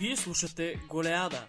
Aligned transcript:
Вие 0.00 0.16
слушате 0.16 0.80
Голеада. 0.88 1.48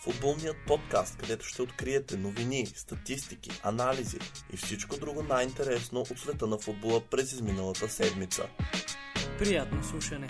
Футболният 0.00 0.56
подкаст, 0.66 1.16
където 1.16 1.46
ще 1.46 1.62
откриете 1.62 2.16
новини, 2.16 2.66
статистики, 2.66 3.50
анализи 3.62 4.18
и 4.52 4.56
всичко 4.56 4.96
друго 4.96 5.22
най-интересно 5.22 6.00
от 6.00 6.18
света 6.18 6.46
на 6.46 6.58
футбола 6.58 7.00
през 7.10 7.32
изминалата 7.32 7.88
седмица. 7.88 8.48
Приятно 9.38 9.84
слушане. 9.84 10.26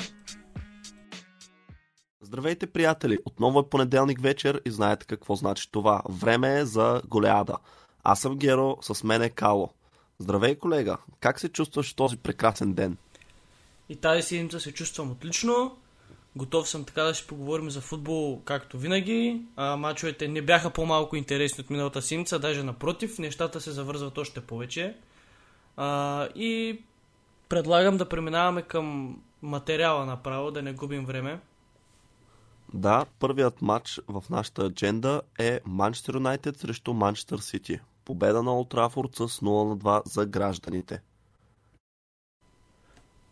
Здравейте, 2.20 2.66
приятели! 2.66 3.18
Отново 3.24 3.60
е 3.60 3.68
понеделник 3.68 4.20
вечер 4.22 4.62
и 4.64 4.70
знаете 4.70 5.06
какво 5.06 5.34
значи 5.34 5.70
това. 5.72 6.02
Време 6.08 6.58
е 6.58 6.64
за 6.64 7.02
Голеада. 7.08 7.56
Аз 8.04 8.20
съм 8.20 8.38
Геро, 8.38 8.78
с 8.82 9.04
мен 9.04 9.22
е 9.22 9.30
Кало. 9.30 9.70
Здравей, 10.18 10.54
колега! 10.54 10.96
Как 11.20 11.40
се 11.40 11.48
чувстваш 11.48 11.94
този 11.94 12.16
прекрасен 12.16 12.72
ден? 12.72 12.96
И 13.88 13.96
тази 13.96 14.22
седмица 14.22 14.60
се 14.60 14.72
чувствам 14.72 15.10
отлично. 15.10 15.76
Готов 16.36 16.68
съм 16.68 16.84
така 16.84 17.02
да 17.02 17.14
си 17.14 17.26
поговорим 17.26 17.70
за 17.70 17.80
футбол, 17.80 18.42
както 18.44 18.78
винаги. 18.78 19.42
А, 19.56 19.76
мачовете 19.76 20.28
не 20.28 20.42
бяха 20.42 20.70
по-малко 20.70 21.16
интересни 21.16 21.62
от 21.62 21.70
миналата 21.70 22.02
седмица, 22.02 22.38
даже 22.38 22.62
напротив, 22.62 23.18
нещата 23.18 23.60
се 23.60 23.70
завързват 23.70 24.18
още 24.18 24.40
повече. 24.40 24.96
А, 25.76 26.28
и 26.34 26.80
предлагам 27.48 27.96
да 27.96 28.08
преминаваме 28.08 28.62
към 28.62 29.16
материала 29.42 30.06
направо, 30.06 30.50
да 30.50 30.62
не 30.62 30.72
губим 30.72 31.04
време. 31.04 31.40
Да, 32.74 33.06
първият 33.18 33.62
матч 33.62 34.00
в 34.08 34.24
нашата 34.30 34.66
адженда 34.66 35.22
е 35.38 35.60
Манчестър 35.64 36.14
Юнайтед 36.14 36.58
срещу 36.58 36.92
Манчестър 36.92 37.38
Сити. 37.38 37.80
Победа 38.04 38.42
на 38.42 38.58
Олд 38.58 38.68
Трафорд 38.68 39.14
с 39.14 39.28
0 39.28 39.68
на 39.68 39.76
2 39.76 40.02
за 40.08 40.26
гражданите. 40.26 41.00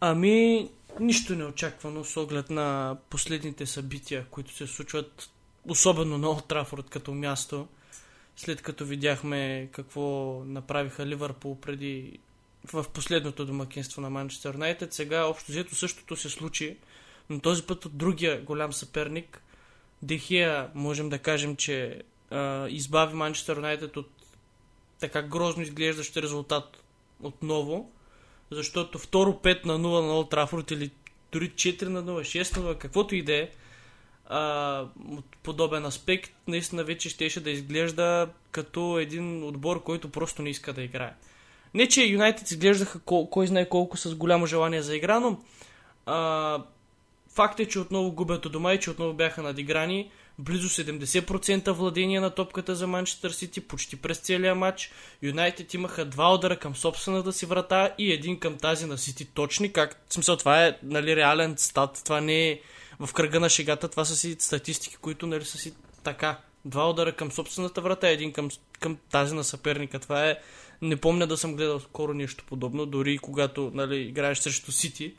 Ами, 0.01 0.71
нищо 1.01 1.35
неочаквано 1.35 2.05
с 2.05 2.17
оглед 2.17 2.51
на 2.51 2.97
последните 3.11 3.67
събития, 3.67 4.27
които 4.31 4.55
се 4.55 4.67
случват, 4.67 5.31
особено 5.69 6.19
на 6.19 6.31
Олд 6.31 6.49
Трафорд 6.49 6.91
като 6.91 7.15
място, 7.15 7.69
след 8.37 8.63
като 8.63 8.85
видяхме 8.85 9.69
какво 9.73 10.43
направиха 10.47 11.07
Ливърпул 11.07 11.61
преди 11.61 12.19
в 12.73 12.85
последното 12.95 13.47
домакинство 13.47 14.03
на 14.03 14.11
Манчестър 14.11 14.55
Юнайтед. 14.55 14.93
Сега 14.93 15.25
общо 15.25 15.53
взето 15.53 15.75
същото 15.75 16.17
се 16.17 16.31
случи, 16.31 16.77
но 17.31 17.41
този 17.41 17.63
път 17.63 17.85
от 17.85 17.97
другия 17.97 18.43
голям 18.43 18.73
съперник. 18.73 19.43
Дехия, 20.03 20.71
можем 20.75 21.09
да 21.09 21.19
кажем, 21.19 21.57
че 21.57 22.03
а, 22.31 22.69
избави 22.69 23.15
Манчестър 23.15 23.57
Юнайтед 23.57 23.97
от 23.97 24.11
така 25.01 25.23
грозно 25.23 25.63
изглеждащ 25.63 26.17
резултат 26.17 26.83
отново 27.23 27.91
защото 28.51 28.99
второ 28.99 29.33
5 29.33 29.67
на 29.67 29.79
0 29.79 30.07
на 30.07 30.15
Олд 30.15 30.31
Трафорд 30.31 30.71
или 30.71 30.91
дори 31.33 31.51
4 31.51 31.83
на 31.83 32.05
0, 32.05 32.43
6 32.43 32.57
на 32.57 32.75
0, 32.75 32.79
каквото 32.79 33.15
и 33.15 33.23
да 33.23 33.35
е, 33.35 33.49
подобен 35.43 35.85
аспект, 35.85 36.31
наистина 36.49 36.85
вече 36.85 37.09
щеше 37.09 37.41
да 37.41 37.51
изглежда 37.51 38.29
като 38.51 38.99
един 38.99 39.45
отбор, 39.45 39.83
който 39.83 40.11
просто 40.11 40.43
не 40.43 40.51
иска 40.51 40.73
да 40.73 40.83
играе. 40.83 41.15
Не, 41.75 41.89
че 41.89 42.05
Юнайтед 42.05 42.51
изглеждаха 42.51 43.01
кой, 43.01 43.27
кой 43.31 43.47
знае 43.47 43.69
колко 43.69 43.97
с 43.97 44.15
голямо 44.15 44.47
желание 44.47 44.83
за 44.83 44.97
игра, 44.97 45.21
но 45.21 45.41
а, 46.07 46.63
факт 47.29 47.61
е, 47.61 47.69
че 47.69 47.79
отново 47.79 48.13
губят 48.13 48.47
от 48.47 48.53
дома 48.53 48.75
и 48.75 48.81
че 48.81 48.91
отново 48.91 49.13
бяха 49.13 49.43
надиграни 49.43 50.11
близо 50.39 50.69
70% 50.69 51.73
владение 51.73 52.21
на 52.21 52.31
топката 52.31 52.75
за 52.75 52.87
Манчестър 52.87 53.31
Сити 53.31 53.61
почти 53.61 53.97
през 53.97 54.19
целия 54.19 54.55
матч. 54.55 54.93
Юнайтед 55.23 55.75
имаха 55.75 56.05
два 56.05 56.35
удара 56.35 56.59
към 56.59 56.77
собствената 56.77 57.33
си 57.33 57.47
врата 57.47 57.95
и 57.99 58.13
един 58.13 58.39
към 58.41 58.59
тази 58.59 58.87
на 58.87 58.99
Сити 58.99 59.25
точни. 59.25 59.73
Как, 59.73 60.05
в 60.09 60.15
смисъл, 60.15 60.37
това 60.37 60.67
е 60.67 60.79
нали, 60.83 61.17
реален 61.17 61.55
стат, 61.59 62.03
това 62.05 62.21
не 62.21 62.49
е 62.51 62.61
в 63.01 63.13
кръга 63.13 63.41
на 63.41 63.49
шегата, 63.49 63.89
това 63.89 64.05
са 64.05 64.17
си 64.17 64.37
статистики, 64.39 64.97
които 64.97 65.27
нали, 65.27 65.45
са 65.45 65.59
си 65.59 65.75
така. 66.03 66.39
Два 66.65 66.91
удара 66.91 67.13
към 67.13 67.33
собствената 67.33 67.81
врата, 67.81 68.09
един 68.09 68.33
към, 68.33 68.49
към 68.81 68.99
тази 69.11 69.35
на 69.35 69.45
съперника. 69.45 69.99
Това 69.99 70.31
е... 70.31 70.39
Не 70.83 70.97
помня 70.97 71.27
да 71.27 71.37
съм 71.37 71.57
гледал 71.57 71.81
скоро 71.81 72.15
нещо 72.15 72.45
подобно, 72.47 72.87
дори 72.87 73.19
когато 73.19 73.71
нали, 73.75 73.97
играеш 73.97 74.39
срещу 74.39 74.73
Сити. 74.73 75.15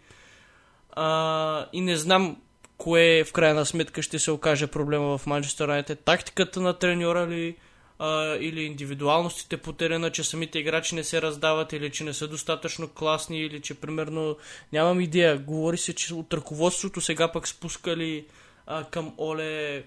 А, 0.91 1.65
и 1.73 1.81
не 1.81 1.97
знам 1.97 2.37
кое 2.77 3.23
в 3.23 3.33
крайна 3.33 3.65
сметка 3.65 4.01
ще 4.01 4.19
се 4.19 4.31
окаже 4.31 4.67
проблема 4.67 5.17
в 5.17 5.25
Манчестър 5.25 5.67
Юнайтед. 5.67 5.99
Тактиката 5.99 6.61
на 6.61 6.73
треньора 6.73 7.27
ли 7.27 7.55
а, 7.99 8.35
или 8.35 8.61
индивидуалностите 8.61 9.57
по 9.57 9.73
терена, 9.73 10.11
че 10.11 10.23
самите 10.23 10.59
играчи 10.59 10.95
не 10.95 11.03
се 11.03 11.21
раздават 11.21 11.73
или 11.73 11.91
че 11.91 12.03
не 12.03 12.13
са 12.13 12.27
достатъчно 12.27 12.87
класни 12.87 13.39
или 13.39 13.61
че 13.61 13.73
примерно 13.73 14.37
нямам 14.73 15.01
идея. 15.01 15.37
Говори 15.37 15.77
се, 15.77 15.93
че 15.93 16.13
от 16.13 16.33
ръководството 16.33 17.01
сега 17.01 17.31
пък 17.31 17.47
спускали 17.47 18.25
а, 18.67 18.83
към 18.83 19.13
Оле 19.17 19.83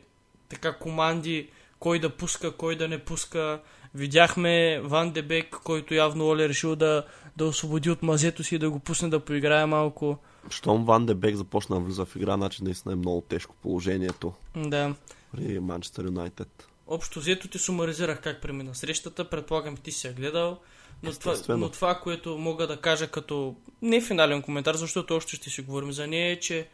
така 0.49 0.73
команди 0.73 1.49
кой 1.79 1.99
да 1.99 2.11
пуска, 2.11 2.53
кой 2.53 2.77
да 2.77 2.89
не 2.89 2.99
пуска. 2.99 3.61
Видяхме 3.95 4.81
Ван 4.81 5.11
Дебек, 5.11 5.51
който 5.51 5.95
явно 5.95 6.29
Оле 6.29 6.49
решил 6.49 6.77
да, 6.77 7.05
да 7.37 7.45
освободи 7.45 7.91
от 7.91 8.03
мазето 8.03 8.45
си 8.45 8.55
и 8.55 8.59
да 8.59 8.71
го 8.71 8.79
пусне 8.79 9.09
да 9.09 9.21
поиграе 9.21 9.67
малко. 9.67 10.19
Щом 10.51 10.85
Ван 10.85 11.07
Дебек 11.07 11.37
започна 11.37 11.77
да 11.77 11.83
влиза 11.83 12.05
в 12.05 12.17
игра, 12.17 12.35
значи 12.35 12.65
наистина 12.65 12.93
е 12.93 12.97
много 12.97 13.21
тежко 13.21 13.55
положението. 13.63 14.33
Да. 14.57 14.95
При 15.33 15.61
Манчестър 15.61 16.05
Юнайтед. 16.05 16.69
Общо 16.87 17.21
взето 17.21 17.49
ти 17.49 17.59
сумаризирах 17.59 18.21
как 18.23 18.41
премина 18.43 18.75
срещата, 18.75 19.31
предполагам 19.31 19.77
ти 19.77 19.93
си 19.93 20.07
я 20.07 20.13
гледал. 20.13 20.59
Но 21.03 21.13
това, 21.13 21.37
но 21.49 21.69
това, 21.69 21.95
което 21.95 22.39
мога 22.39 22.67
да 22.67 22.77
кажа 22.77 23.09
като 23.09 23.57
не 23.83 24.01
финален 24.01 24.43
коментар, 24.43 24.75
защото 24.75 25.17
още 25.17 25.37
ще 25.37 25.51
си 25.51 25.63
говорим 25.63 25.93
за 25.93 26.07
нея, 26.07 26.33
е, 26.33 26.41
че 26.41 26.69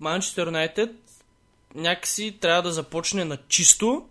Манчестър 0.00 0.46
Юнайтед 0.46 0.90
някакси 1.74 2.38
трябва 2.40 2.62
да 2.62 2.72
започне 2.72 3.24
на 3.24 3.38
чисто, 3.48 4.08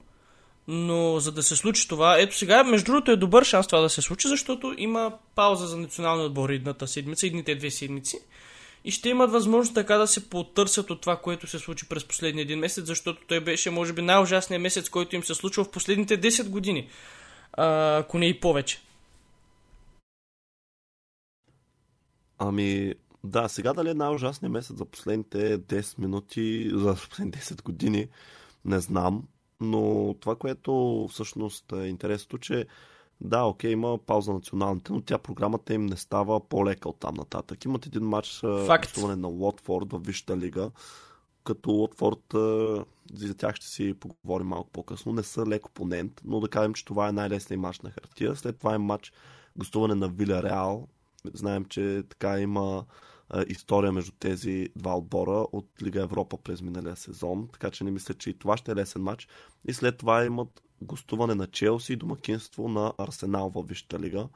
но 0.74 1.20
за 1.20 1.32
да 1.32 1.44
се 1.44 1.56
случи 1.56 1.88
това, 1.88 2.20
ето 2.20 2.38
сега, 2.38 2.64
между 2.64 2.86
другото 2.86 3.12
е 3.12 3.16
добър 3.16 3.44
шанс 3.44 3.68
това 3.68 3.82
да 3.82 3.90
се 3.90 4.02
случи, 4.02 4.28
защото 4.28 4.76
има 4.78 5.18
пауза 5.36 5.68
за 5.68 5.78
националния 5.78 6.26
отбор 6.26 6.50
едната 6.50 6.88
седмица, 6.88 7.28
едните 7.28 7.56
две 7.56 7.72
седмици. 7.72 8.18
И 8.86 8.92
ще 8.92 9.10
имат 9.10 9.32
възможност 9.32 9.74
така 9.74 9.98
да 9.98 10.08
се 10.08 10.30
потърсят 10.30 10.92
от 10.92 11.02
това, 11.02 11.18
което 11.18 11.48
се 11.48 11.60
случи 11.60 11.90
през 11.90 12.06
последния 12.06 12.44
един 12.44 12.60
месец, 12.60 12.86
защото 12.86 13.22
той 13.28 13.40
беше, 13.40 13.70
може 13.70 13.94
би, 13.94 14.02
най-ужасният 14.02 14.62
месец, 14.62 14.90
който 14.90 15.16
им 15.16 15.24
се 15.24 15.36
случва 15.36 15.64
в 15.64 15.72
последните 15.72 16.22
10 16.22 16.50
години. 16.50 16.90
А, 17.54 17.98
ако 17.98 18.18
не 18.18 18.26
и 18.26 18.40
повече. 18.40 18.82
Ами, 22.38 22.94
да, 23.24 23.50
сега 23.50 23.74
дали 23.74 23.90
е 23.90 23.94
най-ужасният 23.94 24.54
месец 24.54 24.78
за 24.78 24.86
последните 24.86 25.60
10 25.60 26.00
минути, 26.00 26.72
за 26.74 26.96
последните 27.10 27.40
10 27.40 27.64
години, 27.64 28.08
не 28.66 28.80
знам. 28.80 29.24
Но 29.62 30.16
това, 30.20 30.36
което 30.36 31.08
всъщност 31.12 31.72
е 31.72 31.76
интересното, 31.76 32.38
че 32.38 32.66
да, 33.22 33.44
окей, 33.44 33.72
има 33.72 33.98
пауза 33.98 34.32
на 34.32 34.38
националните, 34.38 34.94
но 34.94 35.02
тя 35.02 35.18
програмата 35.18 35.74
им 35.74 35.86
не 35.86 35.98
става 35.98 36.40
по-лека 36.40 36.90
от 36.90 37.00
там 37.00 37.16
нататък. 37.16 37.66
Имат 37.66 37.86
един 37.86 38.04
матч 38.04 38.42
гостуване 38.82 39.16
на 39.16 39.30
Уотфорд 39.30 39.92
в 39.92 40.00
Висшата 40.00 40.38
лига, 40.38 40.72
като 41.44 41.72
Уотфорд 41.72 42.36
за 43.14 43.36
тях 43.38 43.56
ще 43.56 43.68
си 43.68 43.94
поговорим 44.00 44.48
малко 44.48 44.70
по-късно. 44.70 45.14
Не 45.14 45.24
са 45.24 45.46
леко 45.46 45.70
опонент, 45.70 46.22
но 46.26 46.40
да 46.40 46.50
кажем, 46.50 46.74
че 46.74 46.86
това 46.86 47.10
е 47.10 47.12
най-лесният 47.12 47.62
матч 47.62 47.80
на 47.80 47.92
хартия. 47.92 48.36
След 48.36 48.58
това 48.58 48.76
е 48.76 48.78
матч 48.78 49.14
гостуване 49.58 49.96
на 49.96 50.08
Виля 50.08 50.44
Реал. 50.44 50.88
Знаем, 51.34 51.66
че 51.66 52.04
така 52.10 52.40
има 52.40 52.86
история 53.48 53.92
между 53.92 54.12
тези 54.12 54.70
два 54.76 54.98
отбора 54.98 55.46
от 55.52 55.68
Лига 55.84 56.02
Европа 56.02 56.38
през 56.38 56.62
миналия 56.62 56.96
сезон, 56.96 57.48
така 57.54 57.72
че 57.72 57.84
не 57.84 57.92
мисля, 57.92 58.14
че 58.14 58.30
и 58.30 58.40
това 58.40 58.58
ще 58.58 58.72
е 58.72 58.76
лесен 58.76 59.02
матч. 59.02 59.28
И 59.68 59.74
след 59.74 59.98
това 59.98 60.26
имат 60.26 60.62
гостуване 60.82 61.36
на 61.36 61.48
Челси 61.48 61.94
и 61.94 61.96
домакинство 61.96 62.70
на 62.70 62.94
Арсенал 62.98 63.50
във 63.50 63.68
Висшата 63.68 64.00
лига. 64.00 64.28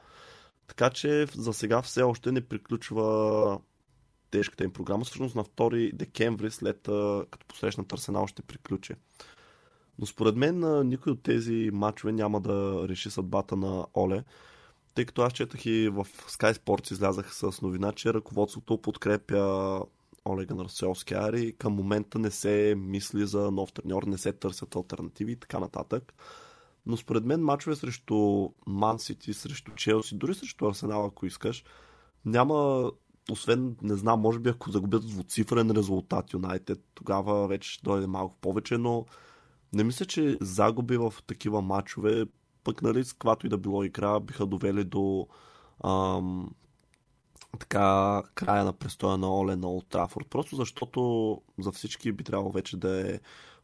Така 0.67 0.89
че 0.89 1.25
за 1.37 1.53
сега 1.53 1.81
все 1.81 2.01
още 2.01 2.31
не 2.31 2.41
приключва 2.41 3.59
тежката 4.31 4.63
им 4.63 4.73
програма. 4.73 5.05
Всъщност 5.05 5.35
на 5.35 5.43
2 5.43 5.93
декември, 5.93 6.51
след 6.51 6.81
като 7.31 7.45
посрещнат 7.47 7.93
Арсенал, 7.93 8.27
ще 8.27 8.41
приключи. 8.41 8.93
Но 9.99 10.05
според 10.05 10.35
мен 10.35 10.87
никой 10.87 11.11
от 11.11 11.23
тези 11.23 11.69
матчове 11.73 12.11
няма 12.11 12.41
да 12.41 12.85
реши 12.89 13.09
съдбата 13.09 13.55
на 13.55 13.85
Оле 13.95 14.23
тъй 14.95 15.05
като 15.05 15.21
аз 15.21 15.33
четах 15.33 15.65
и 15.65 15.89
в 15.89 16.07
Sky 16.27 16.53
Sports 16.53 16.91
излязах 16.91 17.35
с 17.35 17.61
новина, 17.61 17.91
че 17.91 18.13
ръководството 18.13 18.81
подкрепя 18.81 19.81
Олега 20.25 20.55
Нарсиолскияр 20.55 21.33
и 21.33 21.53
към 21.57 21.73
момента 21.73 22.19
не 22.19 22.31
се 22.31 22.75
мисли 22.77 23.25
за 23.25 23.51
нов 23.51 23.73
треньор, 23.73 24.03
не 24.03 24.17
се 24.17 24.33
търсят 24.33 24.75
альтернативи 24.75 25.31
и 25.31 25.35
така 25.35 25.59
нататък. 25.59 26.13
Но 26.85 26.97
според 26.97 27.25
мен 27.25 27.41
мачове 27.41 27.75
срещу 27.75 28.49
Ман 28.67 28.99
Сити, 28.99 29.33
срещу 29.33 29.71
Челси, 29.71 30.15
дори 30.15 30.33
срещу 30.33 30.67
Арсенал, 30.67 31.05
ако 31.05 31.25
искаш, 31.25 31.63
няма, 32.25 32.91
освен, 33.31 33.75
не 33.81 33.95
знам, 33.95 34.19
може 34.19 34.39
би 34.39 34.49
ако 34.49 34.71
загубят 34.71 35.07
двуцифрен 35.07 35.71
резултат 35.71 36.33
Юнайтед, 36.33 36.79
тогава 36.93 37.47
вече 37.47 37.79
дойде 37.83 38.07
малко 38.07 38.37
повече, 38.41 38.77
но 38.77 39.05
не 39.73 39.83
мисля, 39.83 40.05
че 40.05 40.37
загуби 40.41 40.97
в 40.97 41.13
такива 41.27 41.61
мачове 41.61 42.25
пък 42.65 42.81
нали, 42.81 43.03
с 43.03 43.13
каквато 43.13 43.45
и 43.45 43.49
да 43.49 43.57
било 43.57 43.83
игра 43.83 44.19
биха 44.19 44.45
довели 44.45 44.83
до 44.83 45.27
ам, 45.83 46.49
така 47.59 48.23
края 48.35 48.65
на 48.65 48.73
престоя 48.73 49.17
на 49.17 49.37
Оле 49.39 49.55
на 49.55 49.67
Олд 49.67 49.87
Трафорд. 49.89 50.27
Просто 50.29 50.55
защото 50.55 51.41
за 51.59 51.71
всички 51.71 52.11
би 52.11 52.23
трябвало 52.23 52.51
вече 52.51 52.77
да 52.77 53.11
е 53.11 53.19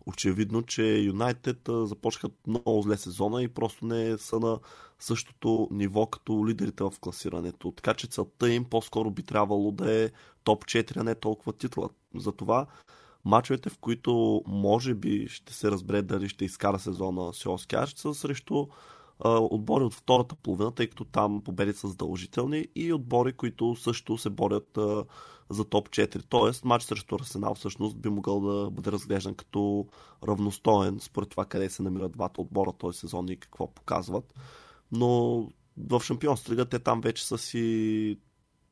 очевидно, 0.06 0.63
че 0.63 0.98
Юнайтед 0.98 1.69
започват 1.83 2.33
много 2.48 2.81
зле 2.81 2.98
сезона 2.98 3.44
и 3.44 3.48
просто 3.48 3.86
не 3.86 4.18
са 4.18 4.39
на 4.39 4.59
същото 5.00 5.68
ниво 5.71 6.06
като 6.06 6.47
лидерите 6.47 6.83
в 6.83 6.94
класирането. 7.01 7.71
Така 7.71 7.94
че 7.94 8.07
целта 8.07 8.50
им 8.54 8.65
по-скоро 8.65 9.12
би 9.12 9.24
трябвало 9.24 9.71
да 9.71 10.04
е 10.04 10.09
топ 10.44 10.65
4, 10.65 10.97
а 10.97 11.04
не 11.04 11.15
толкова 11.15 11.54
титла. 11.54 11.89
Затова 12.15 12.68
мачовете, 13.25 13.69
в 13.69 13.77
които 13.77 14.41
може 14.47 14.94
би 14.94 15.27
ще 15.27 15.53
се 15.53 15.71
разбере 15.71 16.01
дали 16.01 16.29
ще 16.29 16.45
изкара 16.45 16.79
сезона 16.79 17.33
Сиоскар, 17.33 17.88
ще 17.88 18.01
са 18.01 18.13
срещу 18.13 18.68
отбори 19.25 19.83
от 19.83 19.94
втората 19.94 20.35
половина, 20.35 20.71
тъй 20.71 20.88
като 20.88 21.06
там 21.06 21.41
победи 21.41 21.73
са 21.73 21.88
задължителни 21.88 22.68
и 22.75 22.94
отбори, 22.94 23.33
които 23.33 23.75
също 23.75 24.18
се 24.18 24.29
борят 24.29 24.77
за 25.50 25.65
топ 25.65 25.89
4. 25.89 26.23
Тоест, 26.29 26.65
матч 26.65 26.83
срещу 26.83 27.15
Арсенал 27.15 27.56
всъщност 27.56 27.97
би 27.97 28.09
могъл 28.09 28.41
да 28.41 28.69
бъде 28.71 28.91
разглеждан 28.91 29.35
като 29.35 29.88
равностоен, 30.27 31.00
според 31.00 31.29
това 31.29 31.45
къде 31.45 31.69
се 31.69 31.83
намират 31.83 32.12
двата 32.12 32.41
отбора 32.41 32.73
този 32.77 33.00
сезон 33.00 33.29
и 33.29 33.38
какво 33.38 33.73
показват. 33.73 34.33
Но 34.91 35.39
в 35.77 36.01
Шампионска 36.03 36.51
лига 36.51 36.65
те 36.65 36.79
там 36.79 37.01
вече 37.01 37.25
са 37.25 37.38
си 37.38 38.18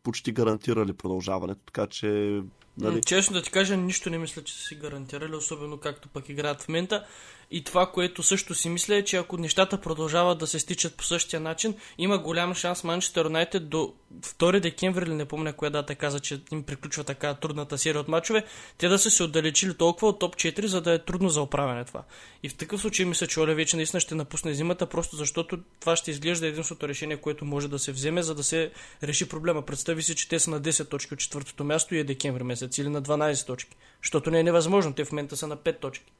почти 0.03 0.31
гарантирали 0.31 0.93
продължаването, 0.93 1.61
така 1.65 1.87
че 1.87 2.41
Нали? 2.77 3.01
Честно 3.01 3.33
да 3.33 3.41
ти 3.41 3.51
кажа, 3.51 3.77
нищо 3.77 4.09
не 4.09 4.17
мисля, 4.17 4.43
че 4.43 4.53
са 4.53 4.59
си 4.59 4.75
гарантирали, 4.75 5.35
особено 5.35 5.77
както 5.77 6.09
пък 6.09 6.29
играят 6.29 6.61
в 6.61 6.67
момента. 6.67 7.05
И 7.51 7.63
това, 7.63 7.91
което 7.91 8.23
също 8.23 8.55
си 8.55 8.69
мисля 8.69 8.95
е, 8.95 9.03
че 9.03 9.17
ако 9.17 9.37
нещата 9.37 9.81
продължават 9.81 10.37
да 10.37 10.47
се 10.47 10.59
стичат 10.59 10.95
по 10.95 11.03
същия 11.03 11.39
начин, 11.39 11.75
има 11.97 12.17
голям 12.17 12.55
шанс 12.55 12.83
Манчестър 12.83 13.25
Юнайтед 13.25 13.69
до 13.69 13.93
2 14.13 14.59
декември, 14.59 15.05
или 15.05 15.13
не 15.13 15.25
помня 15.25 15.53
коя 15.53 15.69
дата 15.69 15.95
каза, 15.95 16.19
че 16.19 16.41
им 16.51 16.63
приключва 16.63 17.03
така 17.03 17.33
трудната 17.33 17.77
серия 17.77 18.01
от 18.01 18.07
мачове, 18.07 18.45
те 18.77 18.87
да 18.87 18.99
са 18.99 19.11
се 19.11 19.23
отдалечили 19.23 19.73
толкова 19.73 20.07
от 20.07 20.19
топ 20.19 20.35
4, 20.35 20.65
за 20.65 20.81
да 20.81 20.93
е 20.93 20.99
трудно 21.05 21.29
за 21.29 21.41
оправяне 21.41 21.85
това. 21.85 22.03
И 22.43 22.49
в 22.49 22.55
такъв 22.55 22.81
случай 22.81 23.05
мисля, 23.05 23.27
че 23.27 23.39
Оле 23.39 23.55
вече 23.55 23.75
наистина 23.75 23.99
ще 23.99 24.15
напусне 24.15 24.53
зимата, 24.53 24.85
просто 24.85 25.15
защото 25.15 25.59
това 25.79 25.95
ще 25.95 26.11
изглежда 26.11 26.47
единственото 26.47 26.87
решение, 26.87 27.17
което 27.17 27.45
може 27.45 27.67
да 27.67 27.79
се 27.79 27.91
вземе, 27.91 28.23
за 28.23 28.35
да 28.35 28.43
се 28.43 28.71
реши 29.03 29.29
проблема. 29.29 29.61
Представи 29.61 30.03
си, 30.03 30.15
че 30.15 30.29
те 30.29 30.39
са 30.39 30.49
на 30.49 30.61
10 30.61 30.89
точки 30.89 31.13
от 31.13 31.19
четвъртото 31.19 31.63
място 31.63 31.95
и 31.95 31.99
е 31.99 32.03
декември 32.03 32.43
месец 32.43 32.58
или 32.77 32.89
на 32.89 33.01
12 33.01 33.47
точки. 33.47 33.77
Защото 34.03 34.31
не 34.31 34.39
е 34.39 34.43
невъзможно, 34.43 34.93
те 34.93 35.05
в 35.05 35.11
момента 35.11 35.37
са 35.37 35.47
на 35.47 35.57
5 35.57 35.79
точки. 35.79 36.11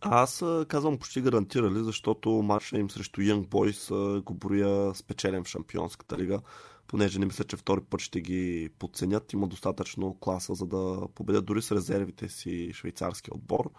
Аз 0.00 0.44
казвам 0.68 0.98
почти 0.98 1.20
гарантирали, 1.20 1.84
защото 1.84 2.30
матча 2.30 2.78
им 2.78 2.90
срещу 2.90 3.20
Young 3.20 3.46
Boys 3.46 4.20
го 4.20 4.34
броя 4.34 4.94
спечелен 4.94 5.44
в 5.44 5.48
Шампионската 5.48 6.18
лига, 6.18 6.40
понеже 6.86 7.18
не 7.18 7.26
мисля, 7.26 7.44
че 7.44 7.56
втори 7.56 7.80
път 7.80 8.00
ще 8.00 8.20
ги 8.20 8.70
подценят. 8.78 9.32
Има 9.32 9.46
достатъчно 9.46 10.16
класа, 10.20 10.54
за 10.54 10.66
да 10.66 11.08
победят 11.14 11.44
дори 11.44 11.62
с 11.62 11.72
резервите 11.72 12.28
си 12.28 12.72
швейцарски 12.74 13.30
отбор. 13.34 13.70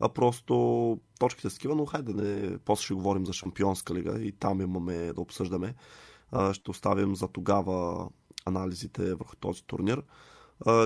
А 0.00 0.08
просто 0.08 0.98
точките 1.18 1.50
са 1.50 1.56
такива, 1.56 1.74
но 1.74 1.86
хайде 1.86 2.12
не, 2.12 2.58
после 2.58 2.84
ще 2.84 2.94
говорим 2.94 3.26
за 3.26 3.32
Шампионска 3.32 3.94
лига 3.94 4.20
и 4.22 4.32
там 4.32 4.60
имаме 4.60 5.12
да 5.12 5.20
обсъждаме. 5.20 5.74
Ще 6.52 6.70
оставим 6.70 7.16
за 7.16 7.28
тогава 7.28 8.08
анализите 8.44 9.14
върху 9.14 9.36
този 9.36 9.64
турнир. 9.64 10.02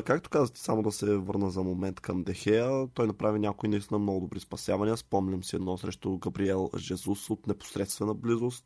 Както 0.04 0.30
казахте, 0.30 0.60
само 0.60 0.82
да 0.82 0.92
се 0.92 1.16
върна 1.16 1.50
за 1.50 1.62
момент 1.62 2.00
към 2.00 2.22
Дехея, 2.22 2.88
той 2.94 3.06
направи 3.06 3.38
някои 3.38 3.68
наистина 3.68 3.98
много 3.98 4.20
добри 4.20 4.40
спасявания. 4.40 4.96
Спомням 4.96 5.44
си 5.44 5.56
едно 5.56 5.78
срещу 5.78 6.18
Габриел 6.18 6.70
Жезус 6.76 7.30
от 7.30 7.46
непосредствена 7.46 8.14
близост. 8.14 8.64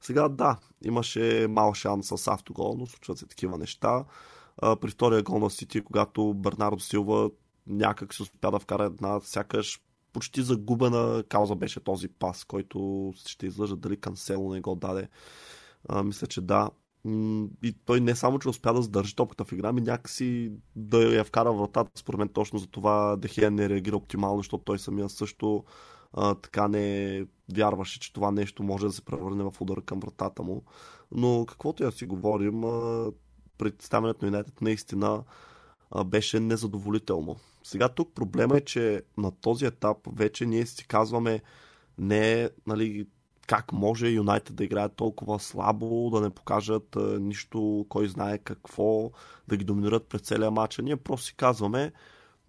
Сега 0.00 0.28
да, 0.28 0.58
имаше 0.84 1.46
мал 1.50 1.74
шанс 1.74 2.06
с 2.06 2.28
автогол, 2.28 2.76
но 2.78 2.86
случват 2.86 3.18
се 3.18 3.26
такива 3.26 3.58
неща. 3.58 4.04
При 4.80 4.90
втория 4.90 5.22
гол 5.22 5.38
на 5.38 5.50
Сити, 5.50 5.80
когато 5.80 6.34
Бернардо 6.34 6.80
Силва 6.80 7.30
някак 7.66 8.14
се 8.14 8.22
успя 8.22 8.50
да 8.50 8.58
вкара 8.58 8.84
една 8.84 9.20
сякаш 9.20 9.82
почти 10.12 10.42
загубена 10.42 11.24
кауза 11.28 11.54
беше 11.54 11.80
този 11.80 12.08
пас, 12.08 12.44
който 12.44 13.12
ще 13.26 13.46
излъжа 13.46 13.76
дали 13.76 13.96
Кансело 13.96 14.52
не 14.52 14.60
го 14.60 14.74
даде. 14.74 15.08
А, 15.88 16.02
мисля, 16.02 16.26
че 16.26 16.40
да. 16.40 16.70
И 17.62 17.74
той 17.84 18.00
не 18.00 18.16
само, 18.16 18.38
че 18.38 18.48
успя 18.48 18.72
да 18.72 18.82
задържи 18.82 19.16
топката 19.16 19.44
в 19.44 19.52
игра, 19.52 19.72
ми 19.72 19.80
някакси 19.80 20.52
да 20.76 20.98
я 20.98 21.24
вкара 21.24 21.52
в 21.52 21.58
вратата. 21.58 21.90
Според 21.94 22.18
мен 22.18 22.28
точно 22.28 22.58
за 22.58 22.66
това 22.66 23.16
Дехия 23.16 23.50
не 23.50 23.68
реагира 23.68 23.96
оптимално, 23.96 24.38
защото 24.38 24.64
той 24.64 24.78
самия 24.78 25.08
също 25.08 25.64
а, 26.12 26.34
така 26.34 26.68
не 26.68 27.26
вярваше, 27.54 28.00
че 28.00 28.12
това 28.12 28.30
нещо 28.30 28.62
може 28.62 28.86
да 28.86 28.92
се 28.92 29.04
превърне 29.04 29.44
в 29.44 29.60
удар 29.60 29.82
към 29.82 30.00
вратата 30.00 30.42
му. 30.42 30.62
Но 31.12 31.46
каквото 31.48 31.84
я 31.84 31.92
си 31.92 32.06
говорим, 32.06 32.62
представянето 33.58 34.24
на 34.24 34.28
Юнайтед 34.28 34.60
наистина 34.60 35.22
а, 35.90 36.04
беше 36.04 36.40
незадоволително. 36.40 37.36
Сега 37.62 37.88
тук 37.88 38.14
проблема 38.14 38.56
е, 38.56 38.60
че 38.60 39.02
на 39.18 39.32
този 39.40 39.66
етап 39.66 39.96
вече 40.12 40.46
ние 40.46 40.66
си 40.66 40.86
казваме 40.86 41.40
не 41.98 42.50
нали, 42.66 43.06
как 43.48 43.72
може 43.72 44.08
Юнайтед 44.08 44.56
да 44.56 44.64
играят 44.64 44.96
толкова 44.96 45.38
слабо, 45.38 46.10
да 46.10 46.20
не 46.20 46.30
покажат 46.30 46.96
нищо, 47.20 47.86
кой 47.88 48.08
знае 48.08 48.38
какво, 48.38 49.10
да 49.48 49.56
ги 49.56 49.64
доминират 49.64 50.06
през 50.06 50.20
целия 50.20 50.50
матч. 50.50 50.78
Ние 50.78 50.96
просто 50.96 51.26
си 51.26 51.36
казваме, 51.36 51.92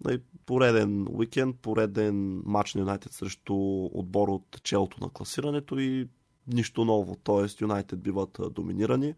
нали, 0.04 0.22
пореден 0.46 1.06
уикенд, 1.10 1.56
пореден 1.62 2.42
матч 2.44 2.74
на 2.74 2.80
Юнайтед 2.80 3.12
срещу 3.12 3.54
отбор 3.84 4.28
от 4.28 4.62
челото 4.62 5.04
на 5.04 5.10
класирането 5.10 5.78
и 5.78 6.08
нищо 6.46 6.84
ново. 6.84 7.16
Тоест 7.16 7.60
Юнайтед 7.60 8.00
биват 8.00 8.38
доминирани. 8.50 9.14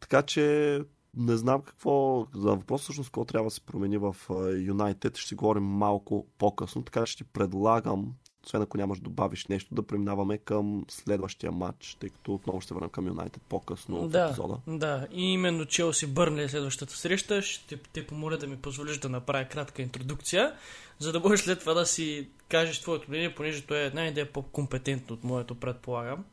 Така 0.00 0.22
че 0.22 0.78
не 1.16 1.36
знам 1.36 1.62
какво, 1.62 2.26
за 2.34 2.48
въпрос 2.48 2.82
всъщност 2.82 3.08
какво 3.08 3.24
трябва 3.24 3.46
да 3.46 3.54
се 3.54 3.60
промени 3.60 3.98
в 3.98 4.16
Юнайтед. 4.58 5.16
Ще 5.16 5.28
си 5.28 5.34
говорим 5.34 5.64
малко 5.64 6.26
по-късно, 6.38 6.82
така 6.82 7.04
че 7.04 7.12
ще 7.12 7.24
предлагам 7.24 8.14
освен 8.46 8.62
ако 8.62 8.76
нямаш 8.76 9.00
добавиш 9.00 9.46
нещо, 9.46 9.74
да 9.74 9.82
преминаваме 9.82 10.38
към 10.38 10.84
следващия 10.88 11.52
матч, 11.52 11.96
тъй 12.00 12.08
като 12.10 12.34
отново 12.34 12.60
ще 12.60 12.74
върнем 12.74 12.90
към 12.90 13.06
Юнайтед 13.06 13.42
по-късно 13.48 14.08
да, 14.08 14.26
в 14.26 14.30
епизода. 14.30 14.56
Да, 14.66 15.06
и 15.12 15.32
именно 15.32 15.66
Челси 15.66 16.06
Бърнли 16.06 16.42
е 16.42 16.48
следващата 16.48 16.96
среща. 16.96 17.42
Ще 17.42 17.76
те 17.76 18.06
помоля 18.06 18.36
да 18.36 18.46
ми 18.46 18.56
позволиш 18.56 18.98
да 18.98 19.08
направя 19.08 19.44
кратка 19.44 19.82
интродукция, 19.82 20.54
за 20.98 21.12
да 21.12 21.20
можеш 21.20 21.44
след 21.44 21.60
това 21.60 21.74
да 21.74 21.86
си 21.86 22.28
кажеш 22.48 22.80
твоето 22.80 23.06
мнение, 23.08 23.34
понеже 23.34 23.62
той 23.62 23.78
е 23.78 23.86
една 23.86 24.06
идея 24.06 24.32
по-компетентно 24.32 25.14
от 25.14 25.24
моето, 25.24 25.54
предполагам. 25.54 26.24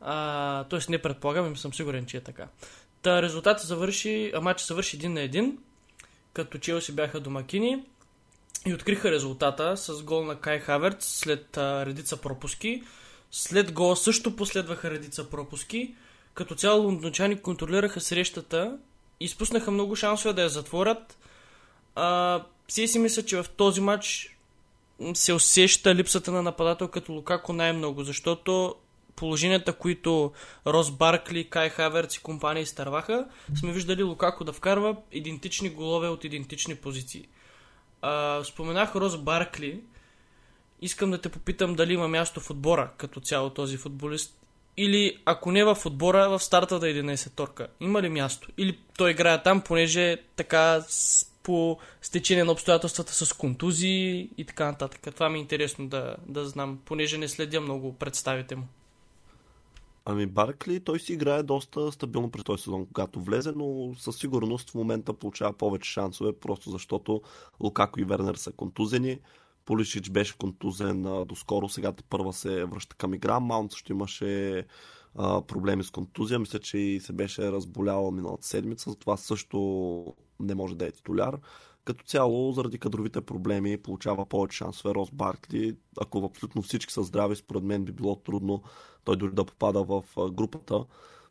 А, 0.00 0.64
тоест 0.64 0.88
не 0.88 1.02
предполагам, 1.02 1.52
и 1.52 1.56
съм 1.56 1.74
сигурен, 1.74 2.06
че 2.06 2.16
е 2.16 2.20
така. 2.20 2.48
Та 3.02 3.22
резултатът 3.22 3.66
завърши, 3.66 4.32
а 4.34 4.40
матчът 4.40 4.68
завърши 4.68 4.96
един 4.96 5.12
на 5.12 5.20
един, 5.20 5.58
като 6.32 6.58
Челси 6.58 6.92
бяха 6.92 7.20
домакини 7.20 7.84
и 8.66 8.74
откриха 8.74 9.10
резултата 9.10 9.76
с 9.76 10.02
гол 10.02 10.24
на 10.24 10.40
Кай 10.40 10.58
Хаверц 10.58 11.06
след 11.06 11.56
а, 11.56 11.86
редица 11.86 12.16
пропуски. 12.16 12.82
След 13.30 13.72
гола 13.72 13.96
също 13.96 14.36
последваха 14.36 14.90
редица 14.90 15.30
пропуски. 15.30 15.94
Като 16.34 16.54
цяло 16.54 16.82
лондончани 16.84 17.40
контролираха 17.42 18.00
срещата 18.00 18.78
изпуснаха 19.20 19.70
много 19.70 19.96
шансове 19.96 20.34
да 20.34 20.42
я 20.42 20.48
затворят. 20.48 21.18
А, 21.94 22.42
си 22.68 22.88
си 22.88 22.98
мисля, 22.98 23.22
че 23.22 23.42
в 23.42 23.48
този 23.56 23.80
матч 23.80 24.36
се 25.14 25.32
усеща 25.32 25.94
липсата 25.94 26.32
на 26.32 26.42
нападател 26.42 26.88
като 26.88 27.12
Лукако 27.12 27.52
най-много, 27.52 28.04
защото 28.04 28.74
положенията, 29.16 29.72
които 29.72 30.32
Рос 30.66 30.90
Баркли, 30.90 31.50
Кай 31.50 31.68
Хаверц 31.68 32.14
и 32.14 32.22
компания 32.22 32.62
изтърваха, 32.62 33.26
сме 33.54 33.72
виждали 33.72 34.02
Лукако 34.02 34.44
да 34.44 34.52
вкарва 34.52 34.96
идентични 35.12 35.70
голове 35.70 36.08
от 36.08 36.24
идентични 36.24 36.74
позиции. 36.74 37.28
А, 38.02 38.44
споменах 38.44 38.96
Роз 38.96 39.16
Баркли. 39.16 39.80
Искам 40.82 41.10
да 41.10 41.20
те 41.20 41.28
попитам 41.28 41.74
дали 41.74 41.92
има 41.92 42.08
място 42.08 42.40
в 42.40 42.50
отбора 42.50 42.90
като 42.96 43.20
цяло 43.20 43.50
този 43.50 43.76
футболист. 43.76 44.34
Или 44.76 45.18
ако 45.24 45.52
не 45.52 45.64
в 45.64 45.78
отбора, 45.86 46.28
в 46.28 46.40
старта 46.42 46.78
да 46.78 46.86
11 46.86 47.30
торка. 47.30 47.68
Има 47.80 48.02
ли 48.02 48.08
място? 48.08 48.48
Или 48.58 48.78
той 48.96 49.10
играе 49.10 49.42
там, 49.42 49.60
понеже 49.60 50.16
така 50.36 50.84
по 51.42 51.78
стечение 52.02 52.44
на 52.44 52.52
обстоятелствата 52.52 53.12
с 53.12 53.32
контузии 53.32 54.30
и 54.38 54.44
така 54.44 54.66
нататък. 54.66 55.14
Това 55.14 55.28
ми 55.28 55.38
е 55.38 55.40
интересно 55.40 55.88
да, 55.88 56.16
да 56.26 56.44
знам, 56.44 56.78
понеже 56.84 57.18
не 57.18 57.28
следя 57.28 57.60
много 57.60 57.98
представите 57.98 58.56
му. 58.56 58.68
Ами 60.08 60.26
Баркли, 60.26 60.80
той 60.80 61.00
си 61.00 61.12
играе 61.12 61.42
доста 61.42 61.92
стабилно 61.92 62.30
през 62.30 62.44
този 62.44 62.62
сезон, 62.62 62.86
когато 62.86 63.20
влезе, 63.20 63.52
но 63.56 63.94
със 63.98 64.16
сигурност 64.16 64.70
в 64.70 64.74
момента 64.74 65.12
получава 65.12 65.52
повече 65.52 65.90
шансове, 65.90 66.32
просто 66.32 66.70
защото 66.70 67.22
Лукако 67.60 68.00
и 68.00 68.04
Вернер 68.04 68.34
са 68.34 68.52
контузени. 68.52 69.18
Полишич 69.64 70.10
беше 70.10 70.38
контузен 70.38 71.24
доскоро, 71.26 71.68
сега 71.68 71.92
първа 72.10 72.32
се 72.32 72.64
връща 72.64 72.96
към 72.96 73.14
игра. 73.14 73.40
Маунт 73.40 73.72
също 73.72 73.92
имаше 73.92 74.64
а, 75.14 75.42
проблеми 75.42 75.84
с 75.84 75.90
контузия. 75.90 76.38
Мисля, 76.38 76.58
че 76.58 76.78
и 76.78 77.00
се 77.00 77.12
беше 77.12 77.52
разболяла 77.52 78.12
миналата 78.12 78.46
седмица, 78.46 78.90
затова 78.90 79.16
също 79.16 80.14
не 80.40 80.54
може 80.54 80.74
да 80.74 80.86
е 80.86 80.92
титуляр. 80.92 81.38
Като 81.86 82.04
цяло, 82.04 82.52
заради 82.52 82.78
кадровите 82.78 83.20
проблеми, 83.20 83.76
получава 83.76 84.26
повече 84.26 84.56
шансове 84.56 84.94
Рос 84.94 85.10
Баркли. 85.10 85.76
Ако 86.00 86.24
абсолютно 86.24 86.62
всички 86.62 86.92
са 86.92 87.02
здрави, 87.02 87.36
според 87.36 87.62
мен 87.62 87.84
би 87.84 87.92
било 87.92 88.16
трудно 88.16 88.62
той 89.04 89.16
дори 89.16 89.32
да 89.32 89.44
попада 89.44 89.84
в 89.84 90.04
групата. 90.30 90.84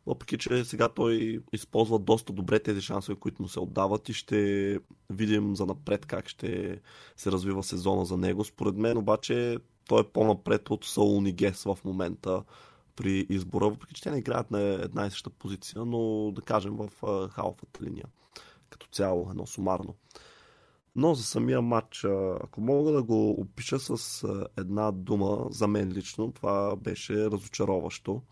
въпреки 0.06 0.38
че 0.38 0.64
сега 0.64 0.88
той 0.88 1.40
използва 1.52 1.98
доста 1.98 2.32
добре 2.32 2.58
тези 2.58 2.80
шансове, 2.80 3.18
които 3.18 3.42
му 3.42 3.48
се 3.48 3.60
отдават 3.60 4.08
и 4.08 4.12
ще 4.12 4.78
видим 5.10 5.56
за 5.56 5.66
напред 5.66 6.06
как 6.06 6.28
ще 6.28 6.80
се 7.16 7.32
развива 7.32 7.62
сезона 7.62 8.04
за 8.04 8.16
него. 8.16 8.44
Според 8.44 8.76
мен 8.76 8.98
обаче 8.98 9.58
той 9.88 10.00
е 10.00 10.08
по-напред 10.12 10.70
от 10.70 10.84
Саул 10.84 11.20
Нигес 11.20 11.64
в 11.64 11.78
момента 11.84 12.42
при 12.96 13.26
избора, 13.28 13.68
въпреки 13.68 13.94
че 13.94 14.02
те 14.02 14.10
не 14.10 14.18
играят 14.18 14.50
на 14.50 14.60
една 14.60 15.06
и 15.06 15.10
съща 15.10 15.30
позиция, 15.30 15.84
но 15.84 16.32
да 16.32 16.42
кажем 16.42 16.76
в 16.76 16.90
халфата 17.28 17.84
линия. 17.84 18.06
Като 18.70 18.86
цяло, 18.92 19.30
едно 19.30 19.46
сумарно. 19.46 19.94
Но 20.98 21.14
за 21.14 21.24
самия 21.24 21.62
матч, 21.62 22.04
ако 22.40 22.60
мога 22.60 22.92
да 22.92 23.02
го 23.02 23.30
опиша 23.30 23.78
с 23.78 24.24
една 24.56 24.92
дума, 24.92 25.46
за 25.50 25.68
мен 25.68 25.92
лично, 25.92 26.32
това 26.32 26.76
беше 26.76 27.14
разочароващо. 27.14 28.22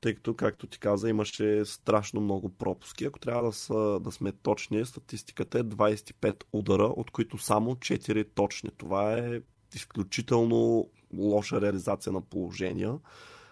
Тъй 0.00 0.14
като, 0.14 0.34
както 0.34 0.66
ти 0.66 0.78
каза, 0.78 1.08
имаше 1.08 1.64
страшно 1.64 2.20
много 2.20 2.48
пропуски. 2.48 3.04
Ако 3.04 3.18
трябва 3.18 3.42
да, 3.42 3.52
са, 3.52 4.00
да 4.00 4.10
сме 4.10 4.32
точни, 4.32 4.86
статистиката 4.86 5.58
е 5.58 5.62
25 5.62 6.42
удара, 6.52 6.84
от 6.84 7.10
които 7.10 7.38
само 7.38 7.74
4 7.74 8.26
точни. 8.34 8.70
Това 8.78 9.12
е 9.12 9.40
изключително 9.74 10.90
лоша 11.14 11.60
реализация 11.60 12.12
на 12.12 12.20
положения. 12.20 12.98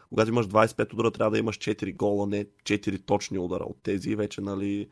Когато 0.08 0.30
имаш 0.30 0.46
25 0.46 0.92
удара, 0.92 1.10
трябва 1.10 1.30
да 1.30 1.38
имаш 1.38 1.58
4 1.58 1.96
гола, 1.96 2.26
не 2.26 2.44
4 2.44 3.06
точни 3.06 3.38
удара 3.38 3.64
от 3.64 3.82
тези. 3.82 4.16
Вече, 4.16 4.40
нали, 4.40 4.88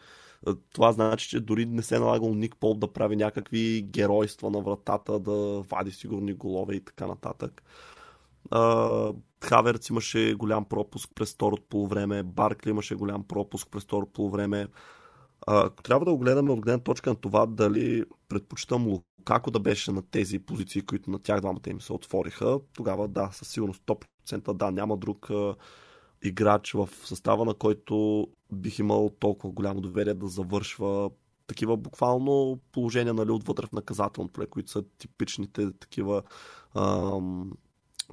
това 0.72 0.92
значи, 0.92 1.28
че 1.28 1.40
дори 1.40 1.66
не 1.66 1.82
се 1.82 1.96
е 1.96 1.98
налагал 1.98 2.34
Ник 2.34 2.56
Пол 2.56 2.74
да 2.74 2.92
прави 2.92 3.16
някакви 3.16 3.82
геройства 3.82 4.50
на 4.50 4.60
вратата, 4.60 5.18
да 5.18 5.64
вади 5.70 5.90
сигурни 5.90 6.32
голове 6.32 6.74
и 6.74 6.84
така 6.84 7.06
нататък. 7.06 7.62
Хаверц 9.44 9.88
имаше 9.88 10.34
голям 10.34 10.64
пропуск 10.64 11.10
през 11.14 11.34
второто 11.34 11.62
полувреме, 11.68 12.22
Баркли 12.22 12.70
имаше 12.70 12.94
голям 12.94 13.24
пропуск 13.24 13.68
през 13.70 13.82
второто 13.82 14.12
полувреме. 14.12 14.66
Ако 15.46 15.82
трябва 15.82 16.04
да 16.04 16.12
го 16.12 16.18
гледаме 16.18 16.52
от 16.52 16.60
гледна 16.60 16.82
точка 16.82 17.10
на 17.10 17.16
това 17.16 17.46
дали 17.46 18.04
предпочитам 18.28 18.86
Лукако 18.86 19.50
да 19.50 19.60
беше 19.60 19.92
на 19.92 20.02
тези 20.02 20.38
позиции, 20.38 20.82
които 20.82 21.10
на 21.10 21.18
тях 21.18 21.40
двамата 21.40 21.70
им 21.70 21.80
се 21.80 21.92
отвориха, 21.92 22.60
тогава 22.76 23.08
да, 23.08 23.30
със 23.32 23.48
сигурност 23.48 23.82
100% 23.86 24.52
да, 24.52 24.70
няма 24.70 24.96
друг 24.96 25.30
играч 26.22 26.72
в 26.72 26.88
състава, 27.04 27.44
на 27.44 27.54
който 27.54 28.26
бих 28.52 28.78
имал 28.78 29.10
толкова 29.18 29.52
голямо 29.52 29.80
доверие 29.80 30.14
да 30.14 30.26
завършва 30.26 31.10
такива 31.46 31.76
буквално 31.76 32.58
положения 32.72 33.14
нали, 33.14 33.30
отвътре 33.30 33.66
в 33.66 33.72
наказателно 33.72 34.28
поле, 34.28 34.46
които 34.46 34.70
са 34.70 34.84
типичните 34.98 35.72
такива 35.80 36.22
ам, 36.74 37.52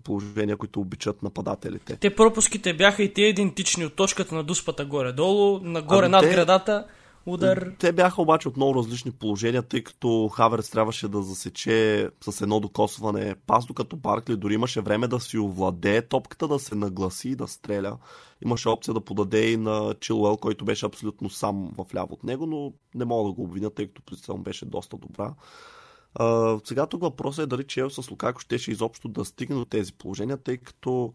положения, 0.04 0.58
които 0.58 0.82
обичат 0.82 1.24
нападателите. 1.24 1.96
Те 1.96 2.16
пропуските 2.16 2.74
бяха 2.74 3.04
и 3.04 3.14
те 3.14 3.22
идентични 3.22 3.86
от 3.86 3.96
точката 3.96 4.36
на 4.36 4.44
дуспата 4.44 4.86
горе-долу, 4.86 5.60
нагоре 5.60 6.06
ами 6.06 6.12
над 6.12 6.22
те... 6.22 6.32
градата 6.32 6.88
удар. 7.26 7.72
Те 7.80 7.92
бяха 7.92 8.22
обаче 8.22 8.48
от 8.48 8.58
много 8.58 8.76
различни 8.76 9.12
положения, 9.12 9.64
тъй 9.64 9.84
като 9.84 10.28
Хаверс 10.28 10.70
трябваше 10.70 11.08
да 11.08 11.22
засече 11.22 12.10
с 12.30 12.42
едно 12.42 12.60
докосване 12.60 13.36
пас, 13.48 13.66
докато 13.66 13.96
Баркли 13.96 14.38
дори 14.38 14.54
имаше 14.54 14.82
време 14.82 15.08
да 15.08 15.20
си 15.20 15.38
овладее 15.38 16.02
топката, 16.02 16.48
да 16.48 16.60
се 16.60 16.76
нагласи 16.76 17.30
и 17.30 17.36
да 17.36 17.48
стреля. 17.48 17.98
Имаше 18.46 18.70
опция 18.70 18.94
да 18.94 19.02
подаде 19.02 19.52
и 19.52 19.58
на 19.58 19.96
Чилуел, 20.00 20.38
който 20.38 20.66
беше 20.66 20.86
абсолютно 20.86 21.30
сам 21.30 21.72
в 21.78 21.96
ляво 21.96 22.14
от 22.14 22.24
него, 22.24 22.46
но 22.46 22.74
не 22.96 23.06
мога 23.06 23.30
да 23.30 23.34
го 23.34 23.44
обвиня, 23.44 23.70
тъй 23.70 23.88
като 23.88 24.02
позицията 24.02 24.42
беше 24.42 24.66
доста 24.66 24.98
добра. 24.98 25.34
Uh, 26.20 26.68
сега 26.68 26.86
тук 26.86 27.02
въпросът 27.02 27.44
е 27.44 27.48
дали 27.48 27.64
Чел 27.64 27.90
с 27.90 28.12
Лукако 28.12 28.40
щеше 28.40 28.72
изобщо 28.72 29.08
да 29.08 29.26
стигне 29.26 29.56
до 29.56 29.66
тези 29.66 29.94
положения, 29.94 30.38
тъй 30.38 30.58
като 30.58 31.14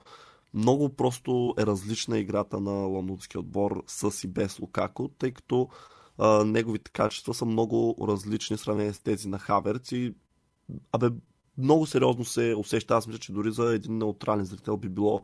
много 0.54 0.88
просто 0.88 1.54
е 1.58 1.66
различна 1.66 2.18
играта 2.18 2.60
на 2.60 2.70
ланутския 2.70 3.40
отбор 3.40 3.82
с 3.86 4.24
и 4.24 4.28
без 4.28 4.60
Лукако, 4.60 5.10
тъй 5.18 5.30
като 5.30 5.68
неговите 6.44 6.90
качества 6.90 7.34
са 7.34 7.44
много 7.44 7.96
различни 8.08 8.56
в 8.56 8.60
сравнение 8.60 8.92
с 8.92 9.00
тези 9.00 9.28
на 9.28 9.38
Хаверц 9.38 9.92
и 9.92 10.14
абе, 10.92 11.08
много 11.58 11.86
сериозно 11.86 12.24
се 12.24 12.54
усеща. 12.58 12.94
Аз 12.94 13.06
мисля, 13.06 13.18
че 13.18 13.32
дори 13.32 13.52
за 13.52 13.74
един 13.74 13.98
неутрален 13.98 14.44
зрител 14.44 14.76
би 14.76 14.88
било 14.88 15.22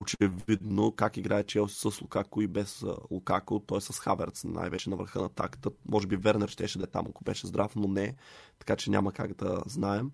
очевидно 0.00 0.92
как 0.92 1.16
играе 1.16 1.44
Челси 1.44 1.90
с 1.90 2.02
Лукако 2.02 2.42
и 2.42 2.46
без 2.46 2.84
Лукако, 3.10 3.60
т.е. 3.60 3.80
с 3.80 3.98
Хаверц 3.98 4.44
най-вече 4.44 4.90
на 4.90 4.96
върха 4.96 5.22
на 5.22 5.28
таката. 5.28 5.70
Може 5.88 6.06
би 6.06 6.16
Вернер 6.16 6.48
щеше 6.48 6.78
да 6.78 6.84
е 6.84 6.86
там, 6.86 7.06
ако 7.08 7.24
беше 7.24 7.46
здрав, 7.46 7.76
но 7.76 7.88
не, 7.88 8.14
така 8.58 8.76
че 8.76 8.90
няма 8.90 9.12
как 9.12 9.34
да 9.34 9.62
знаем. 9.66 10.10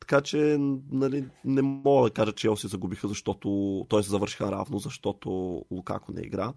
Така 0.00 0.20
че 0.20 0.56
нали, 0.90 1.28
не 1.44 1.62
мога 1.62 2.08
да 2.08 2.14
кажа, 2.14 2.32
че 2.32 2.40
Челси 2.40 2.68
загубиха, 2.68 3.08
защото 3.08 3.48
той 3.88 4.02
се 4.02 4.10
завършиха 4.10 4.52
равно, 4.52 4.78
защото 4.78 5.30
Лукако 5.70 6.12
не 6.12 6.20
игра. 6.20 6.52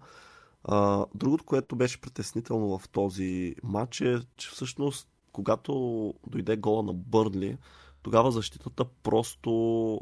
А, 0.64 1.06
другото, 1.14 1.44
което 1.44 1.76
беше 1.76 2.00
притеснително 2.00 2.78
в 2.78 2.88
този 2.88 3.54
матч 3.62 4.00
е, 4.00 4.20
че 4.36 4.50
всъщност 4.50 5.08
когато 5.32 6.14
дойде 6.26 6.56
гола 6.56 6.82
на 6.82 6.92
Бърнли, 6.92 7.58
тогава 8.02 8.32
защитата 8.32 8.84
просто 9.02 10.00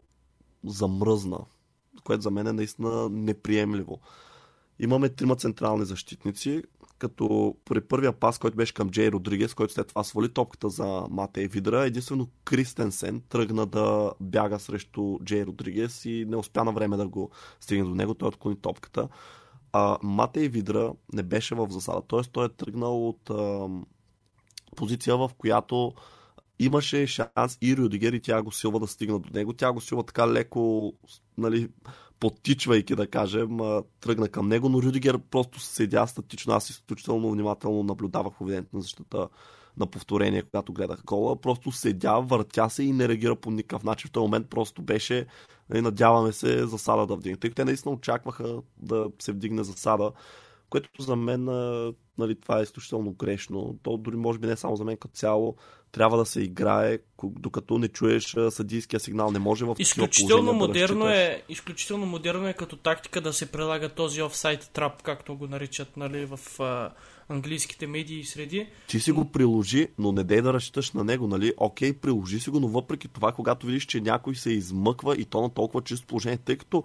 замръзна, 0.64 1.38
което 2.04 2.22
за 2.22 2.30
мен 2.30 2.46
е 2.46 2.52
наистина 2.52 3.08
неприемливо. 3.08 4.00
Имаме 4.78 5.08
трима 5.08 5.36
централни 5.36 5.84
защитници, 5.84 6.62
като 6.98 7.56
при 7.64 7.80
първия 7.80 8.12
пас, 8.12 8.38
който 8.38 8.56
беше 8.56 8.74
към 8.74 8.90
Джей 8.90 9.10
Родригес, 9.10 9.54
който 9.54 9.72
след 9.72 9.88
това 9.88 10.04
свали 10.04 10.28
топката 10.28 10.68
за 10.68 11.04
Матей 11.10 11.48
Видра, 11.48 11.84
единствено 11.84 12.28
Кристенсен 12.44 13.22
тръгна 13.28 13.66
да 13.66 14.12
бяга 14.20 14.58
срещу 14.58 15.18
Джей 15.24 15.46
Родригес 15.46 16.04
и 16.04 16.24
не 16.28 16.36
успя 16.36 16.64
на 16.64 16.72
време 16.72 16.96
да 16.96 17.08
го 17.08 17.30
стигне 17.60 17.84
до 17.84 17.94
него, 17.94 18.14
той 18.14 18.28
отклони 18.28 18.56
топката 18.56 19.08
а, 19.72 19.98
Матей 20.02 20.48
Видра 20.48 20.92
не 21.12 21.22
беше 21.22 21.54
в 21.54 21.66
засада. 21.70 22.02
Т.е. 22.08 22.20
той 22.32 22.46
е 22.46 22.48
тръгнал 22.48 23.08
от 23.08 23.30
а, 23.30 23.68
позиция, 24.76 25.16
в 25.16 25.30
която 25.38 25.92
имаше 26.58 27.06
шанс 27.06 27.58
и 27.62 27.76
Рюдигер 27.76 28.12
и 28.12 28.20
Тяго 28.20 28.52
Силва 28.52 28.80
да 28.80 28.86
стигнат 28.86 29.22
до 29.22 29.38
него. 29.38 29.52
Тяго 29.52 29.80
Силва 29.80 30.02
така 30.02 30.28
леко, 30.28 30.92
нали, 31.38 31.68
подтичвайки, 32.20 32.94
да 32.94 33.06
кажем, 33.06 33.58
тръгна 34.00 34.28
към 34.28 34.48
него, 34.48 34.68
но 34.68 34.82
Рюдигер 34.82 35.18
просто 35.18 35.60
седя 35.60 36.06
статично. 36.06 36.52
Аз 36.52 36.70
изключително 36.70 37.30
внимателно 37.30 37.82
наблюдавах 37.82 38.34
поведението 38.38 38.76
на 38.76 38.82
защита 38.82 39.28
на 39.78 39.86
повторение, 39.86 40.42
когато 40.42 40.72
гледах 40.72 41.02
гола. 41.04 41.40
Просто 41.40 41.72
седя, 41.72 42.20
въртя 42.20 42.70
се 42.70 42.82
и 42.82 42.92
не 42.92 43.08
реагира 43.08 43.36
по 43.36 43.50
никакъв 43.50 43.84
начин. 43.84 44.08
В 44.08 44.12
този 44.12 44.22
момент 44.22 44.50
просто 44.50 44.82
беше 44.82 45.18
и 45.18 45.24
нали, 45.70 45.82
надяваме 45.82 46.32
се 46.32 46.66
засада 46.66 47.06
да 47.06 47.16
вдигне. 47.16 47.36
Тъй 47.36 47.50
като 47.50 47.56
те 47.56 47.64
наистина 47.64 47.94
очакваха 47.94 48.62
да 48.76 49.06
се 49.18 49.32
вдигне 49.32 49.64
засада, 49.64 50.12
което 50.70 51.02
за 51.02 51.16
мен 51.16 51.44
нали, 52.18 52.40
това 52.40 52.58
е 52.58 52.62
изключително 52.62 53.12
грешно. 53.12 53.78
То 53.82 53.96
дори 53.96 54.16
може 54.16 54.38
би 54.38 54.46
не 54.46 54.56
само 54.56 54.76
за 54.76 54.84
мен 54.84 54.96
като 54.96 55.14
цяло 55.14 55.56
трябва 55.92 56.18
да 56.18 56.26
се 56.26 56.40
играе, 56.40 56.98
докато 57.22 57.78
не 57.78 57.88
чуеш 57.88 58.36
съдийския 58.50 59.00
сигнал. 59.00 59.30
Не 59.30 59.38
може 59.38 59.64
в 59.64 59.76
изключително 59.78 60.52
модерно 60.52 61.04
да 61.04 61.16
е, 61.16 61.42
Изключително 61.48 62.06
модерно 62.06 62.48
е 62.48 62.52
като 62.52 62.76
тактика 62.76 63.20
да 63.20 63.32
се 63.32 63.52
прилага 63.52 63.88
този 63.88 64.22
офсайт 64.22 64.70
трап, 64.72 65.02
както 65.02 65.36
го 65.36 65.46
наричат 65.46 65.96
нали, 65.96 66.26
в 66.26 66.60
английските 67.28 67.86
медии 67.86 68.20
и 68.20 68.24
среди. 68.24 68.68
Ти 68.88 69.00
си 69.00 69.12
го 69.12 69.32
приложи, 69.32 69.88
но 69.98 70.12
не 70.12 70.24
дей 70.24 70.42
да 70.42 70.52
разчиташ 70.52 70.92
на 70.92 71.04
него, 71.04 71.26
нали? 71.26 71.52
Окей, 71.56 71.92
приложи 71.92 72.40
си 72.40 72.50
го, 72.50 72.60
но 72.60 72.68
въпреки 72.68 73.08
това, 73.08 73.32
когато 73.32 73.66
видиш, 73.66 73.86
че 73.86 74.00
някой 74.00 74.34
се 74.34 74.50
измъква 74.50 75.16
и 75.16 75.24
то 75.24 75.42
на 75.42 75.50
толкова 75.50 75.82
чисто 75.82 76.06
положение, 76.06 76.38
тъй 76.38 76.56
като 76.56 76.84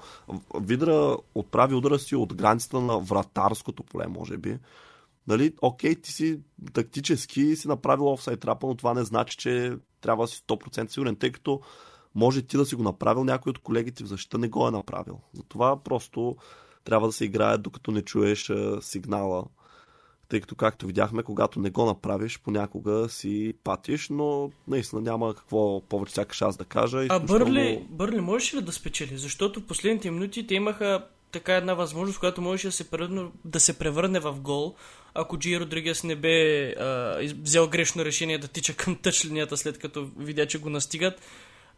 Видра 0.62 1.18
отправи 1.36 1.76
удара 1.76 2.00
си 2.00 2.16
от 2.16 2.34
границата 2.34 2.82
на 2.82 3.00
вратарското 3.00 3.84
поле, 3.84 4.08
може 4.08 4.38
би. 4.38 4.58
Нали, 5.28 5.54
окей, 5.62 5.96
ти 5.96 6.12
си 6.12 6.40
тактически 6.74 7.56
си 7.56 7.68
направил 7.68 8.08
офсайд 8.08 8.40
трапа, 8.40 8.68
но 8.68 8.76
това 8.76 8.94
не 8.94 9.04
значи, 9.04 9.38
че 9.38 9.74
трябва 10.02 10.24
да 10.24 10.28
си 10.28 10.44
100% 10.48 10.88
сигурен, 10.88 11.16
тъй 11.16 11.32
като 11.32 11.62
може 12.16 12.42
ти 12.42 12.58
да 12.58 12.66
си 12.66 12.76
го 12.76 12.84
направил, 12.84 13.24
някой 13.24 13.50
от 13.50 13.60
колегите 13.60 14.04
в 14.04 14.08
защита 14.08 14.38
не 14.38 14.48
го 14.48 14.68
е 14.68 14.72
направил. 14.72 15.20
Затова 15.34 15.84
просто 15.84 16.36
трябва 16.84 17.08
да 17.08 17.14
се 17.14 17.26
играе, 17.26 17.58
докато 17.58 17.92
не 17.92 18.02
чуеш 18.02 18.52
сигнала 18.82 19.44
тъй 20.30 20.42
като, 20.42 20.56
както 20.56 20.88
видяхме, 20.88 21.24
когато 21.24 21.60
не 21.60 21.70
го 21.70 21.86
направиш, 21.86 22.40
понякога 22.44 23.10
си 23.10 23.54
патиш, 23.64 24.08
но 24.10 24.52
наистина 24.68 25.02
няма 25.02 25.36
какво 25.36 25.82
повече 25.82 26.14
сякаш 26.14 26.42
аз 26.42 26.58
да 26.58 26.66
кажа. 26.66 27.06
А 27.10 27.20
Бърли, 27.20 27.86
Бърли 27.90 28.22
можеш 28.22 28.54
ли 28.54 28.62
да 28.62 28.72
спечели? 28.72 29.18
Защото 29.18 29.60
в 29.60 29.66
последните 29.66 30.12
минути 30.12 30.48
те 30.48 30.56
имаха 30.56 31.06
така 31.32 31.56
една 31.56 31.74
възможност, 31.74 32.20
която 32.20 32.42
можеше 32.42 32.68
да 32.68 32.72
се, 32.72 32.90
превърне, 32.90 33.26
да 33.46 33.60
се 33.60 33.80
превърне 33.80 34.20
в 34.20 34.40
гол, 34.40 34.76
ако 35.14 35.40
Джи 35.40 35.60
Родригес 35.60 36.04
не 36.04 36.16
бе 36.16 36.68
а, 36.70 37.20
взел 37.42 37.68
грешно 37.68 38.06
решение 38.06 38.38
да 38.38 38.48
тича 38.48 38.74
към 38.74 38.96
тъчлинията, 38.96 39.58
след 39.58 39.78
като 39.78 40.10
видя, 40.18 40.46
че 40.46 40.60
го 40.60 40.70
настигат. 40.70 41.22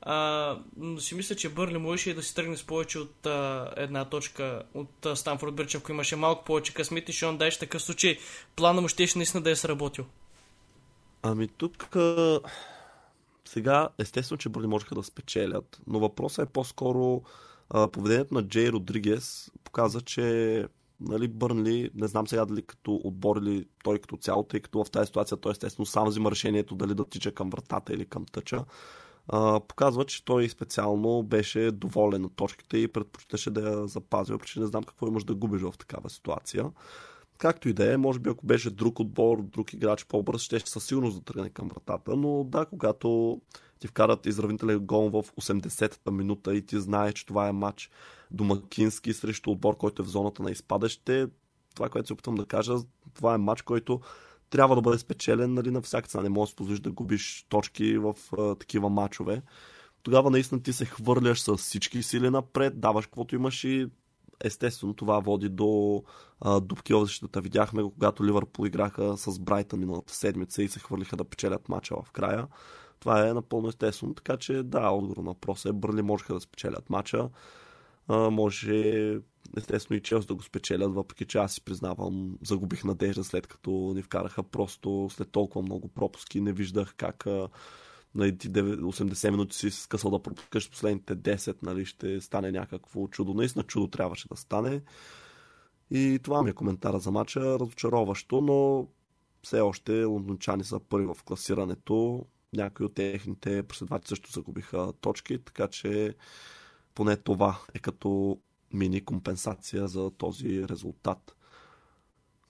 А, 0.05 0.57
си 1.00 1.15
мисля, 1.15 1.35
че 1.35 1.50
Бърли 1.50 1.77
можеше 1.77 2.13
да 2.13 2.24
си 2.24 2.35
тръгне 2.35 2.57
с 2.57 2.63
повече 2.63 3.00
от 3.00 3.25
а, 3.25 3.74
една 3.77 4.05
точка 4.05 4.63
от 4.74 5.05
а, 5.05 5.15
Станфорд 5.15 5.55
Бърч, 5.55 5.75
ако 5.75 5.91
имаше 5.91 6.15
малко 6.15 6.45
повече 6.45 6.74
късмет 6.74 7.09
и 7.09 7.13
Шон 7.13 7.38
Дайш, 7.38 7.59
такъв 7.59 7.81
случай 7.81 8.17
плана 8.55 8.81
му 8.81 8.88
щеше 8.88 9.17
наистина 9.17 9.43
да 9.43 9.51
е 9.51 9.55
сработил. 9.55 10.05
Ами 11.21 11.47
тук 11.47 11.95
а... 11.95 12.39
сега 13.45 13.89
естествено, 13.97 14.38
че 14.38 14.50
Бърли 14.50 14.67
можеха 14.67 14.95
да 14.95 15.03
спечелят, 15.03 15.81
но 15.88 16.00
въпросът 16.00 16.50
е 16.50 16.51
по-скоро 16.51 17.21
а, 17.69 17.88
поведението 17.88 18.33
на 18.33 18.43
Джей 18.47 18.69
Родригес 18.69 19.51
показа, 19.63 20.01
че 20.01 20.65
нали, 21.00 21.27
Бърнли, 21.27 21.89
не 21.95 22.07
знам 22.07 22.27
сега 22.27 22.45
дали 22.45 22.62
като 22.62 23.01
отбор 23.03 23.38
или 23.38 23.65
той 23.83 24.00
като 24.00 24.17
цяло, 24.17 24.43
тъй 24.43 24.59
като 24.59 24.83
в 24.83 24.91
тази 24.91 25.07
ситуация 25.07 25.38
той 25.38 25.51
естествено 25.51 25.85
сам 25.85 26.07
взима 26.07 26.31
решението 26.31 26.75
дали 26.75 26.93
да 26.93 27.05
тича 27.05 27.31
към 27.31 27.50
вратата 27.50 27.93
или 27.93 28.05
към 28.05 28.25
тъча. 28.25 28.65
Показва, 29.67 30.05
че 30.05 30.25
той 30.25 30.50
специално 30.50 31.24
беше 31.24 31.72
доволен 31.72 32.25
от 32.25 32.36
точките 32.36 32.77
и 32.77 32.88
предпочиташе 32.88 33.51
да 33.51 33.70
я 33.70 33.88
запази, 33.88 34.32
въпреки 34.32 34.60
не 34.60 34.65
знам 34.65 34.84
какво 34.84 35.08
имаш 35.08 35.24
да 35.24 35.36
губиш 35.36 35.62
в 35.62 35.74
такава 35.77 36.10
ситуация. 36.10 36.65
Както 37.38 37.70
и 37.70 37.74
да 37.74 37.94
е, 37.94 37.98
може 37.98 38.20
би 38.20 38.29
ако 38.29 38.46
беше 38.46 38.70
друг 38.70 39.00
отбор, 39.00 39.41
друг 39.41 39.74
играч 39.74 40.05
по-бърз, 40.05 40.41
ще 40.41 40.60
със 40.60 40.86
сигурност 40.86 41.17
да 41.17 41.24
тръгне 41.24 41.50
към 41.50 41.67
вратата, 41.67 42.15
но 42.15 42.44
да, 42.44 42.65
когато 42.65 43.41
ти 43.79 43.88
вкарат 43.88 44.25
изравнителен 44.25 44.79
гол 44.79 45.10
в 45.10 45.24
80-та 45.24 46.12
минута 46.12 46.55
и 46.55 46.65
ти 46.65 46.79
знаеш, 46.79 47.13
че 47.13 47.25
това 47.25 47.48
е 47.48 47.51
матч 47.51 47.89
домакински 48.32 49.13
срещу 49.13 49.51
отбор, 49.51 49.77
който 49.77 50.01
е 50.01 50.05
в 50.05 50.10
зоната 50.10 50.44
на 50.44 50.51
изпадащите, 50.51 51.27
това, 51.75 51.89
което 51.89 52.08
се 52.08 52.13
опитвам 52.13 52.36
да 52.36 52.46
кажа, 52.46 52.75
това 53.13 53.34
е 53.34 53.38
матч, 53.38 53.62
който 53.62 54.00
трябва 54.50 54.75
да 54.75 54.82
бъде 54.82 54.98
спечелен 54.98 55.54
нали, 55.54 55.72
на 55.72 55.82
всяка 55.82 56.08
цена. 56.08 56.24
Не 56.24 56.30
можеш 56.30 56.54
да 56.54 56.58
позволиш 56.58 56.80
да 56.80 56.92
губиш 56.92 57.46
точки 57.50 57.98
в 57.98 58.16
а, 58.38 58.56
такива 58.56 58.90
матчове. 58.90 59.42
Тогава 60.04 60.30
наистина 60.30 60.64
ти 60.64 60.74
се 60.74 60.86
хвърляш 60.86 61.42
с 61.42 61.58
всички 61.58 62.04
сили 62.04 62.30
напред, 62.30 62.80
даваш 62.80 63.06
каквото 63.06 63.36
имаш 63.36 63.64
и 63.64 63.88
естествено 64.44 64.94
това 64.94 65.20
води 65.20 65.50
до 65.50 66.04
а, 66.42 66.60
дупки 66.60 66.94
в 66.94 67.06
защитата. 67.06 67.42
Видяхме 67.42 67.84
го, 67.84 67.92
когато 67.92 68.25
Ливърпул 68.25 68.66
играха 68.66 69.18
с 69.18 69.40
Брайтън 69.40 69.80
миналата 69.80 70.14
седмица 70.14 70.64
и 70.64 70.68
се 70.68 70.80
хвърлиха 70.80 71.18
да 71.18 71.24
печелят 71.24 71.70
матча 71.70 71.96
в 72.04 72.12
края. 72.12 72.48
Това 73.00 73.28
е 73.28 73.34
напълно 73.34 73.68
естествено, 73.68 74.14
така 74.14 74.38
че 74.38 74.64
да, 74.64 74.90
отговор 74.90 75.18
на 75.18 75.24
въпроса 75.24 75.70
е 75.70 75.74
Бърли 75.74 76.02
можеха 76.02 76.34
да 76.34 76.40
спечелят 76.40 76.90
матча. 76.90 77.30
А, 78.08 78.30
може 78.30 79.20
естествено 79.58 79.98
и 79.98 80.02
Челс 80.02 80.25
да 80.25 80.36
го 80.36 80.44
спечелят, 80.44 80.94
въпреки 80.94 81.25
че 81.25 81.38
аз 81.38 81.54
си 81.54 81.62
признавам, 81.62 82.38
загубих 82.42 82.84
надежда 82.84 83.24
след 83.24 83.48
като 83.48 83.72
ни 83.96 84.02
вкараха 84.02 84.44
просто 84.44 85.10
след 85.12 85.32
толкова 85.32 85.62
много 85.62 85.88
пропуски. 85.88 86.42
Не 86.42 86.54
виждах 86.54 86.94
как 86.98 87.25
на 87.25 87.50
нали, 88.16 88.32
80 88.32 89.30
минути 89.30 89.56
си 89.56 89.72
скъсал 89.72 90.12
да 90.12 90.22
пропускаш 90.22 90.70
последните 90.70 91.16
10, 91.16 91.56
нали, 91.64 91.86
ще 91.86 92.22
стане 92.22 92.52
някакво 92.52 93.08
чудо. 93.08 93.34
Наистина 93.34 93.64
чудо 93.64 93.88
трябваше 93.88 94.28
да 94.28 94.36
стане. 94.36 94.82
И 95.92 96.20
това 96.24 96.44
ми 96.44 96.50
е 96.50 96.54
коментара 96.54 97.00
за 97.00 97.12
матча. 97.12 97.60
Разочароващо, 97.60 98.42
но 98.42 98.88
все 99.42 99.62
още 99.62 100.04
лондончани 100.04 100.64
са 100.64 100.80
първи 100.80 101.06
в 101.06 101.24
класирането. 101.25 102.25
Някои 102.54 102.86
от 102.86 102.94
техните 102.94 103.64
преследователи 103.64 104.08
също 104.08 104.32
загубиха 104.32 104.94
точки, 105.02 105.40
така 105.46 105.68
че 105.68 106.16
поне 106.96 107.18
това 107.18 107.60
е 107.74 107.80
като 107.80 108.40
мини 108.75 109.05
компенсация 109.05 109.88
за 109.88 110.12
този 110.12 110.67
резултат. 110.67 111.36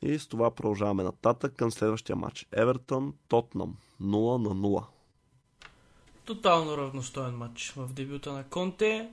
И 0.01 0.19
с 0.19 0.27
това 0.27 0.51
продължаваме 0.51 1.03
нататък 1.03 1.53
към 1.55 1.71
следващия 1.71 2.15
матч. 2.15 2.47
Евертън, 2.51 3.13
Тотнам 3.27 3.75
0 4.01 4.37
на 4.37 4.49
0. 4.49 4.83
Тотално 6.25 6.77
равностоен 6.77 7.37
матч 7.37 7.73
в 7.77 7.93
дебюта 7.93 8.33
на 8.33 8.43
Конте. 8.43 9.09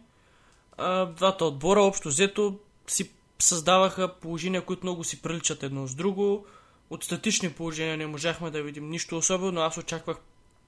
А, 0.77 1.07
двата 1.07 1.45
отбора 1.45 1.83
общо 1.83 2.09
взето 2.09 2.59
си 2.87 3.11
създаваха 3.39 4.15
положения, 4.15 4.65
които 4.65 4.87
много 4.87 5.05
си 5.05 5.23
приличат 5.23 5.63
едно 5.63 5.87
с 5.87 5.95
друго. 5.95 6.47
От 6.91 7.05
статични 7.05 7.53
положения 7.53 7.97
не 7.97 8.07
можахме 8.07 8.51
да 8.51 8.63
видим 8.63 8.91
нищо 8.91 9.17
особено. 9.17 9.61
Аз 9.61 9.79
очаквах 9.79 10.17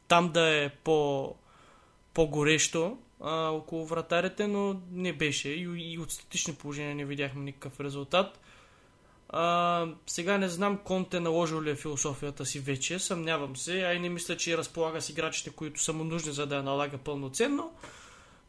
там 0.08 0.32
да 0.32 0.64
е 0.64 0.70
по, 0.70 1.34
по-горещо 2.14 2.98
а, 3.24 3.48
около 3.48 3.86
вратарите, 3.86 4.46
но 4.46 4.80
не 4.92 5.12
беше. 5.12 5.48
И, 5.48 5.92
и 5.92 5.98
от 5.98 6.12
статични 6.12 6.54
положения 6.54 6.94
не 6.94 7.04
видяхме 7.04 7.44
никакъв 7.44 7.80
резултат. 7.80 8.40
А, 9.28 9.86
сега 10.06 10.38
не 10.38 10.48
знам 10.48 10.78
Конте 10.84 11.20
наложил 11.20 11.62
ли 11.62 11.70
е 11.70 11.74
философията 11.74 12.46
си 12.46 12.60
вече, 12.60 12.98
съмнявам 12.98 13.56
се, 13.56 13.82
а 13.82 13.94
и 13.94 13.98
не 13.98 14.08
мисля, 14.08 14.36
че 14.36 14.58
разполага 14.58 15.00
с 15.00 15.10
играчите, 15.10 15.50
които 15.50 15.82
са 15.82 15.92
му 15.92 16.04
нужни, 16.04 16.32
за 16.32 16.46
да 16.46 16.56
я 16.56 16.62
налага 16.62 16.98
пълноценно. 16.98 17.72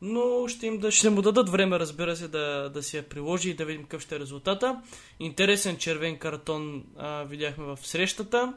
Но 0.01 0.47
ще, 0.47 0.67
им 0.67 0.77
да, 0.77 0.91
ще 0.91 1.09
му 1.09 1.21
дадат 1.21 1.49
време, 1.49 1.79
разбира 1.79 2.15
се, 2.15 2.27
да, 2.27 2.69
да 2.73 2.83
си 2.83 2.97
я 2.97 3.09
приложи 3.09 3.49
и 3.49 3.53
да 3.53 3.65
видим 3.65 3.83
какъв 3.83 4.01
ще 4.01 4.15
е 4.15 4.19
резултата. 4.19 4.81
Интересен 5.19 5.77
червен 5.77 6.17
картон 6.17 6.83
а, 6.97 7.23
видяхме 7.23 7.65
в 7.65 7.79
срещата. 7.83 8.53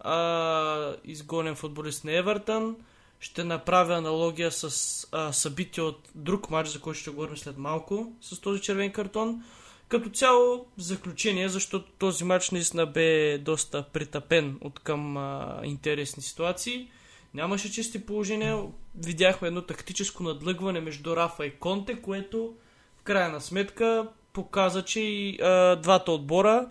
А, 0.00 0.96
изгонен 1.04 1.54
футболист 1.54 2.04
на 2.04 2.12
Евертън. 2.12 2.76
Ще 3.20 3.44
направя 3.44 3.94
аналогия 3.94 4.52
с 4.52 5.06
а, 5.12 5.32
събитие 5.32 5.82
от 5.82 6.08
друг 6.14 6.50
матч, 6.50 6.68
за 6.68 6.80
който 6.80 7.00
ще 7.00 7.10
говорим 7.10 7.36
след 7.36 7.58
малко, 7.58 8.12
с 8.20 8.40
този 8.40 8.60
червен 8.62 8.92
картон. 8.92 9.42
Като 9.88 10.10
цяло, 10.10 10.66
заключение, 10.76 11.48
защото 11.48 11.92
този 11.98 12.24
матч 12.24 12.50
наистина 12.50 12.86
бе 12.86 13.38
доста 13.38 13.82
притъпен 13.82 14.58
от 14.60 14.78
към 14.78 15.16
а, 15.16 15.60
интересни 15.64 16.22
ситуации. 16.22 16.90
Нямаше 17.34 17.72
чисти 17.72 18.06
положения. 18.06 18.62
Видяхме 18.94 19.48
едно 19.48 19.62
тактическо 19.62 20.22
надлъгване 20.22 20.80
между 20.80 21.16
Рафа 21.16 21.46
и 21.46 21.50
Конте, 21.50 22.02
което 22.02 22.54
в 22.96 23.02
крайна 23.02 23.40
сметка 23.40 24.08
показа, 24.32 24.82
че 24.82 25.00
и 25.00 25.38
а, 25.42 25.76
двата 25.76 26.12
отбора 26.12 26.68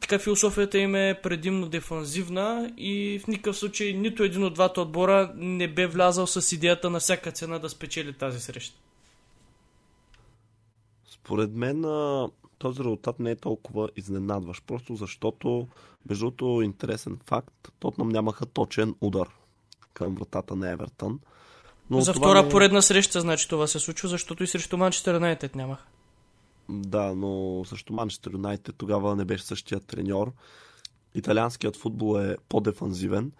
така 0.00 0.18
философията 0.18 0.78
им 0.78 0.94
е 0.94 1.20
предимно 1.22 1.68
дефанзивна 1.68 2.72
и 2.76 3.20
в 3.24 3.26
никакъв 3.26 3.56
случай 3.56 3.92
нито 3.92 4.22
един 4.22 4.44
от 4.44 4.54
двата 4.54 4.80
отбора 4.80 5.32
не 5.36 5.68
бе 5.68 5.86
влязал 5.86 6.26
с 6.26 6.52
идеята 6.52 6.90
на 6.90 7.00
всяка 7.00 7.32
цена 7.32 7.58
да 7.58 7.68
спечели 7.68 8.12
тази 8.12 8.40
среща. 8.40 8.78
Според 11.10 11.50
мен 11.50 11.84
този 12.58 12.80
резултат 12.80 13.20
не 13.20 13.30
е 13.30 13.36
толкова 13.36 13.88
изненадващ, 13.96 14.64
просто 14.66 14.96
защото, 14.96 15.68
между 16.08 16.24
другото, 16.24 16.62
интересен 16.62 17.18
факт, 17.26 17.72
Тотнам 17.80 18.08
нямаха 18.08 18.46
точен 18.46 18.94
удар 19.00 19.28
към 19.94 20.14
вратата 20.14 20.56
на 20.56 20.70
Евертън. 20.70 21.20
Но 21.90 22.00
За 22.00 22.14
втора 22.14 22.42
не... 22.42 22.48
поредна 22.48 22.82
среща, 22.82 23.20
значи 23.20 23.48
това 23.48 23.66
се 23.66 23.78
случва, 23.78 24.08
защото 24.08 24.44
и 24.44 24.46
срещу 24.46 24.76
Манчестър 24.76 25.14
Юнайтед 25.14 25.54
нямаха. 25.54 25.84
Да, 26.68 27.14
но 27.14 27.62
също 27.64 27.92
Манчестър 27.92 28.32
Юнайтед 28.32 28.74
тогава 28.78 29.16
не 29.16 29.24
беше 29.24 29.44
същия 29.44 29.80
треньор. 29.80 30.32
Италианският 31.14 31.76
футбол 31.76 32.18
е 32.18 32.36
по-дефанзивен 32.48 33.32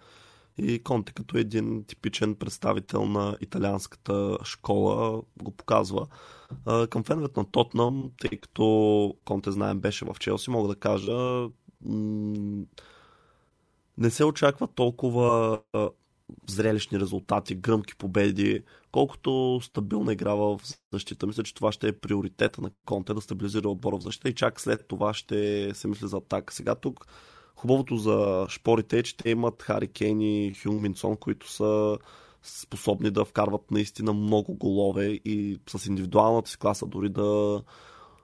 и 0.57 0.83
Конте 0.83 1.13
като 1.13 1.37
един 1.37 1.83
типичен 1.83 2.35
представител 2.35 3.05
на 3.05 3.37
италианската 3.41 4.37
школа 4.43 5.21
го 5.43 5.51
показва. 5.51 6.07
Към 6.89 7.03
феновете 7.03 7.39
на 7.39 7.45
Тотнам, 7.45 8.11
тъй 8.19 8.37
като 8.37 9.15
Конте 9.25 9.51
знаем 9.51 9.79
беше 9.79 10.05
в 10.05 10.15
Челси, 10.19 10.49
мога 10.49 10.67
да 10.67 10.75
кажа 10.75 11.47
не 13.97 14.09
се 14.09 14.25
очаква 14.25 14.67
толкова 14.67 15.59
зрелищни 16.49 16.99
резултати, 16.99 17.55
гръмки 17.55 17.95
победи, 17.95 18.63
колкото 18.91 19.59
стабилна 19.63 20.13
игра 20.13 20.33
в 20.33 20.59
защита. 20.93 21.27
Мисля, 21.27 21.43
че 21.43 21.53
това 21.53 21.71
ще 21.71 21.87
е 21.87 21.99
приоритета 21.99 22.61
на 22.61 22.71
Конте 22.85 23.13
да 23.13 23.21
стабилизира 23.21 23.69
отбора 23.69 23.97
в 23.97 24.03
защита 24.03 24.29
и 24.29 24.35
чак 24.35 24.61
след 24.61 24.87
това 24.87 25.13
ще 25.13 25.71
се 25.73 25.87
мисли 25.87 26.07
за 26.07 26.17
атака. 26.17 26.53
Сега 26.53 26.75
тук 26.75 27.05
хубавото 27.55 27.97
за 27.97 28.45
шпорите 28.49 28.99
е, 28.99 29.03
че 29.03 29.17
те 29.17 29.29
имат 29.29 29.63
Хари 29.63 29.87
Кейн 29.87 30.21
и 30.21 30.53
Хюнг 30.63 30.81
Минсон, 30.81 31.17
които 31.17 31.51
са 31.51 31.97
способни 32.43 33.11
да 33.11 33.25
вкарват 33.25 33.71
наистина 33.71 34.13
много 34.13 34.53
голове 34.53 35.05
и 35.05 35.59
с 35.69 35.85
индивидуалната 35.85 36.49
си 36.49 36.57
класа 36.57 36.85
дори 36.85 37.09
да 37.09 37.61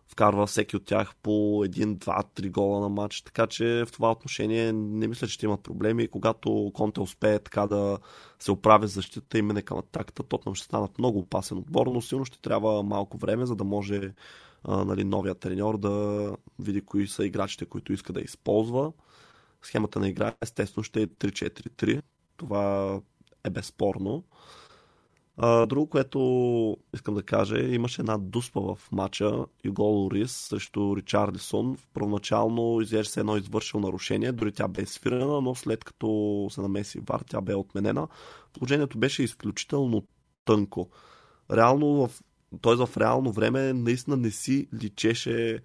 вкарва 0.08 0.48
всеки 0.48 0.76
от 0.76 0.86
тях 0.86 1.16
по 1.24 1.62
един, 1.66 1.96
два, 1.96 2.24
три 2.36 2.50
гола 2.50 2.80
на 2.80 2.90
матч. 2.90 3.22
Така 3.22 3.48
че 3.48 3.84
в 3.88 3.92
това 3.92 4.12
отношение 4.12 4.74
не 4.74 5.08
мисля, 5.08 5.28
че 5.28 5.34
ще 5.34 5.46
имат 5.46 5.64
проблеми. 5.64 6.08
Когато 6.08 6.72
Конте 6.74 7.00
успее 7.02 7.40
така 7.40 7.68
да 7.68 7.98
се 8.40 8.52
оправи 8.52 8.88
защита 8.88 9.38
и 9.38 9.42
мине 9.42 9.62
към 9.62 9.78
атаката, 9.78 10.24
Тотнам 10.24 10.56
ще 10.56 10.66
станат 10.66 11.00
много 11.00 11.20
опасен 11.20 11.58
отбор, 11.58 11.88
но 11.88 12.02
силно 12.02 12.26
ще 12.26 12.42
трябва 12.42 12.84
малко 12.84 13.18
време, 13.18 13.46
за 13.46 13.56
да 13.56 13.64
може 13.64 14.14
а, 14.64 14.86
нали, 14.86 15.04
новия 15.04 15.36
треньор 15.36 15.78
да 15.78 16.32
види 16.60 16.82
кои 16.82 17.08
са 17.08 17.26
играчите, 17.26 17.66
които 17.66 17.94
иска 17.94 18.14
да 18.14 18.22
използва. 18.22 18.92
Схемата 19.62 20.00
на 20.00 20.10
игра 20.10 20.34
естествено 20.42 20.84
ще 20.84 21.02
е 21.02 21.08
3-4-3. 21.08 22.02
Това 22.38 23.00
е 23.44 23.50
безспорно. 23.50 24.24
А, 25.38 25.66
друго, 25.66 25.88
което 25.88 26.78
искам 26.94 27.16
да 27.16 27.24
кажа, 27.24 27.60
е, 27.60 27.74
имаше 27.74 28.02
една 28.02 28.18
дуспа 28.18 28.60
в 28.60 28.80
матча 28.92 29.46
Юго 29.66 29.84
Лорис 29.84 30.32
срещу 30.32 30.96
Ричардисон. 30.98 31.78
Първоначално 31.94 32.82
изглежда 32.82 33.12
се 33.12 33.20
едно 33.20 33.38
извършил 33.38 33.80
нарушение, 33.80 34.32
дори 34.32 34.52
тя 34.52 34.68
бе 34.68 34.86
свирена, 34.86 35.42
но 35.42 35.56
след 35.56 35.84
като 35.84 36.48
се 36.52 36.62
намеси 36.62 37.00
вар, 37.10 37.24
тя 37.30 37.42
бе 37.42 37.56
отменена. 37.56 38.08
Положението 38.54 38.98
беше 38.98 39.24
изключително 39.24 40.04
тънко. 40.46 40.90
Реално 41.52 41.88
в, 41.88 42.12
т.е. 42.62 42.76
в 42.76 42.90
реално 42.98 43.32
време 43.32 43.74
наистина 43.74 44.18
не 44.18 44.32
си 44.32 44.68
личеше 44.82 45.60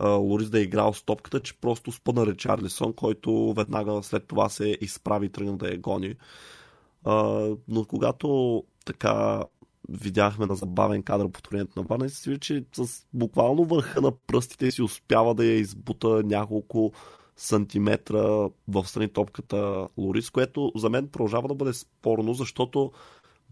Лорис 0.00 0.50
да 0.50 0.58
е 0.58 0.62
играл 0.62 0.92
с 0.92 1.02
топката, 1.02 1.40
че 1.40 1.60
просто 1.60 1.92
спъна 1.92 2.26
Ричарлисон, 2.26 2.92
който 2.92 3.52
веднага 3.56 4.02
след 4.02 4.26
това 4.26 4.48
се 4.48 4.78
изправи 4.80 5.26
и 5.26 5.28
тръгна 5.28 5.56
да 5.56 5.68
я 5.68 5.78
гони. 5.78 6.14
А, 7.04 7.48
но 7.68 7.84
когато 7.84 8.62
така 8.84 9.42
видяхме 9.88 10.46
на 10.46 10.54
забавен 10.54 11.02
кадър 11.02 11.30
повторението 11.30 11.80
на 11.80 11.86
Варна 11.86 12.06
и 12.06 12.10
се 12.10 12.30
види, 12.30 12.40
че 12.40 12.64
с 12.72 13.06
буквално 13.12 13.64
върха 13.64 14.00
на 14.00 14.12
пръстите 14.26 14.70
си 14.70 14.82
успява 14.82 15.34
да 15.34 15.44
я 15.44 15.58
избута 15.58 16.22
няколко 16.24 16.92
сантиметра 17.36 18.22
в 18.68 18.84
страни 18.86 19.08
топката 19.08 19.88
Лорис, 19.96 20.30
което 20.30 20.72
за 20.76 20.90
мен 20.90 21.08
продължава 21.08 21.48
да 21.48 21.54
бъде 21.54 21.72
спорно, 21.72 22.34
защото 22.34 22.92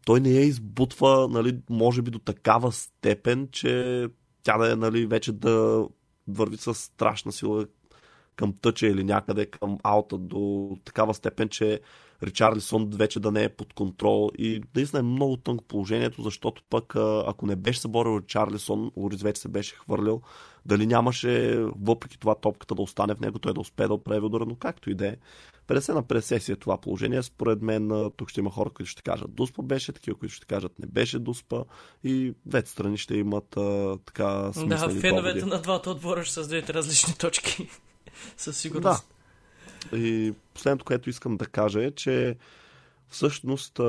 той 0.07 0.21
не 0.21 0.31
я 0.31 0.41
избутва, 0.41 1.29
нали, 1.31 1.59
може 1.71 2.03
би 2.03 2.11
до 2.11 2.19
такава 2.19 2.73
степен, 2.73 3.49
че 3.53 4.07
тя 4.43 4.59
да 4.59 4.73
е 4.73 4.77
нали, 4.77 5.07
вече 5.07 5.33
да 5.33 5.87
върви 6.29 6.57
с 6.57 6.75
страшна 6.75 7.33
сила 7.33 7.67
към 8.37 8.55
тъча 8.63 8.87
или 8.87 9.05
някъде 9.05 9.47
към 9.47 9.79
аута 9.83 10.19
до 10.19 10.71
такава 10.85 11.15
степен, 11.15 11.49
че 11.49 11.81
Ричарлисон 12.23 12.91
вече 12.91 13.21
да 13.21 13.33
не 13.33 13.45
е 13.45 13.49
под 13.49 13.73
контрол 13.73 14.31
и 14.39 14.63
наистина 14.77 15.01
е 15.01 15.03
много 15.03 15.37
тънко 15.37 15.65
положението, 15.65 16.23
защото 16.23 16.63
пък 16.71 16.97
ако 17.27 17.47
не 17.47 17.57
беше 17.57 17.81
съборил 17.81 18.21
Ричарлисон, 18.21 18.91
Лорис 18.97 19.23
вече 19.23 19.41
се 19.41 19.49
беше 19.49 19.75
хвърлил, 19.75 20.23
дали 20.67 20.87
нямаше 20.87 21.59
въпреки 21.81 22.19
това 22.19 22.35
топката 22.35 22.75
да 22.75 22.83
остане 22.83 23.15
в 23.15 23.21
него, 23.21 23.39
той 23.39 23.55
да 23.55 23.61
успее 23.61 23.87
да 23.87 23.95
отправи 23.95 24.21
удара, 24.21 24.47
но 24.47 24.55
както 24.55 24.91
и 24.91 24.95
да 24.95 25.07
е. 25.07 25.17
50 25.69 25.95
на 25.95 26.03
50 26.03 26.39
си 26.39 26.53
е 26.53 26.57
това 26.57 26.81
положение. 26.81 27.23
Според 27.23 27.63
мен 27.63 28.11
тук 28.17 28.31
ще 28.31 28.41
има 28.41 28.51
хора, 28.51 28.71
които 28.71 28.91
ще 28.91 29.03
кажат 29.03 29.35
Дуспа 29.35 29.63
беше, 29.63 29.93
такива, 29.93 30.19
които 30.19 30.35
ще 30.35 30.47
кажат 30.47 30.79
не 30.79 30.87
беше 30.87 31.19
Дуспа 31.19 31.65
и 32.05 32.35
двете 32.47 32.71
страни 32.71 32.99
ще 32.99 33.17
имат 33.17 33.57
а, 33.57 33.99
така 34.07 34.53
смислени 34.53 34.95
Да, 34.95 35.01
феновете 35.01 35.47
на 35.47 35.61
двата 35.63 35.91
отбора 35.91 36.25
ще 36.25 36.35
създадат 36.35 36.71
различни 36.71 37.15
точки. 37.15 37.69
Със 38.37 38.57
сигурност. 38.57 39.09
Да. 39.91 39.99
И 39.99 40.35
последното, 40.55 40.85
което 40.85 41.11
искам 41.11 41.37
да 41.37 41.47
кажа 41.47 41.85
е, 41.85 41.91
че 41.91 42.37
всъщност 43.09 43.81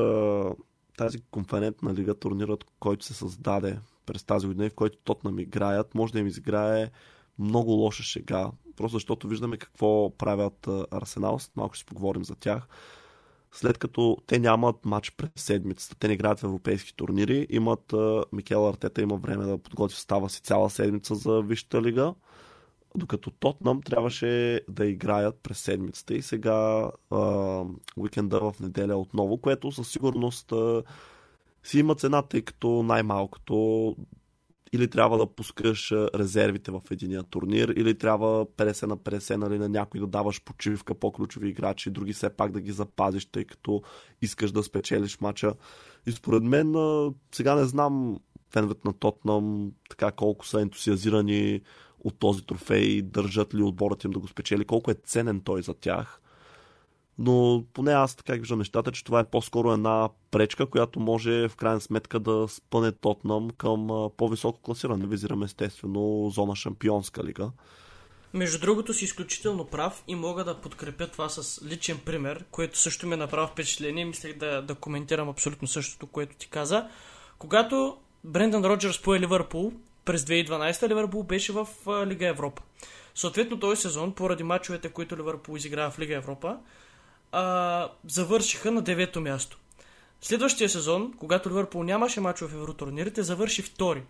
тази 0.98 1.22
конферентна 1.32 1.94
лига, 1.94 2.16
турнирът, 2.16 2.66
който 2.80 3.06
се 3.06 3.14
създаде 3.14 3.80
през 4.06 4.24
тази 4.24 4.48
година, 4.48 4.70
в 4.70 4.74
който 4.74 4.98
Тотнам 5.04 5.40
играят, 5.40 5.96
може 5.96 6.14
да 6.14 6.20
им 6.20 6.28
изиграе 6.28 6.92
много 7.40 7.72
лоша 7.72 8.04
шега, 8.04 8.52
просто 8.76 8.96
защото 8.96 9.28
виждаме 9.28 9.58
какво 9.58 10.18
правят 10.18 10.68
Арсенал, 10.92 11.40
малко 11.56 11.76
ще 11.76 11.86
поговорим 11.86 12.24
за 12.24 12.36
тях. 12.36 12.68
След 13.52 13.78
като 13.78 14.18
те 14.28 14.40
нямат 14.40 14.86
матч 14.86 15.12
през 15.12 15.30
седмицата, 15.36 15.96
те 15.96 16.08
не 16.08 16.14
играят 16.14 16.40
в 16.40 16.44
европейски 16.44 16.96
турнири, 16.96 17.48
имат 17.50 17.94
Микел 18.32 18.70
Артета 18.70 19.02
има 19.02 19.16
време 19.16 19.46
да 19.46 19.58
подготви 19.58 19.98
става 19.98 20.30
си 20.30 20.42
цяла 20.42 20.70
седмица 20.70 21.16
за 21.16 21.42
Висшата 21.42 21.82
лига 21.82 22.14
докато 22.98 23.32
Тотнам 23.32 23.82
трябваше 23.82 24.62
да 24.70 24.86
играят 24.86 25.40
през 25.44 25.60
седмицата 25.60 26.14
и 26.14 26.22
сега 26.22 26.92
а, 27.12 27.64
уикенда 27.98 28.40
в 28.40 28.60
неделя 28.60 28.98
отново, 28.98 29.38
което 29.38 29.72
със 29.72 29.90
сигурност 29.90 30.52
а, 30.52 30.84
си 31.64 31.80
има 31.80 31.96
цена, 31.96 32.22
тъй 32.22 32.42
като 32.42 32.84
най-малкото 32.84 33.96
или 34.74 34.90
трябва 34.90 35.18
да 35.18 35.28
пускаш 35.28 35.92
резервите 35.92 36.72
в 36.72 36.82
единия 36.92 37.24
турнир, 37.24 37.70
или 37.70 37.98
трябва 37.98 38.46
50 38.46 38.86
на 38.86 38.98
50 38.98 39.36
нали, 39.36 39.60
на 39.60 39.70
някой 39.70 40.00
да 40.00 40.08
даваш 40.08 40.44
почивка 40.44 40.96
по-ключови 40.96 41.50
играчи, 41.50 41.92
други 41.92 42.14
все 42.14 42.30
пак 42.30 42.52
да 42.52 42.62
ги 42.62 42.72
запазиш, 42.72 43.26
тъй 43.26 43.46
като 43.46 43.82
искаш 44.22 44.52
да 44.52 44.64
спечелиш 44.64 45.20
мача. 45.22 45.54
И 46.06 46.12
според 46.12 46.44
мен 46.44 46.76
сега 47.32 47.56
не 47.56 47.64
знам 47.64 48.20
феновете 48.54 48.82
на 48.86 48.94
Тотнам 48.94 49.72
така 49.90 50.12
колко 50.12 50.48
са 50.48 50.62
ентусиазирани 50.62 51.62
от 52.04 52.20
този 52.20 52.46
трофей, 52.46 53.02
държат 53.02 53.54
ли 53.54 53.64
отборът 53.64 54.04
им 54.04 54.12
да 54.12 54.20
го 54.20 54.28
спечели, 54.28 54.66
колко 54.66 54.92
е 54.92 54.96
ценен 55.06 55.42
той 55.42 55.62
за 55.62 55.74
тях. 55.74 56.20
Но 57.18 57.64
поне 57.74 57.92
аз 57.92 58.16
така 58.16 58.34
виждам 58.34 58.60
нещата, 58.60 58.92
че 58.92 59.04
това 59.04 59.20
е 59.20 59.30
по-скоро 59.30 59.72
една 59.72 60.10
пречка, 60.32 60.66
която 60.66 61.00
може 61.00 61.48
в 61.48 61.56
крайна 61.56 61.82
сметка 61.82 62.20
да 62.20 62.48
спъне 62.50 62.92
Тотнам 62.92 63.50
към 63.50 64.10
по-високо 64.18 64.62
класиране. 64.62 65.08
Визираме 65.08 65.46
естествено 65.46 66.30
зона 66.30 66.56
Шампионска 66.56 67.24
лига. 67.24 67.52
Между 68.34 68.60
другото 68.60 68.94
си 68.94 69.06
изключително 69.06 69.66
прав 69.66 70.04
и 70.08 70.16
мога 70.16 70.44
да 70.44 70.62
подкрепя 70.62 71.08
това 71.08 71.30
с 71.30 71.66
личен 71.66 72.00
пример, 72.06 72.46
което 72.52 72.80
също 72.80 73.08
ми 73.08 73.16
направи 73.16 73.52
впечатление. 73.52 74.06
Мислех 74.06 74.38
да, 74.38 74.62
да 74.62 74.76
коментирам 74.76 75.30
абсолютно 75.30 75.68
същото, 75.68 76.08
което 76.08 76.36
ти 76.36 76.50
каза. 76.50 76.88
Когато 77.38 77.98
Брендан 78.24 78.66
Роджерс 78.66 79.02
пое 79.02 79.20
Ливърпул, 79.20 79.74
през 80.06 80.26
2012 80.26 80.90
Ливърпул 80.90 81.24
беше 81.24 81.52
в 81.52 81.68
Лига 82.06 82.28
Европа. 82.28 82.62
Съответно 83.16 83.60
този 83.60 83.82
сезон, 83.82 84.14
поради 84.14 84.44
мачовете, 84.44 84.90
които 84.90 85.18
Ливърпул 85.18 85.58
изиграва 85.58 85.92
в 85.92 86.00
Лига 86.00 86.16
Европа, 86.16 86.58
а, 87.32 87.90
завършиха 88.08 88.72
на 88.72 88.82
девето 88.82 89.22
място. 89.22 89.58
Следващия 90.22 90.70
сезон, 90.70 91.14
когато 91.20 91.50
Ливърпул 91.50 91.84
нямаше 91.84 92.22
мачове 92.22 92.52
в 92.52 92.58
евротурнирите, 92.58 93.24
завърши 93.24 93.62
втори, 93.62 94.04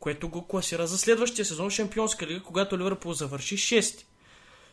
което 0.00 0.28
го 0.28 0.46
класира 0.46 0.86
за 0.86 0.98
следващия 0.98 1.44
сезон 1.44 1.70
Шампионска 1.70 2.26
лига, 2.26 2.42
когато 2.42 2.78
Ливърпул 2.78 3.12
завърши 3.12 3.56
шести. 3.56 4.06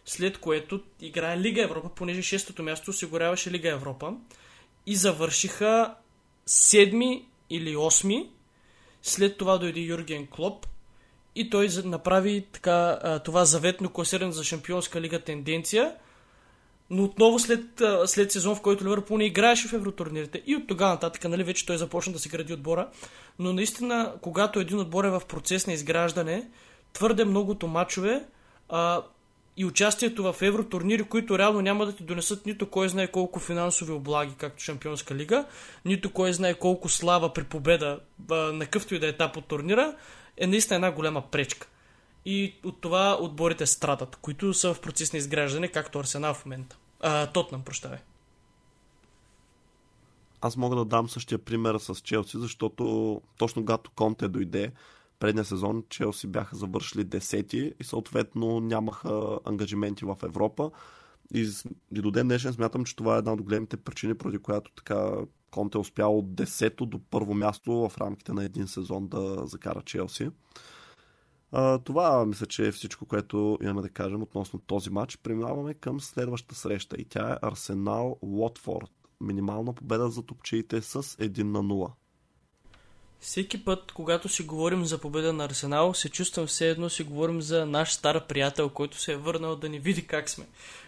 След 0.05 0.37
което 0.37 0.81
играе 1.01 1.39
Лига 1.39 1.63
Европа, 1.63 1.89
понеже 1.95 2.21
шестото 2.21 2.63
място 2.63 2.91
осигуряваше 2.91 3.51
Лига 3.51 3.69
Европа 3.69 4.13
и 4.85 4.95
завършиха 4.95 5.95
седми 6.45 7.25
или 7.49 7.75
осми 7.75 8.29
след 9.05 9.37
това 9.37 9.57
дойде 9.57 9.79
Юрген 9.79 10.27
Клоп 10.27 10.67
и 11.35 11.49
той 11.49 11.69
направи 11.85 12.45
така, 12.51 12.99
това 13.25 13.45
заветно 13.45 13.89
класиране 13.89 14.31
за 14.31 14.43
Шампионска 14.43 15.01
лига 15.01 15.19
тенденция, 15.19 15.95
но 16.89 17.03
отново 17.03 17.39
след, 17.39 17.65
след 18.05 18.31
сезон, 18.31 18.55
в 18.55 18.61
който 18.61 18.85
Ливърпул 18.85 19.17
не 19.17 19.25
играеше 19.25 19.67
в 19.67 19.73
евротурнирите 19.73 20.43
и 20.45 20.55
от 20.55 20.67
тогава 20.67 20.91
нататък, 20.91 21.23
нали, 21.23 21.43
вече 21.43 21.65
той 21.65 21.77
започна 21.77 22.13
да 22.13 22.19
се 22.19 22.29
гради 22.29 22.53
отбора, 22.53 22.89
но 23.39 23.53
наистина, 23.53 24.13
когато 24.21 24.59
един 24.59 24.79
отбор 24.79 25.03
е 25.03 25.09
в 25.09 25.21
процес 25.27 25.67
на 25.67 25.73
изграждане, 25.73 26.49
твърде 26.93 27.25
многото 27.25 27.67
мачове 27.67 28.25
а, 28.69 29.01
и 29.57 29.65
участието 29.65 30.33
в 30.33 30.41
евротурнири, 30.41 31.03
които 31.03 31.39
реално 31.39 31.61
няма 31.61 31.85
да 31.85 31.95
ти 31.95 32.03
донесат 32.03 32.45
нито 32.45 32.69
кой 32.69 32.89
знае 32.89 33.07
колко 33.07 33.39
финансови 33.39 33.91
облаги, 33.91 34.33
както 34.37 34.63
Шампионска 34.63 35.15
лига, 35.15 35.45
нито 35.85 36.13
кой 36.13 36.33
знае 36.33 36.53
колко 36.53 36.89
слава 36.89 37.33
при 37.33 37.43
победа 37.43 37.99
на 38.29 38.65
къвто 38.65 38.95
и 38.95 38.99
да 38.99 39.05
е 39.05 39.09
етап 39.09 39.37
от 39.37 39.45
турнира, 39.45 39.95
е 40.37 40.47
наистина 40.47 40.75
една 40.75 40.91
голяма 40.91 41.23
пречка. 41.31 41.67
И 42.25 42.55
от 42.63 42.81
това 42.81 43.17
отборите 43.21 43.65
страдат, 43.65 44.15
които 44.15 44.53
са 44.53 44.73
в 44.73 44.81
процес 44.81 45.13
на 45.13 45.19
изграждане, 45.19 45.67
както 45.67 45.99
Арсенал 45.99 46.33
в 46.33 46.45
момента. 46.45 46.77
А, 46.99 47.27
Тотнам, 47.27 47.63
прощавай. 47.63 47.99
Аз 50.41 50.57
мога 50.57 50.75
да 50.75 50.85
дам 50.85 51.09
същия 51.09 51.37
пример 51.37 51.77
с 51.77 51.95
Челси, 51.95 52.37
защото 52.37 53.21
точно 53.37 53.61
когато 53.61 53.91
Конте 53.91 54.27
дойде, 54.27 54.71
предния 55.19 55.45
сезон 55.45 55.83
Челси 55.89 56.27
бяха 56.27 56.55
завършили 56.55 57.03
десети 57.03 57.73
и 57.79 57.83
съответно 57.83 58.59
нямаха 58.59 59.39
ангажименти 59.45 60.05
в 60.05 60.17
Европа. 60.23 60.71
И, 61.33 61.49
и 61.95 62.01
до 62.01 62.11
ден 62.11 62.27
днешен 62.27 62.53
смятам, 62.53 62.85
че 62.85 62.95
това 62.95 63.15
е 63.15 63.17
една 63.17 63.33
от 63.33 63.41
големите 63.41 63.77
причини, 63.77 64.15
поради 64.15 64.37
която 64.37 64.71
така 64.71 65.11
Конте 65.51 65.77
е 65.77 65.81
успял 65.81 66.17
от 66.17 66.35
десето 66.35 66.85
до 66.85 66.99
първо 67.09 67.33
място 67.33 67.89
в 67.89 67.97
рамките 67.97 68.33
на 68.33 68.43
един 68.43 68.67
сезон 68.67 69.07
да 69.07 69.41
закара 69.45 69.81
Челси. 69.81 70.29
А, 71.51 71.79
това 71.79 72.25
мисля, 72.25 72.45
че 72.45 72.67
е 72.67 72.71
всичко, 72.71 73.05
което 73.05 73.57
имаме 73.61 73.81
да 73.81 73.89
кажем 73.89 74.21
относно 74.21 74.59
този 74.59 74.89
матч. 74.89 75.17
Преминаваме 75.17 75.73
към 75.73 76.01
следващата 76.01 76.55
среща 76.55 76.95
и 76.99 77.05
тя 77.05 77.33
е 77.33 77.47
Арсенал 77.47 78.17
Лотфорд. 78.21 78.91
Минимална 79.21 79.73
победа 79.73 80.09
за 80.09 80.21
топчиите 80.21 80.81
с 80.81 81.03
1 81.03 81.43
на 81.43 81.59
0. 81.59 81.91
Всеки 83.25 83.63
път, 83.63 83.91
когато 83.91 84.29
си 84.29 84.43
говорим 84.43 84.85
за 84.85 84.97
победа 84.97 85.33
на 85.33 85.45
Арсенал, 85.45 85.93
се 85.93 86.09
чувствам 86.09 86.47
все 86.47 86.69
едно 86.69 86.89
си 86.89 87.03
говорим 87.03 87.41
за 87.41 87.65
наш 87.65 87.91
стар 87.91 88.27
приятел, 88.27 88.69
който 88.69 89.01
се 89.01 89.13
е 89.13 89.17
върнал 89.17 89.55
да 89.55 89.69
ни 89.69 89.79
види 89.79 90.07
как 90.07 90.29
сме. 90.29 90.45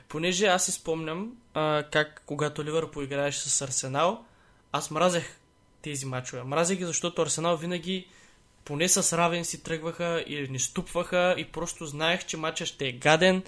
Понеже 0.09 0.45
аз 0.45 0.65
си 0.65 0.71
спомням 0.71 1.31
а, 1.53 1.83
как 1.91 2.21
когато 2.25 2.63
Ливър 2.63 2.91
поиграеше 2.91 3.39
с 3.39 3.61
Арсенал, 3.61 4.25
аз 4.71 4.91
мразех 4.91 5.37
тези 5.81 6.05
мачове. 6.05 6.43
Мразех 6.43 6.77
ги, 6.77 6.85
защото 6.85 7.21
Арсенал 7.21 7.57
винаги 7.57 8.07
поне 8.65 8.89
с 8.89 9.17
равен 9.17 9.45
си 9.45 9.63
тръгваха 9.63 10.23
или 10.27 10.49
ни 10.49 10.59
ступваха 10.59 11.35
и 11.37 11.45
просто 11.45 11.85
знаех, 11.85 12.25
че 12.25 12.37
матча 12.37 12.65
ще 12.65 12.87
е 12.87 12.91
гаден 12.91 13.43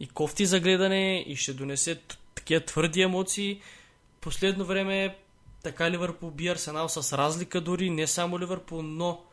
и 0.00 0.06
кофти 0.08 0.46
за 0.46 0.60
гледане 0.60 1.24
и 1.26 1.36
ще 1.36 1.52
донесе 1.52 2.00
такива 2.34 2.64
твърди 2.64 3.02
емоции. 3.02 3.60
Последно 4.20 4.64
време 4.64 5.16
така 5.64 5.90
Ливърпул 5.90 6.30
би 6.30 6.48
Арсенал 6.48 6.88
с 6.88 7.18
разлика 7.18 7.60
дори, 7.60 7.90
не 7.90 8.06
само 8.06 8.38
Ливърпул, 8.38 8.82
но 8.82 9.24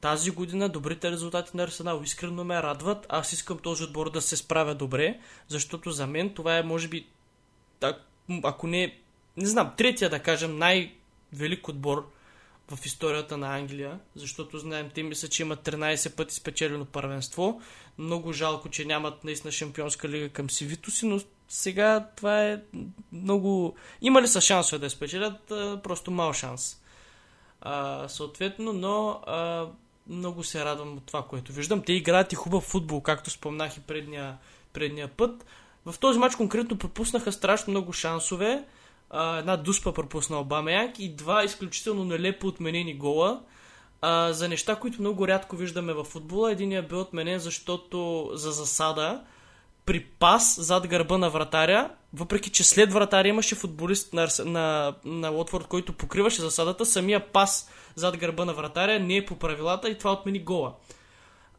тази 0.00 0.30
година 0.30 0.68
добрите 0.68 1.10
резултати 1.10 1.50
на 1.54 1.62
Арсенал 1.62 2.00
искрено 2.04 2.44
ме 2.44 2.62
радват. 2.62 3.06
Аз 3.08 3.32
искам 3.32 3.58
този 3.58 3.84
отбор 3.84 4.10
да 4.10 4.22
се 4.22 4.36
справя 4.36 4.74
добре, 4.74 5.20
защото 5.48 5.90
за 5.90 6.06
мен 6.06 6.34
това 6.34 6.58
е 6.58 6.62
може 6.62 6.88
би, 6.88 7.06
ако 8.42 8.66
не, 8.66 8.98
не 9.36 9.46
знам, 9.46 9.72
третия 9.76 10.10
да 10.10 10.22
кажем 10.22 10.58
най-велик 10.58 11.68
отбор 11.68 12.12
в 12.68 12.86
историята 12.86 13.36
на 13.36 13.56
Англия, 13.56 13.98
защото 14.16 14.58
знаем, 14.58 14.90
те 14.94 15.02
мисля, 15.02 15.28
че 15.28 15.42
имат 15.42 15.64
13 15.64 16.14
пъти 16.14 16.34
спечелено 16.34 16.84
първенство. 16.84 17.60
Много 17.98 18.32
жалко, 18.32 18.68
че 18.68 18.84
нямат 18.84 19.24
наистина 19.24 19.52
шампионска 19.52 20.08
лига 20.08 20.28
към 20.28 20.50
сивито 20.50 20.90
си, 20.90 21.06
но 21.06 21.20
сега 21.52 22.06
това 22.16 22.44
е 22.44 22.60
много... 23.12 23.74
Има 24.00 24.22
ли 24.22 24.28
са 24.28 24.40
шансове 24.40 24.78
да 24.78 24.90
спечелят? 24.90 25.38
Просто 25.82 26.10
мал 26.10 26.32
шанс. 26.32 26.80
А, 27.60 28.08
съответно, 28.08 28.72
но 28.72 29.20
а, 29.26 29.66
много 30.08 30.44
се 30.44 30.64
радвам 30.64 30.96
от 30.96 31.06
това, 31.06 31.22
което 31.22 31.52
виждам. 31.52 31.82
Те 31.82 31.92
играят 31.92 32.32
и 32.32 32.36
хубав 32.36 32.64
футбол, 32.64 33.00
както 33.00 33.30
спомнах 33.30 33.76
и 33.76 33.80
предния, 33.80 34.38
предния 34.72 35.08
път. 35.08 35.46
В 35.86 35.94
този 35.98 36.18
матч 36.18 36.36
конкретно 36.36 36.78
пропуснаха 36.78 37.32
страшно 37.32 37.70
много 37.70 37.92
шансове. 37.92 38.64
А, 39.10 39.38
една 39.38 39.56
дуспа 39.56 39.92
пропусна 39.92 40.40
Обамеяк 40.40 40.98
и 40.98 41.14
два 41.14 41.44
изключително 41.44 42.04
нелепо 42.04 42.46
отменени 42.46 42.94
гола 42.94 43.40
а, 44.00 44.32
за 44.32 44.48
неща, 44.48 44.76
които 44.76 45.00
много 45.00 45.28
рядко 45.28 45.56
виждаме 45.56 45.92
в 45.92 46.04
футбола. 46.04 46.52
Единият 46.52 46.88
бе 46.88 46.96
отменен, 46.96 47.38
защото 47.38 48.30
за 48.34 48.52
засада 48.52 49.22
при 49.86 50.00
пас 50.00 50.56
зад 50.60 50.86
гърба 50.86 51.18
на 51.18 51.30
вратаря, 51.30 51.90
въпреки 52.14 52.50
че 52.50 52.64
след 52.64 52.92
вратаря 52.92 53.28
имаше 53.28 53.54
футболист 53.54 54.12
на, 54.12 54.28
на, 54.44 54.94
на 55.04 55.28
Лотфорд, 55.28 55.66
който 55.66 55.92
покриваше 55.92 56.40
засадата, 56.40 56.86
самия 56.86 57.32
пас 57.32 57.70
зад 57.94 58.16
гърба 58.16 58.44
на 58.44 58.54
вратаря 58.54 59.00
не 59.00 59.16
е 59.16 59.24
по 59.24 59.34
правилата 59.34 59.88
и 59.88 59.98
това 59.98 60.12
отмени 60.12 60.38
гола. 60.38 60.72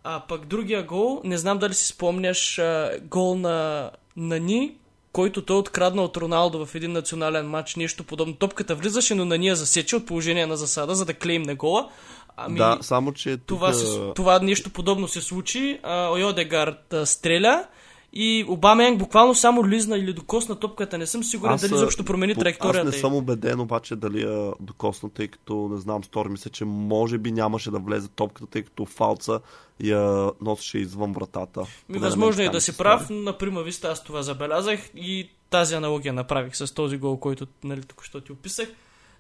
А 0.04 0.20
пък 0.20 0.46
другия 0.46 0.84
гол, 0.84 1.22
не 1.24 1.38
знам 1.38 1.58
дали 1.58 1.74
си 1.74 1.88
спомняш 1.88 2.60
а, 2.60 2.92
гол 3.02 3.36
на, 3.36 3.92
на 4.18 4.40
Ни, 4.40 4.76
който 5.12 5.46
той 5.46 5.58
открадна 5.58 6.02
от 6.02 6.18
Роналдо 6.18 6.66
в 6.66 6.76
един 6.76 6.92
национален 6.92 7.50
матч, 7.50 7.76
нещо 7.76 8.04
подобно. 8.04 8.36
Топката 8.36 8.76
влизаше, 8.76 9.16
но 9.16 9.26
на 9.26 9.38
Ния 9.38 9.56
засече 9.56 9.96
от 9.96 10.06
положение 10.06 10.46
на 10.46 10.58
засада, 10.58 10.96
за 10.96 11.06
да 11.06 11.14
клеймне 11.14 11.56
гола. 11.56 11.90
Ами, 12.38 12.58
да, 12.58 12.78
само 12.82 13.14
че 13.14 13.38
тук... 13.38 13.48
това, 13.48 13.74
се, 13.74 14.12
това 14.16 14.40
нещо 14.40 14.70
подобно 14.70 15.08
се 15.08 15.22
случи. 15.22 15.80
Ойодегард 15.86 16.96
стреля 17.06 17.66
и 18.16 18.46
Обамеянг 18.48 19.00
буквално 19.00 19.36
само 19.36 19.68
лизна 19.68 19.98
или 19.98 20.14
докосна 20.14 20.56
топката. 20.56 20.98
Не 20.98 21.06
съм 21.06 21.24
сигурен 21.24 21.54
аз, 21.54 21.62
дали 21.62 21.76
изобщо 21.76 22.06
промени 22.06 22.36
траекторията. 22.36 22.90
Аз 22.90 22.96
не 22.96 23.02
съм 23.02 23.16
убеден 23.16 23.60
обаче 23.60 23.96
дали 23.96 24.22
я 24.22 24.54
докосна, 24.60 25.10
тъй 25.10 25.28
като 25.28 25.70
не 25.72 25.82
знам, 25.82 26.04
стори 26.04 26.30
ми 26.30 26.38
се, 26.38 26.50
че 26.50 26.66
може 26.66 27.18
би 27.18 27.32
нямаше 27.32 27.72
да 27.72 27.80
влезе 27.80 28.08
топката, 28.08 28.48
тъй 28.48 28.62
като 28.62 28.86
фалца 28.86 29.40
я 29.80 30.32
носеше 30.42 30.78
извън 30.78 31.12
вратата. 31.14 31.66
Ми, 31.90 32.00
възможно 32.00 32.44
е 32.44 32.50
да 32.50 32.62
си 32.62 32.78
прав, 32.78 33.08
например, 33.10 33.64
вижте, 33.64 33.88
аз 33.88 34.04
това 34.04 34.22
забелязах 34.22 34.80
и 34.96 35.30
тази 35.50 35.76
аналогия 35.76 36.14
направих 36.14 36.56
с 36.56 36.74
този 36.74 36.98
гол, 36.98 37.18
който 37.18 37.48
нали, 37.64 37.82
тук 37.82 38.04
що 38.04 38.22
ти 38.22 38.32
описах. 38.32 38.70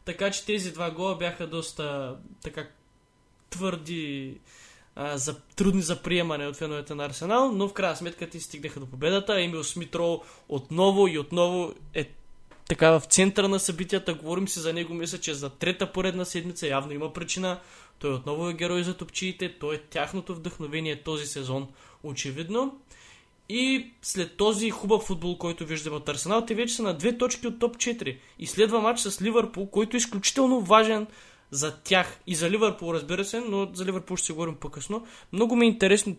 Така 0.06 0.32
че 0.32 0.45
тези 0.45 0.71
два 0.71 0.91
гола 0.91 1.15
бяха 1.15 1.47
доста 1.47 2.15
така 2.43 2.67
твърди 3.49 4.38
а, 4.95 5.17
за, 5.17 5.39
трудни 5.56 5.82
за 5.82 6.01
приемане 6.01 6.47
от 6.47 6.56
феновете 6.56 6.95
на 6.95 7.06
Арсенал, 7.06 7.51
но 7.51 7.67
в 7.67 7.73
крайна 7.73 7.95
сметка 7.95 8.29
ти 8.29 8.39
стигнаха 8.39 8.79
до 8.79 8.86
победата. 8.86 9.41
Емил 9.41 9.63
Смитро 9.63 10.21
отново 10.49 11.08
и 11.08 11.17
отново 11.17 11.73
е 11.93 12.10
така 12.69 12.99
в 12.99 13.06
центъра 13.06 13.47
на 13.47 13.60
събитията. 13.60 14.13
Говорим 14.13 14.47
си 14.47 14.60
за 14.60 14.73
него, 14.73 14.93
мисля, 14.93 15.17
че 15.17 15.34
за 15.34 15.49
трета 15.49 15.91
поредна 15.91 16.25
седмица 16.25 16.67
явно 16.67 16.93
има 16.93 17.13
причина. 17.13 17.60
Той 17.99 18.13
отново 18.13 18.49
е 18.49 18.53
герой 18.53 18.84
за 18.84 18.97
топчиите, 18.97 19.56
той 19.60 19.75
е 19.75 19.79
тяхното 19.79 20.36
вдъхновение 20.36 21.03
този 21.03 21.25
сезон, 21.25 21.67
очевидно. 22.03 22.77
И 23.49 23.91
след 24.01 24.38
този 24.38 24.69
хубав 24.69 25.03
футбол, 25.03 25.38
който 25.38 25.65
виждаме 25.65 25.95
от 25.95 26.10
Арсенал, 26.10 26.45
те 26.45 26.56
вече 26.56 26.75
са 26.75 26.84
на 26.84 26.93
две 26.93 27.17
точки 27.17 27.47
от 27.47 27.60
топ 27.60 27.77
4. 27.77 28.17
И 28.39 28.47
следва 28.47 28.82
матч 28.82 28.99
с 28.99 29.21
Ливърпул, 29.21 29.67
който 29.67 29.95
е 29.95 29.97
изключително 29.97 30.62
важен 30.62 31.08
за 31.54 31.78
тях 31.78 32.20
и 32.28 32.36
за 32.36 32.50
Ливърпул, 32.50 32.94
разбира 32.94 33.26
се, 33.26 33.39
но 33.39 33.70
за 33.74 33.86
Ливърпул 33.86 34.18
ще 34.18 34.26
си 34.26 34.32
говорим 34.32 34.56
по-късно. 34.56 35.06
Много 35.34 35.56
ми 35.56 35.66
е 35.66 35.70
интересно 35.70 36.16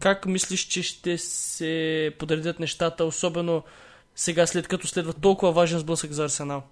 как 0.00 0.26
мислиш, 0.26 0.60
че 0.60 0.82
ще 0.82 1.18
се 1.18 2.12
подредят 2.18 2.60
нещата, 2.60 3.04
особено 3.04 3.62
сега, 4.14 4.46
след 4.46 4.68
като 4.68 4.86
следва 4.86 5.12
толкова 5.12 5.52
важен 5.52 5.78
сблъсък 5.78 6.12
за 6.12 6.24
Арсенал. 6.24 6.62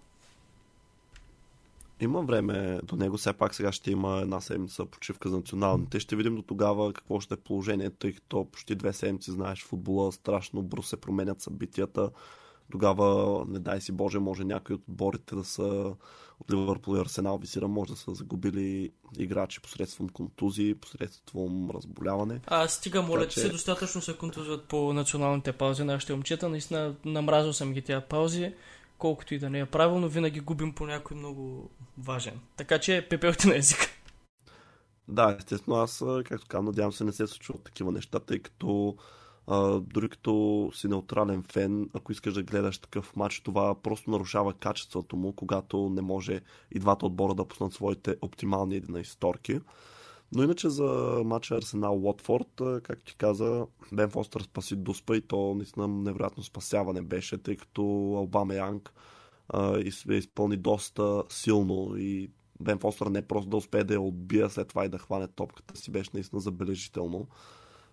Има 2.00 2.22
време 2.22 2.80
до 2.84 2.96
него, 2.96 3.16
все 3.16 3.32
пак 3.32 3.54
сега 3.54 3.72
ще 3.72 3.90
има 3.90 4.20
една 4.22 4.40
седмица 4.40 4.84
почивка 4.84 5.28
за 5.28 5.36
националните. 5.36 6.00
Ще 6.00 6.16
видим 6.16 6.36
до 6.36 6.42
тогава 6.42 6.92
какво 6.92 7.20
ще 7.20 7.34
е 7.34 7.36
положението, 7.36 7.96
тъй 7.96 8.12
като 8.12 8.44
почти 8.52 8.74
две 8.74 8.92
седмици 8.92 9.30
знаеш 9.30 9.64
футбола, 9.64 10.12
страшно 10.12 10.62
бързо 10.62 10.82
се 10.82 10.96
променят 10.96 11.40
събитията. 11.40 12.10
Тогава, 12.70 13.44
не 13.48 13.58
дай 13.58 13.80
си 13.80 13.92
Боже, 13.92 14.18
може 14.18 14.44
някои 14.44 14.74
от 14.74 14.82
отборите 14.88 15.34
да 15.34 15.44
са 15.44 15.94
от 16.40 16.50
Ливърпул 16.52 16.96
и 16.96 17.00
Арсенал 17.00 17.38
визира, 17.38 17.68
може 17.68 17.90
да 17.90 17.96
са 17.96 18.14
загубили 18.14 18.90
играчи 19.18 19.60
посредством 19.60 20.08
контузии, 20.08 20.74
посредством 20.74 21.70
разболяване. 21.70 22.40
А, 22.46 22.68
стига, 22.68 23.02
моля, 23.02 23.28
че 23.28 23.40
се 23.40 23.48
достатъчно 23.48 24.00
се 24.00 24.16
контузват 24.16 24.64
по 24.64 24.92
националните 24.92 25.52
паузи 25.52 25.84
нашите 25.84 26.12
момчета. 26.12 26.48
Наистина 26.48 26.94
намразил 27.04 27.52
съм 27.52 27.72
ги 27.72 27.82
тя 27.82 28.00
паузи, 28.00 28.54
колкото 28.98 29.34
и 29.34 29.38
да 29.38 29.50
не 29.50 29.60
е 29.60 29.66
правилно, 29.66 30.08
винаги 30.08 30.40
губим 30.40 30.74
по 30.74 30.86
някой 30.86 31.16
много 31.16 31.70
важен. 31.98 32.40
Така 32.56 32.78
че 32.78 33.06
пепелте 33.10 33.48
на 33.48 33.56
езика. 33.56 33.86
Да, 35.08 35.36
естествено, 35.38 35.76
аз, 35.76 36.04
както 36.24 36.46
казвам, 36.48 36.64
надявам 36.64 36.92
се 36.92 37.04
не 37.04 37.12
се 37.12 37.26
случват 37.26 37.62
такива 37.64 37.92
неща, 37.92 38.20
тъй 38.20 38.38
като 38.38 38.96
а, 39.46 39.80
дори 39.80 40.08
като 40.08 40.70
си 40.74 40.88
неутрален 40.88 41.42
фен, 41.52 41.90
ако 41.94 42.12
искаш 42.12 42.34
да 42.34 42.42
гледаш 42.42 42.78
такъв 42.78 43.16
матч, 43.16 43.40
това 43.40 43.74
просто 43.74 44.10
нарушава 44.10 44.52
качеството 44.52 45.16
му, 45.16 45.32
когато 45.32 45.88
не 45.88 46.02
може 46.02 46.40
и 46.74 46.78
двата 46.78 47.06
отбора 47.06 47.34
да 47.34 47.48
пуснат 47.48 47.72
своите 47.72 48.16
оптимални 48.22 48.82
11 48.82 49.18
торки. 49.18 49.60
Но 50.34 50.42
иначе 50.42 50.68
за 50.68 51.20
матча 51.24 51.56
Арсенал 51.56 52.04
Уотфорд, 52.04 52.62
как 52.82 53.02
ти 53.02 53.16
каза, 53.16 53.66
Бен 53.92 54.10
Фостер 54.10 54.40
спаси 54.40 54.76
Дуспа 54.76 55.16
и 55.16 55.20
то 55.20 55.54
наистина 55.54 55.88
невероятно 55.88 56.42
спасяване 56.42 57.02
беше, 57.02 57.38
тъй 57.38 57.56
като 57.56 57.82
Албаме 58.16 58.54
Янг 58.54 58.92
е 60.08 60.14
изпълни 60.14 60.56
доста 60.56 61.22
силно 61.28 61.96
и 61.96 62.30
Бен 62.60 62.78
Фостер 62.78 63.06
не 63.06 63.22
просто 63.22 63.50
да 63.50 63.56
успее 63.56 63.84
да 63.84 63.94
я 63.94 64.00
отбия 64.00 64.50
след 64.50 64.68
това 64.68 64.84
и 64.84 64.88
да 64.88 64.98
хване 64.98 65.28
топката 65.28 65.76
си, 65.76 65.90
беше 65.90 66.10
наистина 66.14 66.40
забележително. 66.40 67.26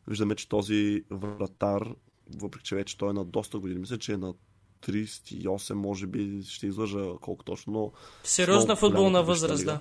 Виждаме, 0.08 0.36
че 0.36 0.50
този 0.50 1.04
вратар, 1.12 1.96
въпреки 2.36 2.66
че 2.66 2.76
вече 2.76 2.98
той 2.98 3.10
е 3.10 3.14
на 3.14 3.26
доста 3.26 3.60
години, 3.60 3.80
мисля, 3.80 3.98
че 3.98 4.14
е 4.14 4.18
на 4.18 4.34
38, 4.82 5.74
може 5.74 6.08
би 6.08 6.44
ще 6.44 6.68
излъжа 6.68 7.06
колко 7.22 7.44
точно, 7.44 7.74
но... 7.74 7.92
Сериозна 8.24 8.76
футболна 8.76 9.24
възраст, 9.24 9.66
да. 9.66 9.80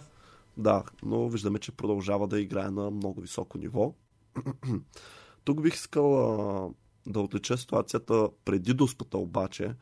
Да, 0.56 0.85
но 1.02 1.28
виждаме, 1.28 1.58
че 1.58 1.72
продължава 1.72 2.28
да 2.28 2.40
играе 2.40 2.70
на 2.70 2.90
много 2.90 3.20
високо 3.20 3.58
ниво. 3.58 3.94
Тук 5.44 5.62
бих 5.62 5.74
искал 5.74 6.14
а, 6.18 6.70
да 7.06 7.20
отлича 7.20 7.58
ситуацията 7.58 8.28
преди 8.44 8.74
Дуспата 8.74 9.18
обаче, 9.18 9.74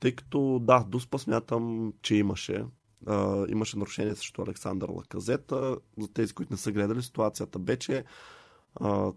тъй 0.00 0.12
като 0.12 0.58
да, 0.62 0.84
Дуспа 0.88 1.18
смятам, 1.18 1.92
че 2.02 2.14
имаше. 2.14 2.64
А, 3.06 3.46
имаше 3.48 3.78
нарушение 3.78 4.14
срещу 4.14 4.42
Александър 4.42 4.88
Лаказета. 4.88 5.76
За 5.98 6.08
тези, 6.08 6.34
които 6.34 6.52
не 6.52 6.56
са 6.56 6.72
гледали, 6.72 7.02
ситуацията 7.02 7.58
бе, 7.58 7.76
че 7.76 8.04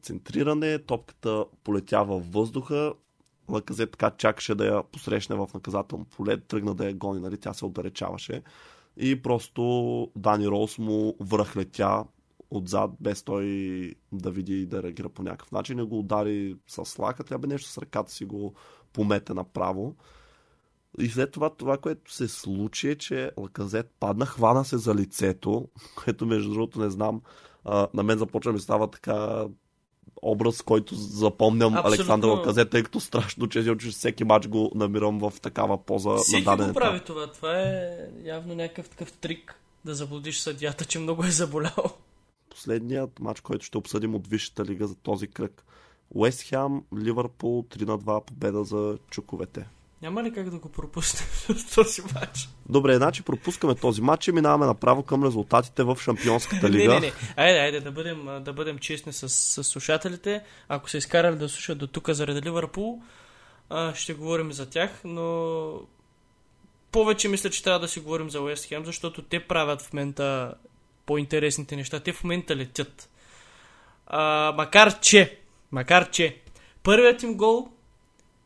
центриране, 0.01 0.79
топката 0.79 1.45
полетява 1.63 2.19
в 2.19 2.31
въздуха, 2.31 2.93
Лаказет 3.49 3.91
така 3.91 4.11
чакаше 4.11 4.55
да 4.55 4.65
я 4.65 4.83
посрещне 4.83 5.35
в 5.35 5.49
наказателно 5.53 6.05
поле, 6.05 6.37
тръгна 6.37 6.75
да 6.75 6.85
я 6.85 6.93
гони, 6.93 7.19
нали, 7.19 7.37
тя 7.37 7.53
се 7.53 7.65
отдалечаваше. 7.65 8.41
И 8.97 9.21
просто 9.21 10.11
Дани 10.15 10.47
Роуз 10.47 10.77
му 10.77 11.15
връхлетя 11.19 12.03
отзад, 12.51 12.91
без 12.99 13.23
той 13.23 13.45
да 14.11 14.31
види 14.31 14.61
и 14.61 14.65
да 14.65 14.83
реагира 14.83 15.09
по 15.09 15.23
някакъв 15.23 15.51
начин. 15.51 15.79
И 15.79 15.83
го 15.83 15.99
удари 15.99 16.57
с 16.67 16.99
лака, 16.99 17.23
трябва 17.23 17.47
нещо 17.47 17.69
с 17.69 17.77
ръката 17.77 18.11
си 18.11 18.25
го 18.25 18.53
помете 18.93 19.33
направо. 19.33 19.95
И 20.99 21.09
след 21.09 21.31
това, 21.31 21.49
това, 21.49 21.77
което 21.77 22.13
се 22.13 22.27
случи 22.27 22.89
е, 22.89 22.95
че 22.95 23.31
Лаказет 23.37 23.91
падна, 23.99 24.25
хвана 24.25 24.65
се 24.65 24.77
за 24.77 24.95
лицето, 24.95 25.67
което 26.03 26.25
между 26.25 26.53
другото 26.53 26.79
не 26.79 26.89
знам 26.89 27.21
а, 27.65 27.87
на 27.93 28.03
мен 28.03 28.17
започва 28.17 28.53
ми 28.53 28.59
става 28.59 28.87
така 28.87 29.45
образ, 30.21 30.61
който 30.61 30.95
запомням 30.95 31.73
Абсолютно. 31.73 31.89
Александър 31.89 32.27
Лаказет, 32.27 32.69
тъй 32.69 32.83
като 32.83 32.99
страшно 32.99 33.47
че, 33.47 33.77
че 33.77 33.89
всеки 33.89 34.23
матч 34.23 34.47
го 34.47 34.71
намирам 34.75 35.19
в 35.19 35.33
такава 35.41 35.85
поза 35.85 36.15
Всеки 36.15 36.45
на 36.45 36.57
го 36.57 36.73
прави 36.73 36.99
това. 36.99 37.31
Това 37.31 37.59
е 37.59 37.97
явно 38.23 38.55
някакъв 38.55 38.89
такъв 38.89 39.11
трик 39.11 39.59
да 39.85 39.95
заблудиш 39.95 40.39
съдята, 40.39 40.85
че 40.85 40.99
много 40.99 41.23
е 41.23 41.31
заболял. 41.31 41.91
Последният 42.49 43.19
матч, 43.19 43.41
който 43.41 43.65
ще 43.65 43.77
обсъдим 43.77 44.15
от 44.15 44.27
Висшата 44.27 44.65
лига 44.65 44.87
за 44.87 44.95
този 44.95 45.27
кръг. 45.27 45.65
Уест 46.09 46.41
Хем, 46.41 46.83
Ливърпул, 46.97 47.63
3 47.63 47.87
на 47.87 47.99
2 47.99 48.25
победа 48.25 48.63
за 48.63 48.97
чуковете. 49.09 49.67
Няма 50.01 50.23
ли 50.23 50.33
как 50.33 50.49
да 50.49 50.57
го 50.57 50.69
пропуснем 50.69 51.29
този 51.75 52.01
матч? 52.01 52.49
Добре, 52.69 52.95
значи 52.95 53.23
пропускаме 53.23 53.75
този 53.75 54.01
матч 54.01 54.27
и 54.27 54.31
минаваме 54.31 54.65
направо 54.65 55.03
към 55.03 55.23
резултатите 55.23 55.83
в 55.83 55.97
Шампионската 56.01 56.69
лига. 56.71 56.93
не, 56.93 56.99
не, 56.99 57.05
не. 57.05 57.13
Айде, 57.35 57.59
айде 57.59 57.79
да 57.79 57.91
бъдем, 57.91 58.43
да 58.43 58.53
бъдем 58.53 58.79
честни 58.79 59.13
с, 59.13 59.29
с 59.29 59.63
слушателите. 59.63 60.43
Ако 60.69 60.89
се 60.89 60.97
изкарали 60.97 61.35
да 61.35 61.49
слушат 61.49 61.77
до 61.77 61.88
тук 61.88 62.09
заради 62.09 62.41
Ливърпул, 62.41 63.01
ще 63.93 64.13
говорим 64.13 64.51
за 64.51 64.69
тях, 64.69 65.01
но 65.03 65.71
повече 66.91 67.27
мисля, 67.27 67.49
че 67.49 67.63
трябва 67.63 67.79
да 67.79 67.88
си 67.88 67.99
говорим 67.99 68.29
за 68.29 68.41
Уест 68.41 68.65
Хем, 68.65 68.85
защото 68.85 69.21
те 69.21 69.47
правят 69.47 69.81
в 69.81 69.93
момента 69.93 70.53
по-интересните 71.05 71.75
неща. 71.75 71.99
Те 71.99 72.13
в 72.13 72.23
момента 72.23 72.55
летят. 72.55 73.09
А, 74.07 74.53
макар 74.57 74.99
че, 74.99 75.39
макар 75.71 76.09
че, 76.09 76.41
първият 76.83 77.23
им 77.23 77.33
гол 77.33 77.71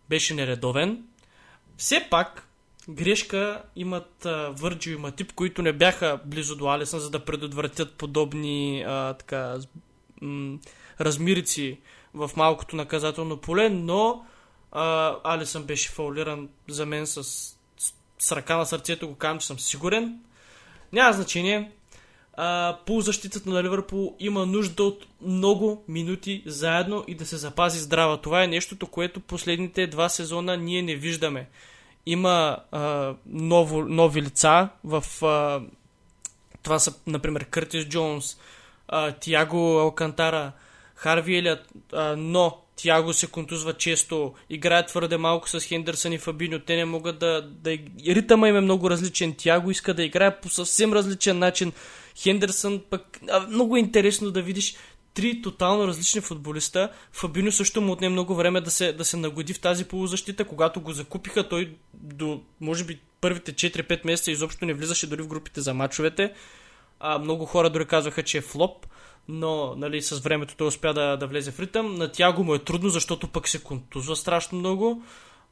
беше 0.09 0.33
нередовен, 0.33 1.03
все 1.83 2.07
пак, 2.09 2.47
грешка 2.89 3.63
имат 3.75 4.27
Върджи 4.49 4.91
и 4.91 4.95
Матип, 4.95 5.33
които 5.33 5.61
не 5.61 5.73
бяха 5.73 6.19
близо 6.25 6.55
до 6.55 6.69
Алисън, 6.69 6.99
за 6.99 7.09
да 7.09 7.25
предотвратят 7.25 7.93
подобни 7.93 8.83
а, 8.87 9.13
така, 9.13 9.57
м- 10.21 10.57
размирици 11.01 11.79
в 12.13 12.31
малкото 12.35 12.75
наказателно 12.75 13.37
поле, 13.37 13.69
но 13.69 14.25
а, 14.71 15.15
Алисън 15.23 15.63
беше 15.63 15.91
фаулиран 15.91 16.49
за 16.67 16.85
мен 16.85 17.07
с, 17.07 17.23
с, 17.23 17.53
с 18.19 18.31
ръка 18.31 18.57
на 18.57 18.65
сърцето, 18.65 19.07
го 19.07 19.15
казвам, 19.15 19.39
че 19.39 19.47
съм 19.47 19.59
сигурен. 19.59 20.19
Няма 20.93 21.13
значение. 21.13 21.71
А, 22.33 22.77
полузащитата 22.85 23.49
на 23.49 23.63
Ливърпул 23.63 24.15
има 24.19 24.45
нужда 24.45 24.83
от 24.83 25.07
много 25.21 25.83
минути 25.87 26.43
заедно 26.45 27.03
и 27.07 27.15
да 27.15 27.25
се 27.25 27.37
запази 27.37 27.79
здрава. 27.79 28.21
Това 28.21 28.43
е 28.43 28.47
нещото, 28.47 28.87
което 28.87 29.19
последните 29.19 29.87
два 29.87 30.09
сезона 30.09 30.57
ние 30.57 30.81
не 30.81 30.95
виждаме. 30.95 31.49
Има 32.05 32.57
а, 32.71 33.13
ново, 33.25 33.81
нови 33.81 34.21
лица 34.21 34.69
в... 34.83 35.03
А, 35.25 35.61
това 36.63 36.79
са, 36.79 36.93
например, 37.07 37.45
Къртис 37.45 37.85
Джонс, 37.85 38.37
а, 38.87 39.11
Тиаго 39.11 39.79
Алкантара, 39.79 40.51
Харви 40.95 41.37
Елият, 41.37 41.69
а, 41.93 42.15
но 42.17 42.63
Тиаго 42.75 43.13
се 43.13 43.27
контузва 43.27 43.73
често, 43.73 44.33
играят 44.49 44.87
твърде 44.87 45.17
малко 45.17 45.49
с 45.49 45.59
Хендерсън 45.59 46.13
и 46.13 46.17
Фабиньо, 46.17 46.59
те 46.59 46.75
не 46.75 46.85
могат 46.85 47.19
да, 47.19 47.41
да... 47.41 47.77
Ритъма 48.07 48.49
им 48.49 48.55
е 48.55 48.61
много 48.61 48.89
различен, 48.89 49.33
Тиаго 49.33 49.71
иска 49.71 49.93
да 49.93 50.03
играе 50.03 50.39
по 50.39 50.49
съвсем 50.49 50.93
различен 50.93 51.39
начин, 51.39 51.71
Хендерсън 52.17 52.81
пък... 52.89 53.19
А, 53.29 53.47
много 53.47 53.77
интересно 53.77 54.31
да 54.31 54.41
видиш 54.41 54.75
три 55.13 55.41
тотално 55.41 55.87
различни 55.87 56.21
футболиста. 56.21 56.89
Фабино 57.11 57.51
също 57.51 57.81
му 57.81 57.91
отне 57.91 58.09
много 58.09 58.35
време 58.35 58.61
да 58.61 58.71
се, 58.71 58.93
да 58.93 59.05
се 59.05 59.17
нагоди 59.17 59.53
в 59.53 59.59
тази 59.59 59.85
полузащита. 59.85 60.45
Когато 60.45 60.81
го 60.81 60.93
закупиха, 60.93 61.49
той 61.49 61.75
до, 61.93 62.41
може 62.61 62.83
би, 62.83 62.99
първите 63.21 63.53
4-5 63.53 64.05
месеца 64.05 64.31
изобщо 64.31 64.65
не 64.65 64.73
влизаше 64.73 65.07
дори 65.07 65.21
в 65.21 65.27
групите 65.27 65.61
за 65.61 65.73
мачовете. 65.73 66.33
А, 66.99 67.19
много 67.19 67.45
хора 67.45 67.69
дори 67.69 67.85
казваха, 67.85 68.23
че 68.23 68.37
е 68.37 68.41
флоп 68.41 68.85
но 69.27 69.75
нали, 69.75 70.01
с 70.01 70.19
времето 70.19 70.55
той 70.55 70.67
успя 70.67 70.93
да, 70.93 71.17
да 71.17 71.27
влезе 71.27 71.51
в 71.51 71.59
ритъм. 71.59 71.95
На 71.95 72.11
Тяго 72.11 72.43
му 72.43 72.55
е 72.55 72.59
трудно, 72.59 72.89
защото 72.89 73.27
пък 73.27 73.47
се 73.47 73.63
контузва 73.63 74.15
страшно 74.15 74.59
много, 74.59 75.03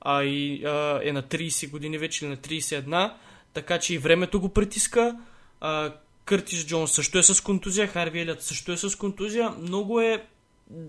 а 0.02 0.24
и 0.24 0.66
а, 0.66 1.00
е 1.04 1.12
на 1.12 1.24
30 1.24 1.70
години 1.70 1.98
вече 1.98 2.26
или 2.26 2.30
на 2.32 2.38
31, 2.38 3.14
така 3.54 3.80
че 3.80 3.94
и 3.94 3.98
времето 3.98 4.40
го 4.42 4.50
притиска. 4.50 5.18
А, 5.62 5.94
Къртис 6.32 6.66
Джон 6.66 6.88
също 6.88 7.18
е 7.18 7.24
с 7.24 7.44
контузия, 7.44 7.88
Харви 7.88 8.20
Елят 8.20 8.44
също 8.44 8.72
е 8.72 8.78
с 8.78 8.98
контузия. 8.98 9.50
Много 9.50 10.02
е 10.02 10.26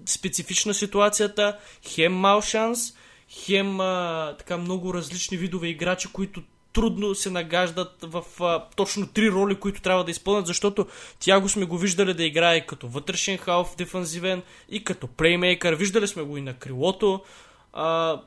специфична 0.06 0.74
ситуацията, 0.74 1.58
хем 1.82 2.12
мал 2.14 2.42
шанс, 2.42 2.94
хем 3.28 3.80
а, 3.80 4.34
така 4.38 4.56
много 4.56 4.94
различни 4.94 5.36
видове 5.36 5.68
играчи, 5.68 6.08
които 6.12 6.42
трудно 6.72 7.14
се 7.14 7.30
нагаждат 7.30 7.96
в 8.02 8.24
а, 8.40 8.64
точно 8.76 9.06
три 9.06 9.30
роли, 9.30 9.54
които 9.54 9.82
трябва 9.82 10.04
да 10.04 10.10
изпълнят, 10.10 10.46
защото 10.46 10.86
тя 11.18 11.40
го 11.40 11.48
сме 11.48 11.64
го 11.64 11.78
виждали 11.78 12.14
да 12.14 12.24
играе 12.24 12.66
като 12.66 12.88
вътрешен 12.88 13.38
халф 13.38 13.76
дефанзивен 13.76 14.42
и 14.68 14.84
като 14.84 15.06
плеймейкър. 15.06 15.74
Виждали 15.74 16.08
сме 16.08 16.22
го 16.22 16.36
и 16.36 16.40
на 16.40 16.54
крилото. 16.54 17.22
А, 17.72 18.20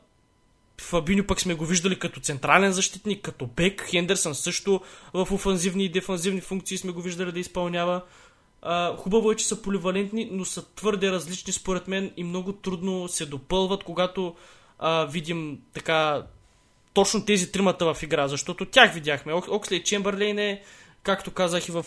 Фабиньо 0.81 1.27
пък 1.27 1.41
сме 1.41 1.53
го 1.53 1.65
виждали 1.65 1.99
като 1.99 2.19
централен 2.19 2.71
защитник, 2.71 3.21
като 3.21 3.47
бек. 3.47 3.81
Хендерсън 3.89 4.35
също 4.35 4.81
в 5.13 5.27
офанзивни 5.31 5.85
и 5.85 5.89
дефанзивни 5.89 6.41
функции 6.41 6.77
сме 6.77 6.91
го 6.91 7.01
виждали 7.01 7.31
да 7.31 7.39
изпълнява. 7.39 8.01
А, 8.61 8.95
хубаво 8.95 9.31
е, 9.31 9.35
че 9.35 9.47
са 9.47 9.61
поливалентни, 9.61 10.29
но 10.31 10.45
са 10.45 10.65
твърде 10.75 11.11
различни 11.11 11.53
според 11.53 11.87
мен 11.87 12.11
и 12.17 12.23
много 12.23 12.53
трудно 12.53 13.07
се 13.07 13.25
допълват, 13.25 13.83
когато 13.83 14.35
а, 14.79 15.05
видим 15.05 15.59
така 15.73 16.25
точно 16.93 17.25
тези 17.25 17.51
тримата 17.51 17.93
в 17.93 18.03
игра, 18.03 18.27
защото 18.27 18.65
тях 18.65 18.93
видяхме. 18.93 19.33
Оксли 19.33 19.83
Чемберлейн 19.83 20.39
е, 20.39 20.63
както 21.03 21.31
казах 21.31 21.67
и 21.67 21.71
в, 21.71 21.85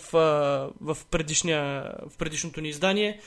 в, 0.81 0.97
предишния, 1.11 1.93
в 2.09 2.17
предишното 2.17 2.61
ни 2.61 2.69
издание, 2.69 3.19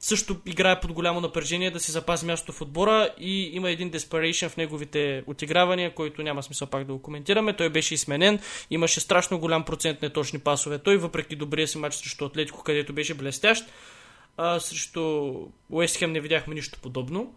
също 0.00 0.36
играе 0.46 0.80
под 0.80 0.92
голямо 0.92 1.20
напрежение 1.20 1.70
да 1.70 1.80
си 1.80 1.90
запази 1.90 2.26
мястото 2.26 2.52
в 2.52 2.60
отбора 2.60 3.10
и 3.18 3.50
има 3.52 3.70
един 3.70 3.90
desperation 3.90 4.48
в 4.48 4.56
неговите 4.56 5.22
отигравания, 5.26 5.94
който 5.94 6.22
няма 6.22 6.42
смисъл 6.42 6.68
пак 6.68 6.84
да 6.84 6.92
го 6.92 7.02
коментираме. 7.02 7.56
Той 7.56 7.70
беше 7.70 7.94
изменен, 7.94 8.40
имаше 8.70 9.00
страшно 9.00 9.38
голям 9.38 9.64
процент 9.64 10.02
неточни 10.02 10.38
пасове. 10.38 10.78
Той, 10.78 10.96
въпреки 10.96 11.36
добрия 11.36 11.68
си 11.68 11.78
матч 11.78 11.96
срещу 11.96 12.24
Атлетико, 12.24 12.62
където 12.62 12.92
беше 12.92 13.14
блестящ, 13.14 13.64
а, 14.36 14.60
срещу 14.60 15.34
Уестхем 15.70 16.12
не 16.12 16.20
видяхме 16.20 16.54
нищо 16.54 16.78
подобно. 16.82 17.34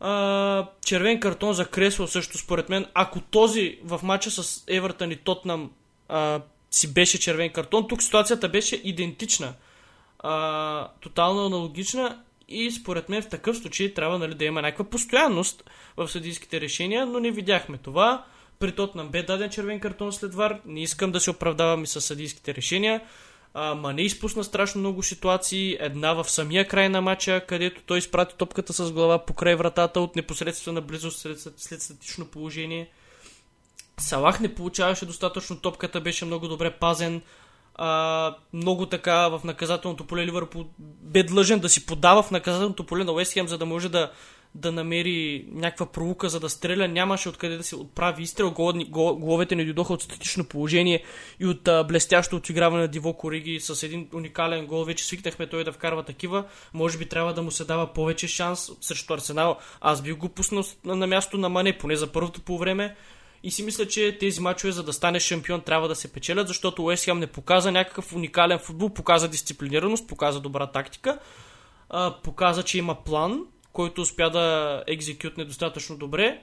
А, 0.00 0.68
червен 0.84 1.20
картон 1.20 1.52
за 1.52 1.66
Кресло 1.66 2.06
също 2.06 2.38
според 2.38 2.68
мен. 2.68 2.86
Ако 2.94 3.20
този 3.20 3.78
в 3.84 4.00
матча 4.02 4.30
с 4.30 4.64
Евертън 4.68 5.10
и 5.10 5.16
Тотнам 5.16 5.70
а, 6.08 6.40
си 6.70 6.94
беше 6.94 7.20
червен 7.20 7.50
картон, 7.50 7.88
тук 7.88 8.02
ситуацията 8.02 8.48
беше 8.48 8.80
идентична. 8.84 9.54
А, 10.28 10.88
тотално 11.00 11.46
аналогична 11.46 12.18
и 12.48 12.70
според 12.70 13.08
мен 13.08 13.22
в 13.22 13.28
такъв 13.28 13.56
случай 13.56 13.94
трябва 13.94 14.18
нали, 14.18 14.34
да 14.34 14.44
има 14.44 14.62
някаква 14.62 14.84
постоянност 14.84 15.64
в 15.96 16.08
съдийските 16.08 16.60
решения, 16.60 17.06
но 17.06 17.20
не 17.20 17.30
видяхме 17.30 17.78
това. 17.78 18.24
При 18.58 18.72
Тотнам 18.72 19.08
бе 19.08 19.22
даден 19.22 19.50
червен 19.50 19.80
картон 19.80 20.12
след 20.12 20.34
вар. 20.34 20.60
Не 20.64 20.82
искам 20.82 21.12
да 21.12 21.20
се 21.20 21.30
оправдавам 21.30 21.84
и 21.84 21.86
с 21.86 22.00
съдийските 22.00 22.54
решения. 22.54 23.00
А, 23.54 23.92
не 23.92 24.02
изпусна 24.02 24.44
страшно 24.44 24.80
много 24.80 25.02
ситуации. 25.02 25.76
Една 25.80 26.12
в 26.12 26.30
самия 26.30 26.68
край 26.68 26.88
на 26.88 27.00
матча, 27.00 27.46
където 27.46 27.82
той 27.86 27.98
изпрати 27.98 28.34
топката 28.36 28.72
с 28.72 28.92
глава 28.92 29.18
покрай 29.18 29.54
вратата 29.54 30.00
от 30.00 30.16
непосредствена 30.16 30.80
близост 30.80 31.18
след, 31.18 31.40
след 31.56 31.82
статично 31.82 32.26
положение. 32.26 32.88
Салах 33.98 34.40
не 34.40 34.54
получаваше 34.54 35.06
достатъчно 35.06 35.60
топката, 35.60 36.00
беше 36.00 36.24
много 36.24 36.48
добре 36.48 36.70
пазен. 36.70 37.22
А, 37.78 38.34
много 38.52 38.86
така 38.86 39.28
в 39.28 39.40
наказателното 39.44 40.06
поле 40.06 40.26
Ливърпул 40.26 40.66
бе 41.02 41.22
длъжен 41.22 41.58
да 41.58 41.68
си 41.68 41.86
подава 41.86 42.22
в 42.22 42.30
наказателното 42.30 42.86
поле 42.86 43.04
на 43.04 43.12
Уестхем, 43.12 43.48
за 43.48 43.58
да 43.58 43.66
може 43.66 43.88
да 43.88 44.10
да 44.56 44.72
намери 44.72 45.44
някаква 45.52 45.86
пролука, 45.86 46.28
за 46.28 46.40
да 46.40 46.48
стреля. 46.48 46.88
Нямаше 46.88 47.28
откъде 47.28 47.56
да 47.56 47.62
се 47.62 47.76
отправи 47.76 48.22
изстрел. 48.22 48.50
головете 48.94 49.56
не 49.56 49.64
дойдоха 49.64 49.92
от 49.92 50.02
статично 50.02 50.44
положение 50.44 51.02
и 51.40 51.46
от 51.46 51.68
а, 51.68 51.84
блестящо 51.84 52.36
отиграване 52.36 52.82
на 52.82 52.88
Диво 52.88 53.12
Кориги 53.12 53.60
с 53.60 53.82
един 53.82 54.08
уникален 54.14 54.66
гол. 54.66 54.84
Вече 54.84 55.04
свикнахме 55.04 55.46
той 55.46 55.64
да 55.64 55.72
вкарва 55.72 56.02
такива. 56.02 56.44
Може 56.74 56.98
би 56.98 57.06
трябва 57.06 57.34
да 57.34 57.42
му 57.42 57.50
се 57.50 57.64
дава 57.64 57.92
повече 57.92 58.28
шанс 58.28 58.70
срещу 58.80 59.14
Арсенал. 59.14 59.58
Аз 59.80 60.02
бих 60.02 60.16
го 60.16 60.28
пуснал 60.28 60.64
на, 60.84 60.96
на 60.96 61.06
място 61.06 61.38
на 61.38 61.48
Мане, 61.48 61.78
поне 61.78 61.96
за 61.96 62.12
първото 62.12 62.40
по 62.40 62.58
време. 62.58 62.96
И 63.42 63.50
си 63.50 63.62
мисля, 63.62 63.86
че 63.86 64.18
тези 64.20 64.40
мачове, 64.40 64.72
за 64.72 64.82
да 64.82 64.92
стане 64.92 65.20
шампион, 65.20 65.60
трябва 65.60 65.88
да 65.88 65.94
се 65.94 66.12
печелят, 66.12 66.48
защото 66.48 66.84
Уест 66.84 67.06
не 67.06 67.26
показа 67.26 67.70
някакъв 67.70 68.12
уникален 68.12 68.58
футбол, 68.58 68.88
показа 68.88 69.28
дисциплинираност, 69.28 70.08
показа 70.08 70.40
добра 70.40 70.66
тактика, 70.66 71.18
показа, 72.22 72.62
че 72.62 72.78
има 72.78 73.04
план 73.04 73.40
който 73.76 74.00
успя 74.00 74.30
да 74.30 74.82
екзекютне 74.86 75.44
достатъчно 75.44 75.96
добре 75.96 76.42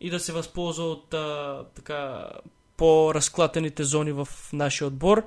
и 0.00 0.10
да 0.10 0.20
се 0.20 0.32
възползва 0.32 0.84
от 0.84 1.14
а, 1.14 1.64
така 1.74 2.30
по-разклатените 2.76 3.84
зони 3.84 4.12
в 4.12 4.28
нашия 4.52 4.88
отбор. 4.88 5.26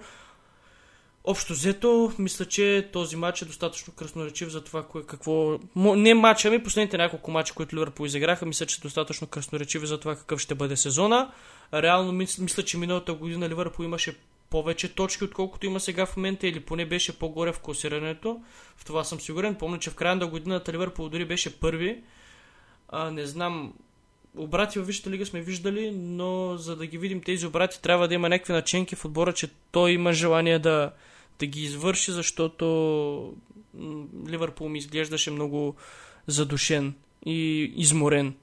Общо 1.28 1.54
взето, 1.54 2.14
мисля, 2.20 2.46
че 2.46 2.90
този 2.94 3.16
матч 3.16 3.42
е 3.42 3.46
достатъчно 3.46 3.94
красноречив 3.94 4.50
за 4.50 4.64
това 4.64 4.84
кое, 4.84 5.04
какво... 5.04 5.60
Не 5.76 6.14
матча, 6.14 6.48
ами 6.48 6.64
последните 6.64 6.98
няколко 6.98 7.32
матча, 7.32 7.54
които 7.54 7.76
Ливърпул 7.76 8.06
изиграха, 8.06 8.46
мисля, 8.46 8.66
че 8.66 8.78
е 8.82 8.82
достатъчно 8.82 9.28
красноречиви 9.28 9.88
за 9.88 10.00
това 10.00 10.16
какъв 10.16 10.40
ще 10.40 10.56
бъде 10.56 10.78
сезона. 10.78 11.32
Реално 11.74 12.12
мисля, 12.12 12.64
че 12.64 12.78
миналата 12.78 13.14
година 13.14 13.50
Ливърпул 13.50 13.84
имаше 13.84 14.18
повече 14.50 14.96
точки, 14.96 15.24
отколкото 15.24 15.66
има 15.66 15.80
сега 15.80 16.06
в 16.06 16.18
момента, 16.18 16.48
или 16.48 16.60
поне 16.60 16.86
беше 16.86 17.20
по-горе 17.20 17.52
в 17.52 17.60
класирането. 17.60 18.42
В 18.78 18.86
това 18.86 19.04
съм 19.04 19.20
сигурен. 19.20 19.56
Помня, 19.56 19.80
че 19.80 19.90
в 19.90 19.96
края 19.96 20.16
на 20.16 20.28
годината 20.28 20.74
Ливърпул 20.74 21.10
дори 21.10 21.26
беше 21.26 21.60
първи. 21.60 22.04
А, 22.90 23.12
не 23.12 23.26
знам, 23.26 23.74
обрати 24.38 24.80
във 24.80 24.88
Висшата 24.88 25.10
лига 25.10 25.26
сме 25.26 25.42
виждали, 25.42 25.92
но 25.92 26.58
за 26.58 26.76
да 26.76 26.86
ги 26.86 26.98
видим 26.98 27.22
тези 27.22 27.46
обрати, 27.46 27.82
трябва 27.82 28.08
да 28.08 28.14
има 28.14 28.30
някакви 28.30 28.54
наченки 28.54 28.96
в 28.96 29.06
отбора, 29.06 29.34
че 29.34 29.50
той 29.72 29.92
има 29.92 30.14
желание 30.14 30.60
да, 30.60 30.92
да 31.39 31.45
ги 31.45 31.64
извърши, 31.64 32.12
защото 32.12 33.36
Ливърпул 34.28 34.70
ми 34.70 34.78
изглеждаше 34.78 35.32
много 35.32 35.76
задушен 36.28 36.95
и 37.26 37.72
изморен. 37.76 38.36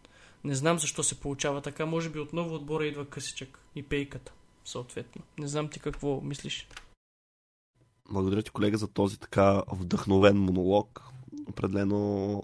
Не 0.44 0.54
знам 0.54 0.78
защо 0.78 1.02
се 1.02 1.20
получава 1.20 1.60
така. 1.60 1.86
Може 1.86 2.08
би 2.10 2.18
отново 2.18 2.54
отбора 2.54 2.86
идва 2.86 3.04
късичък 3.04 3.58
и 3.76 3.82
пейката 3.82 4.32
съответно. 4.64 5.22
Не 5.38 5.48
знам 5.48 5.68
ти 5.68 5.80
какво 5.80 6.20
мислиш. 6.20 6.68
Благодаря 8.10 8.42
ти, 8.42 8.50
колега, 8.50 8.76
за 8.76 8.88
този 8.88 9.20
така 9.20 9.62
вдъхновен 9.72 10.36
монолог. 10.36 11.02
Определено 11.48 12.42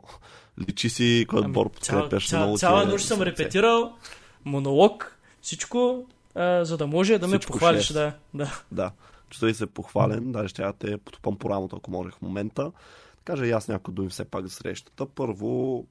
личи 0.69 0.91
си 0.91 1.27
кой 1.29 1.39
ами, 1.39 1.47
отбор 1.47 1.71
подкрепяш. 1.71 2.29
Цял, 2.29 2.47
цял, 2.47 2.57
цяла 2.57 2.85
нощ 2.85 3.07
съм 3.07 3.23
репетирал 3.23 3.97
монолог, 4.45 5.19
всичко, 5.41 6.07
а, 6.35 6.65
за 6.65 6.77
да 6.77 6.87
може 6.87 7.19
да 7.19 7.29
ме 7.29 7.39
всичко 7.39 7.53
похвалиш. 7.53 7.93
Да, 7.93 8.13
да. 8.35 8.63
да. 8.73 8.93
Чувствай 9.31 9.55
се 9.55 9.67
похвален, 9.67 10.33
даже 10.33 10.49
ще 10.49 10.63
я 10.63 10.73
те 10.73 10.99
потопам 10.99 11.39
по 11.39 11.51
рамото, 11.51 11.77
ако 11.77 11.91
можех 11.91 12.15
в 12.15 12.23
момента. 12.23 12.63
Да 13.17 13.23
кажа 13.25 13.47
и 13.47 13.51
аз 13.51 13.69
някои 13.69 13.95
думи 13.95 14.09
все 14.09 14.25
пак 14.25 14.45
за 14.45 14.51
срещата. 14.51 15.07
Първо, 15.07 15.87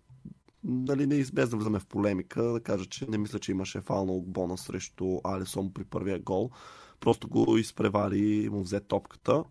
нали, 0.63 1.07
неизбежно 1.07 1.49
да 1.49 1.55
влизаме 1.57 1.79
в 1.79 1.85
полемика, 1.85 2.43
да 2.43 2.59
кажа, 2.59 2.85
че 2.85 3.05
не 3.09 3.17
мисля, 3.17 3.39
че 3.39 3.51
имаше 3.51 3.81
фал 3.81 4.05
на 4.05 4.11
Огбона 4.11 4.57
срещу 4.57 5.19
Алисон 5.23 5.73
при 5.73 5.83
първия 5.83 6.19
гол. 6.19 6.49
Просто 6.99 7.27
го 7.27 7.57
изпревари 7.57 8.19
и 8.19 8.49
му 8.49 8.61
взе 8.61 8.79
топката. 8.79 9.43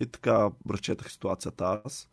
И 0.00 0.06
така 0.06 0.50
разчетах 0.70 1.12
ситуацията 1.12 1.80
аз 1.84 2.08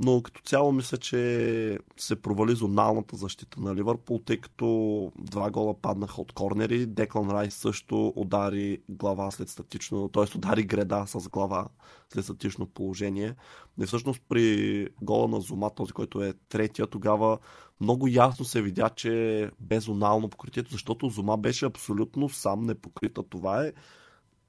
но 0.00 0.22
като 0.22 0.40
цяло 0.40 0.72
мисля, 0.72 0.98
че 0.98 1.78
се 1.96 2.22
провали 2.22 2.54
зоналната 2.54 3.16
защита 3.16 3.60
на 3.60 3.74
Ливърпул, 3.74 4.18
тъй 4.18 4.36
като 4.36 5.12
два 5.18 5.50
гола 5.50 5.74
паднаха 5.74 6.20
от 6.20 6.32
корнери. 6.32 6.86
Деклан 6.86 7.30
Райс 7.30 7.54
също 7.54 8.12
удари 8.16 8.78
глава 8.88 9.30
след 9.30 9.48
статично, 9.48 10.08
т.е. 10.08 10.36
удари 10.36 10.62
греда 10.62 11.04
с 11.06 11.28
глава 11.28 11.68
след 12.12 12.24
статично 12.24 12.66
положение. 12.66 13.34
И 13.82 13.86
всъщност 13.86 14.22
при 14.28 14.88
гола 15.02 15.28
на 15.28 15.40
Зума, 15.40 15.70
този, 15.70 15.92
който 15.92 16.22
е 16.22 16.34
третия, 16.48 16.86
тогава 16.86 17.38
много 17.80 18.08
ясно 18.08 18.44
се 18.44 18.62
видя, 18.62 18.90
че 18.90 19.42
е 19.42 19.50
безоналното 19.60 20.28
покритието, 20.28 20.72
защото 20.72 21.08
Зума 21.08 21.36
беше 21.36 21.66
абсолютно 21.66 22.28
сам 22.28 22.64
непокрита. 22.64 23.22
Това 23.22 23.64
е 23.64 23.72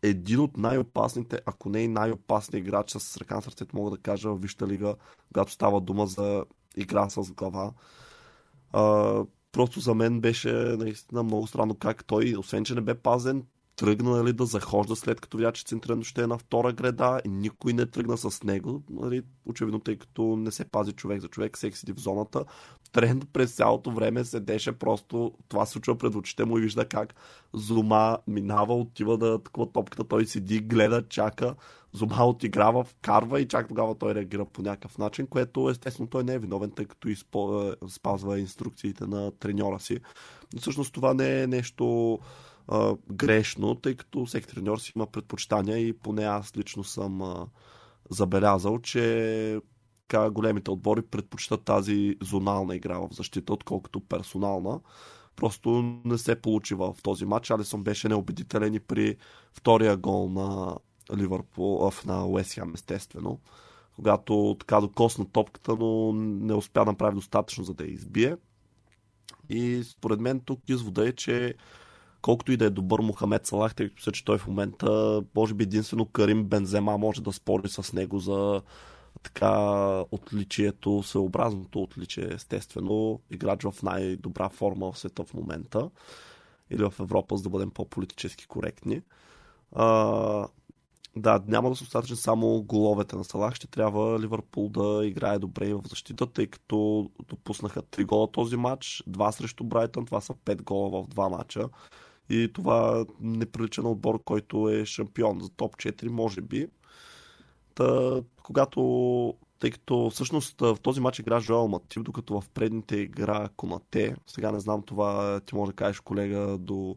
един 0.01 0.39
от 0.39 0.57
най-опасните, 0.57 1.39
ако 1.45 1.69
не 1.69 1.81
и 1.81 1.87
най-опасният 1.87 2.67
играч 2.67 2.91
с 2.91 3.17
ръка 3.17 3.35
на 3.35 3.41
сърцето, 3.41 3.75
мога 3.75 3.91
да 3.91 3.97
кажа, 3.97 4.29
в 4.29 4.41
Вища 4.41 4.67
лига, 4.67 4.95
когато 5.27 5.51
става 5.51 5.81
дума 5.81 6.07
за 6.07 6.45
игра 6.75 7.09
с 7.09 7.31
глава. 7.31 7.73
А, 8.73 9.23
просто 9.51 9.79
за 9.79 9.95
мен 9.95 10.21
беше 10.21 10.53
наистина 10.53 11.23
много 11.23 11.47
странно 11.47 11.75
как 11.75 12.05
той, 12.05 12.35
освен 12.37 12.65
че 12.65 12.75
не 12.75 12.81
бе 12.81 12.95
пазен, 12.95 13.43
тръгна 13.79 14.09
нали, 14.09 14.33
да 14.33 14.45
захожда 14.45 14.95
след 14.95 15.21
като 15.21 15.37
видя, 15.37 15.51
че 15.51 15.63
центрирано 15.63 16.03
ще 16.03 16.21
е 16.21 16.27
на 16.27 16.37
втора 16.37 16.73
града 16.73 17.21
и 17.25 17.29
никой 17.29 17.73
не 17.73 17.85
тръгна 17.85 18.17
с 18.17 18.43
него. 18.43 18.83
Нали, 18.89 19.21
очевидно, 19.45 19.79
тъй 19.79 19.97
като 19.97 20.35
не 20.35 20.51
се 20.51 20.65
пази 20.65 20.91
човек 20.91 21.21
за 21.21 21.27
човек, 21.27 21.57
всеки 21.57 21.77
седи 21.77 21.93
в 21.93 21.99
зоната. 21.99 22.45
Тренд 22.91 23.27
през 23.33 23.55
цялото 23.55 23.91
време 23.91 24.25
седеше 24.25 24.71
просто, 24.71 25.33
това 25.47 25.65
се 25.65 25.71
случва 25.71 25.97
пред 25.97 26.15
очите 26.15 26.45
му 26.45 26.57
и 26.57 26.61
вижда 26.61 26.85
как 26.85 27.15
Зума 27.53 28.17
минава, 28.27 28.75
отива 28.75 29.17
да 29.17 29.33
атакува 29.33 29.71
топката, 29.71 30.03
той 30.03 30.25
седи, 30.25 30.59
гледа, 30.59 31.07
чака, 31.09 31.55
Зума 31.93 32.25
отиграва, 32.25 32.83
вкарва 32.83 33.41
и 33.41 33.47
чак 33.47 33.67
тогава 33.67 33.95
той 33.95 34.15
реагира 34.15 34.45
по 34.45 34.61
някакъв 34.61 34.97
начин, 34.97 35.27
което 35.27 35.69
естествено 35.69 36.09
той 36.09 36.23
не 36.23 36.33
е 36.33 36.39
виновен, 36.39 36.71
тъй 36.71 36.85
като 36.85 37.09
изпо... 37.09 37.73
спазва 37.89 38.39
инструкциите 38.39 39.07
на 39.07 39.31
треньора 39.31 39.79
си. 39.79 39.97
Но 40.53 40.61
всъщност 40.61 40.93
това 40.93 41.13
не 41.13 41.41
е 41.41 41.47
нещо 41.47 42.19
а, 42.67 42.95
грешно, 43.11 43.75
тъй 43.75 43.95
като 43.95 44.25
всеки 44.25 44.47
треньор 44.47 44.77
си 44.77 44.93
има 44.95 45.07
предпочитания 45.07 45.77
и 45.77 45.93
поне 45.93 46.23
аз 46.23 46.57
лично 46.57 46.83
съм 46.83 47.21
а, 47.21 47.47
забелязал, 48.09 48.79
че 48.79 49.61
така, 50.09 50.29
големите 50.29 50.71
отбори 50.71 51.01
предпочитат 51.01 51.63
тази 51.63 52.15
зонална 52.21 52.75
игра 52.75 52.97
в 52.97 53.07
защита, 53.11 53.53
отколкото 53.53 53.99
персонална. 53.99 54.79
Просто 55.35 55.99
не 56.05 56.17
се 56.17 56.41
получи 56.41 56.75
в 56.75 56.95
този 57.03 57.25
матч. 57.25 57.51
Алисон 57.51 57.83
беше 57.83 58.09
неубедителен 58.09 58.73
и 58.73 58.79
при 58.79 59.15
втория 59.53 59.97
гол 59.97 60.29
на 60.29 60.77
Ливърпул, 61.17 61.91
на 62.05 62.27
Уесхам, 62.27 62.73
естествено. 62.73 63.39
Когато 63.95 64.55
така 64.59 64.81
докосна 64.81 65.25
топката, 65.25 65.75
но 65.75 66.13
не 66.13 66.53
успя 66.53 66.79
да 66.79 66.91
направи 66.91 67.15
достатъчно, 67.15 67.63
за 67.63 67.73
да 67.73 67.83
я 67.83 67.91
избие. 67.91 68.37
И 69.49 69.83
според 69.83 70.19
мен 70.19 70.39
тук 70.39 70.59
извода 70.67 71.09
е, 71.09 71.11
че 71.11 71.53
колкото 72.21 72.51
и 72.51 72.57
да 72.57 72.65
е 72.65 72.69
добър 72.69 72.99
Мохамед 72.99 73.45
Салах, 73.45 73.75
тъй 73.75 73.89
като 73.89 74.11
че 74.11 74.25
той 74.25 74.37
в 74.37 74.47
момента, 74.47 75.21
може 75.35 75.53
би 75.53 75.63
единствено 75.63 76.05
Карим 76.05 76.43
Бензема 76.43 76.97
може 76.97 77.23
да 77.23 77.33
спори 77.33 77.69
с 77.69 77.93
него 77.93 78.19
за 78.19 78.61
така 79.23 80.03
отличието, 80.11 81.03
съобразното 81.03 81.81
отличие, 81.81 82.33
естествено, 82.33 83.19
играч 83.31 83.63
в 83.63 83.83
най-добра 83.83 84.49
форма 84.49 84.91
в 84.91 84.99
света 84.99 85.23
в 85.23 85.33
момента 85.33 85.89
или 86.69 86.83
в 86.83 86.93
Европа, 86.99 87.37
за 87.37 87.43
да 87.43 87.49
бъдем 87.49 87.71
по-политически 87.71 88.47
коректни. 88.47 89.01
А, 89.71 90.47
да, 91.15 91.43
няма 91.47 91.69
да 91.69 91.75
са 91.75 91.83
достатъчно 91.83 92.15
само 92.15 92.63
головете 92.63 93.15
на 93.15 93.23
Салах. 93.23 93.55
Ще 93.55 93.67
трябва 93.67 94.19
Ливърпул 94.19 94.69
да 94.69 95.05
играе 95.05 95.39
добре 95.39 95.73
в 95.73 95.81
защита, 95.89 96.27
тъй 96.27 96.47
като 96.47 97.09
допуснаха 97.27 97.81
3 97.81 98.05
гола 98.05 98.31
този 98.31 98.55
матч, 98.55 99.03
2 99.09 99.31
срещу 99.31 99.63
Брайтън, 99.63 100.05
това 100.05 100.21
са 100.21 100.33
5 100.33 100.63
гола 100.63 101.03
в 101.03 101.07
2 101.07 101.29
матча. 101.29 101.69
И 102.29 102.53
това 102.53 103.05
не 103.21 103.45
прилича 103.45 103.81
на 103.81 103.89
отбор, 103.89 104.23
който 104.23 104.69
е 104.69 104.85
шампион 104.85 105.39
за 105.41 105.49
топ 105.49 105.75
4, 105.75 106.07
може 106.07 106.41
би. 106.41 106.67
Та, 107.79 108.21
когато 108.43 109.33
тъй 109.59 109.71
като 109.71 110.09
всъщност 110.09 110.61
в 110.61 110.77
този 110.81 110.99
матч 111.01 111.19
игра 111.19 111.39
Жоел 111.39 111.67
Матив, 111.67 112.03
докато 112.03 112.41
в 112.41 112.49
предните 112.49 112.95
игра 112.95 113.49
Конате. 113.55 114.15
Сега 114.27 114.51
не 114.51 114.59
знам 114.59 114.83
това, 114.83 115.39
ти 115.39 115.55
може 115.55 115.71
да 115.71 115.75
кажеш 115.75 115.99
колега 115.99 116.57
до 116.57 116.95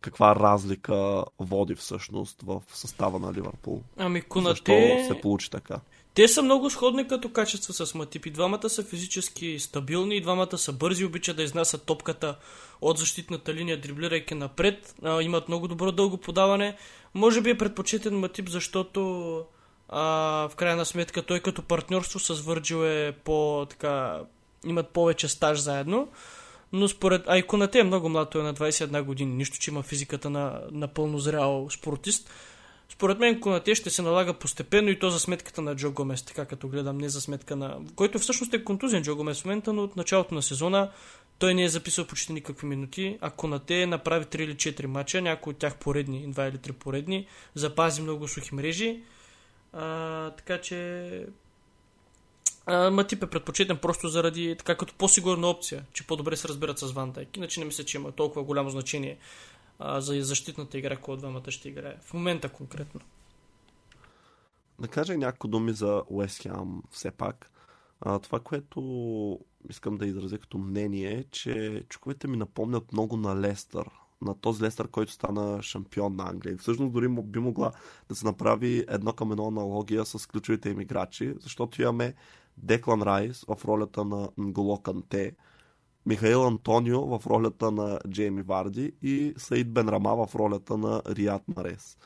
каква 0.00 0.36
разлика 0.36 1.24
води 1.38 1.74
всъщност 1.74 2.42
в 2.42 2.62
състава 2.72 3.18
на 3.18 3.32
Ливърпул. 3.32 3.82
Ами 3.96 4.22
Конате... 4.22 4.96
Защо 4.98 5.14
се 5.14 5.20
получи 5.20 5.50
така? 5.50 5.80
Те 6.14 6.28
са 6.28 6.42
много 6.42 6.70
сходни 6.70 7.08
като 7.08 7.32
качество 7.32 7.72
с 7.72 7.94
Матип. 7.94 8.26
И 8.26 8.30
двамата 8.30 8.70
са 8.70 8.82
физически 8.82 9.58
стабилни, 9.58 10.16
и 10.16 10.20
двамата 10.20 10.58
са 10.58 10.72
бързи, 10.72 11.04
обичат 11.04 11.36
да 11.36 11.42
изнасят 11.42 11.86
топката 11.86 12.38
от 12.80 12.98
защитната 12.98 13.54
линия, 13.54 13.80
дриблирайки 13.80 14.34
напред. 14.34 14.94
А, 15.02 15.22
имат 15.22 15.48
много 15.48 15.68
добро 15.68 15.92
дълго 15.92 16.16
подаване. 16.16 16.76
Може 17.14 17.40
би 17.40 17.50
е 17.50 17.58
предпочетен 17.58 18.18
Матип, 18.18 18.48
защото 18.48 19.44
а, 19.88 20.02
в 20.48 20.56
крайна 20.56 20.84
сметка 20.84 21.22
той 21.22 21.40
като 21.40 21.62
партньорство 21.62 22.18
с 22.18 22.40
Върджил 22.40 22.84
е 22.84 23.12
по 23.24 23.66
така 23.70 24.20
имат 24.66 24.88
повече 24.88 25.28
стаж 25.28 25.58
заедно. 25.58 26.08
Но 26.72 26.88
според 26.88 27.28
Айконате 27.28 27.78
е 27.78 27.84
много 27.84 28.08
млад, 28.08 28.30
той 28.30 28.40
е 28.40 28.44
на 28.44 28.54
21 28.54 29.02
години. 29.02 29.34
Нищо, 29.34 29.58
че 29.58 29.70
има 29.70 29.82
физиката 29.82 30.30
на, 30.30 30.60
на 30.72 30.88
пълно 30.88 31.18
зрял 31.18 31.66
спортист. 31.70 32.30
Според 32.88 33.18
мен 33.18 33.40
Конате 33.40 33.74
ще 33.74 33.90
се 33.90 34.02
налага 34.02 34.34
постепенно 34.34 34.90
и 34.90 34.98
то 34.98 35.10
за 35.10 35.20
сметката 35.20 35.62
на 35.62 35.76
Джо 35.76 35.92
Гомес, 35.92 36.22
така 36.22 36.44
като 36.44 36.68
гледам, 36.68 36.98
не 36.98 37.08
за 37.08 37.20
сметка 37.20 37.56
на... 37.56 37.78
Който 37.96 38.18
всъщност 38.18 38.54
е 38.54 38.64
контузен 38.64 39.02
Джо 39.02 39.16
Гомес 39.16 39.40
в 39.40 39.44
момента, 39.44 39.72
но 39.72 39.82
от 39.82 39.96
началото 39.96 40.34
на 40.34 40.42
сезона 40.42 40.90
той 41.38 41.54
не 41.54 41.64
е 41.64 41.68
записал 41.68 42.04
почти 42.04 42.32
никакви 42.32 42.66
минути, 42.66 43.18
а 43.20 43.30
Конате 43.30 43.86
направи 43.86 44.24
3 44.24 44.40
или 44.40 44.54
4 44.54 44.86
мача, 44.86 45.22
някои 45.22 45.50
от 45.50 45.58
тях 45.58 45.76
поредни, 45.76 46.34
2 46.34 46.48
или 46.48 46.56
3 46.56 46.72
поредни, 46.72 47.26
запази 47.54 48.02
много 48.02 48.28
сухи 48.28 48.54
мрежи. 48.54 49.02
А, 49.72 50.30
така 50.30 50.60
че 50.60 51.26
а, 52.66 52.90
Матип 52.90 53.22
е 53.22 53.30
предпочитан 53.30 53.78
просто 53.78 54.08
заради 54.08 54.56
така 54.58 54.76
като 54.76 54.94
по-сигурна 54.94 55.46
опция, 55.46 55.84
че 55.92 56.06
по-добре 56.06 56.36
се 56.36 56.48
разбират 56.48 56.78
с 56.78 56.92
Ван 56.92 57.12
Дайк. 57.12 57.36
Иначе 57.36 57.60
не 57.60 57.66
мисля, 57.66 57.84
че 57.84 57.98
има 57.98 58.12
толкова 58.12 58.44
голямо 58.44 58.70
значение 58.70 59.18
а, 59.78 60.00
за 60.00 60.22
защитната 60.22 60.78
игра, 60.78 60.96
от 61.08 61.18
двамата 61.18 61.50
ще 61.50 61.68
играе. 61.68 61.96
В 62.02 62.14
момента 62.14 62.48
конкретно. 62.48 63.00
Да 64.80 64.88
кажа 64.88 65.18
няколко 65.18 65.48
думи 65.48 65.72
за 65.72 66.02
Уест 66.08 66.42
Хем 66.42 66.82
все 66.90 67.10
пак. 67.10 67.50
А, 68.00 68.18
това, 68.18 68.40
което 68.40 69.40
искам 69.70 69.96
да 69.96 70.06
изразя 70.06 70.38
като 70.38 70.58
мнение 70.58 71.12
е, 71.12 71.24
че 71.24 71.84
чуковете 71.88 72.28
ми 72.28 72.36
напомнят 72.36 72.92
много 72.92 73.16
на 73.16 73.40
Лестър. 73.40 73.86
На 74.22 74.34
този 74.34 74.62
Лестър, 74.62 74.88
който 74.88 75.12
стана 75.12 75.62
шампион 75.62 76.16
на 76.16 76.28
Англия. 76.28 76.56
Всъщност 76.58 76.92
дори 76.92 77.08
би 77.08 77.38
могла 77.38 77.72
да 78.08 78.14
се 78.14 78.26
направи 78.26 78.84
едно 78.88 79.12
към 79.12 79.32
едно 79.32 79.48
аналогия 79.48 80.04
с 80.04 80.26
ключовите 80.26 80.70
им 80.70 80.80
играчи, 80.80 81.34
защото 81.40 81.82
имаме 81.82 82.14
Деклан 82.56 83.02
Райс 83.02 83.44
в 83.48 83.64
ролята 83.64 84.04
на 84.04 84.28
Нголо 84.38 84.82
Канте, 84.82 85.36
Михаил 86.06 86.46
Антонио 86.46 87.18
в 87.18 87.26
ролята 87.26 87.70
на 87.70 87.98
Джейми 88.08 88.42
Варди 88.42 88.92
и 89.02 89.34
Саид 89.36 89.72
Бенрама 89.72 90.26
в 90.26 90.34
ролята 90.34 90.76
на 90.76 91.02
Рият 91.06 91.42
Марес. 91.56 91.98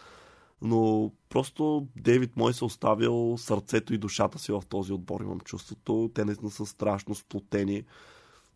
Но 0.63 1.13
просто 1.29 1.87
Дейвид 1.97 2.37
Мой 2.37 2.55
се 2.55 2.65
оставил 2.65 3.39
сърцето 3.39 3.95
и 3.95 3.99
душата 3.99 4.39
си 4.39 4.53
в 4.53 4.63
този 4.69 4.93
отбор, 4.93 5.21
имам 5.21 5.41
чувството. 5.41 6.11
Те 6.15 6.25
наистина 6.25 6.51
са 6.51 6.67
страшно 6.67 7.15
сплотени, 7.15 7.85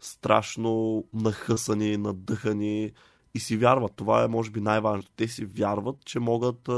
страшно 0.01 1.05
нахъсани, 1.13 1.97
надъхани 1.97 2.93
и 3.35 3.41
си 3.41 3.57
вярват. 3.57 3.93
Това 3.97 4.24
е, 4.24 4.28
може 4.28 4.51
би, 4.51 4.61
най-важното. 4.61 5.11
Те 5.16 5.28
си 5.28 5.45
вярват, 5.45 6.05
че 6.05 6.20
могат 6.20 6.68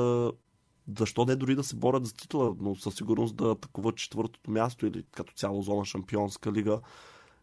защо 0.98 1.24
не 1.24 1.36
дори 1.36 1.54
да 1.54 1.64
се 1.64 1.76
борят 1.76 2.06
за 2.06 2.14
титла, 2.14 2.54
но 2.60 2.74
със 2.74 2.94
сигурност 2.94 3.36
да 3.36 3.50
атакуват 3.50 3.96
четвъртото 3.96 4.50
място 4.50 4.86
или 4.86 5.04
като 5.10 5.32
цяло 5.34 5.62
зона 5.62 5.84
Шампионска 5.84 6.52
лига. 6.52 6.80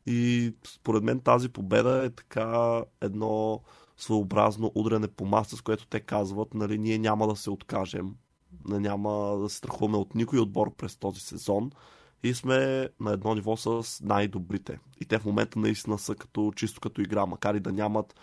И 0.06 0.54
според 0.68 1.04
мен 1.04 1.20
тази 1.20 1.50
победа 1.50 2.06
е 2.06 2.10
така 2.10 2.82
едно 3.02 3.62
своеобразно 3.98 4.72
удрене 4.76 5.08
по 5.08 5.26
маса, 5.26 5.58
с 5.58 5.62
което 5.62 5.88
те 5.88 6.00
казват, 6.00 6.54
нали, 6.54 6.78
ние 6.78 6.98
няма 6.98 7.28
да 7.28 7.36
се 7.36 7.50
откажем, 7.50 8.16
няма 8.66 9.38
да 9.38 9.50
се 9.50 9.58
страхуваме 9.58 9.98
от 9.98 10.16
никой 10.16 10.40
отбор 10.40 10.76
през 10.76 10.96
този 10.96 11.20
сезон 11.20 11.72
и 12.24 12.34
сме 12.34 12.90
на 13.00 13.12
едно 13.12 13.36
ниво 13.36 13.58
с 13.58 14.02
най-добрите. 14.04 14.80
И 15.02 15.06
те 15.06 15.20
в 15.20 15.26
момента 15.26 15.60
наистина 15.60 16.00
са 16.00 16.16
като, 16.16 16.52
чисто 16.56 16.82
като 16.82 17.02
игра, 17.02 17.26
макар 17.26 17.56
и 17.56 17.60
да 17.60 17.72
нямат 17.72 18.16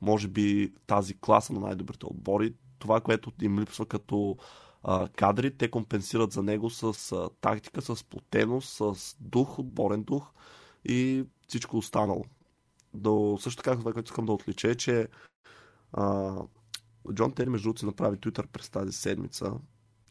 може 0.00 0.28
би 0.28 0.72
тази 0.86 1.18
класа 1.18 1.52
на 1.52 1.60
най-добрите 1.60 2.06
отбори, 2.06 2.54
това, 2.78 3.00
което 3.00 3.32
им 3.42 3.60
липсва 3.60 3.86
като 3.86 4.36
а, 4.82 5.08
кадри, 5.08 5.56
те 5.56 5.70
компенсират 5.70 6.32
за 6.32 6.42
него 6.42 6.70
с 6.70 7.12
а, 7.12 7.28
тактика, 7.40 7.82
с 7.82 8.04
плотеност, 8.04 8.68
с 8.68 9.16
дух, 9.20 9.58
отборен 9.58 10.02
дух 10.02 10.32
и 10.84 11.24
всичко 11.48 11.76
останало. 11.76 12.24
До, 12.94 13.38
също 13.40 13.62
така, 13.62 13.78
това, 13.78 13.92
което 13.92 14.10
искам 14.10 14.26
да 14.26 14.32
отлича 14.32 14.70
е, 14.70 14.74
че 14.74 15.08
а, 15.92 16.34
Джон 17.12 17.32
Тери, 17.32 17.50
между 17.50 17.66
другото, 17.66 17.86
направи 17.86 18.16
Twitter 18.16 18.46
през 18.46 18.70
тази 18.70 18.92
седмица. 18.92 19.52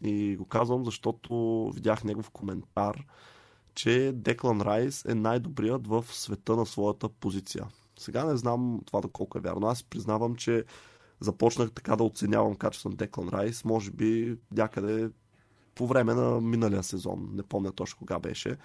И 0.02 0.36
го 0.36 0.46
казвам, 0.46 0.86
защото 0.86 1.72
видях 1.76 2.04
негов 2.04 2.30
коментар, 2.30 3.06
че 3.76 4.12
Деклан 4.16 4.62
Райс 4.62 5.06
е 5.06 5.16
най-добрият 5.16 5.88
в 5.88 6.06
света 6.10 6.56
на 6.56 6.66
своята 6.66 7.10
позиция. 7.10 7.68
Сега 8.00 8.26
не 8.26 8.38
знам 8.38 8.82
това 8.86 9.02
доколко 9.02 9.38
е 9.38 9.42
вярно. 9.42 9.68
Аз 9.68 9.84
признавам, 9.84 10.36
че 10.36 10.64
започнах 11.20 11.72
така 11.72 11.96
да 11.96 12.04
оценявам 12.04 12.56
качеството 12.56 12.94
на 12.94 12.98
Деклан 12.98 13.30
Райс, 13.30 13.66
може 13.66 13.92
би 13.92 14.38
някъде 14.52 15.10
по 15.76 15.88
време 15.88 16.14
на 16.14 16.42
миналия 16.42 16.84
сезон. 16.84 17.30
Не 17.34 17.44
помня 17.44 17.72
точно 17.72 17.98
кога 17.98 18.20
беше 18.20 18.58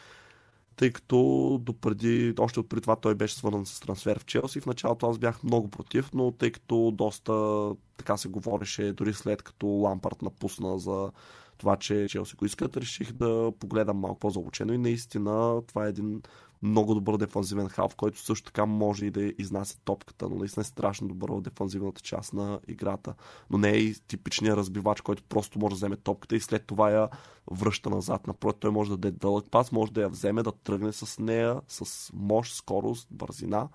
тъй 0.80 0.92
като 0.92 1.58
допреди, 1.62 2.34
още 2.38 2.60
от 2.60 2.68
преди 2.68 2.80
това 2.80 2.96
той 2.96 3.14
беше 3.14 3.34
свързан 3.34 3.66
с 3.66 3.80
трансфер 3.80 4.18
в 4.18 4.24
Челси. 4.24 4.60
В 4.60 4.66
началото 4.66 5.10
аз 5.10 5.18
бях 5.18 5.42
много 5.44 5.68
против, 5.68 6.10
но 6.14 6.30
тъй 6.30 6.52
като 6.52 6.90
доста 6.90 7.66
така 7.96 8.16
се 8.16 8.28
говореше, 8.28 8.92
дори 8.92 9.14
след 9.14 9.42
като 9.42 9.66
Лампард 9.66 10.22
напусна 10.22 10.78
за 10.78 11.10
това, 11.58 11.76
че 11.76 12.06
Челси 12.08 12.36
го 12.36 12.44
искат, 12.44 12.76
реших 12.76 13.12
да 13.12 13.52
погледам 13.60 13.96
малко 13.96 14.18
по-залучено 14.18 14.72
и 14.72 14.78
наистина 14.78 15.62
това 15.66 15.86
е 15.86 15.88
един 15.88 16.22
много 16.62 16.94
добър 16.94 17.16
дефанзивен 17.16 17.68
халф, 17.68 17.94
който 17.94 18.18
също 18.18 18.44
така 18.44 18.66
може 18.66 19.06
и 19.06 19.10
да 19.10 19.32
изнася 19.38 19.78
топката, 19.84 20.28
но 20.28 20.36
наистина 20.36 20.60
е 20.60 20.64
страшно 20.64 21.08
добър 21.08 21.30
в 21.30 21.40
дефанзивната 21.40 22.00
част 22.00 22.32
на 22.32 22.60
играта. 22.68 23.14
Но 23.50 23.58
не 23.58 23.70
е 23.70 23.76
и 23.76 23.94
типичният 23.94 24.58
разбивач, 24.58 25.00
който 25.00 25.22
просто 25.22 25.58
може 25.58 25.72
да 25.72 25.76
вземе 25.76 25.96
топката 25.96 26.36
и 26.36 26.40
след 26.40 26.66
това 26.66 26.90
я 26.90 27.08
връща 27.50 27.90
назад. 27.90 28.26
Напротив, 28.26 28.60
той 28.60 28.70
може 28.70 28.90
да 28.90 28.96
даде 28.96 29.18
дълъг 29.18 29.46
пас, 29.50 29.72
може 29.72 29.92
да 29.92 30.02
я 30.02 30.08
вземе, 30.08 30.42
да 30.42 30.52
тръгне 30.52 30.92
с 30.92 31.18
нея, 31.18 31.60
с 31.68 32.10
мощ, 32.14 32.54
скорост, 32.54 33.08
бързина, 33.10 33.68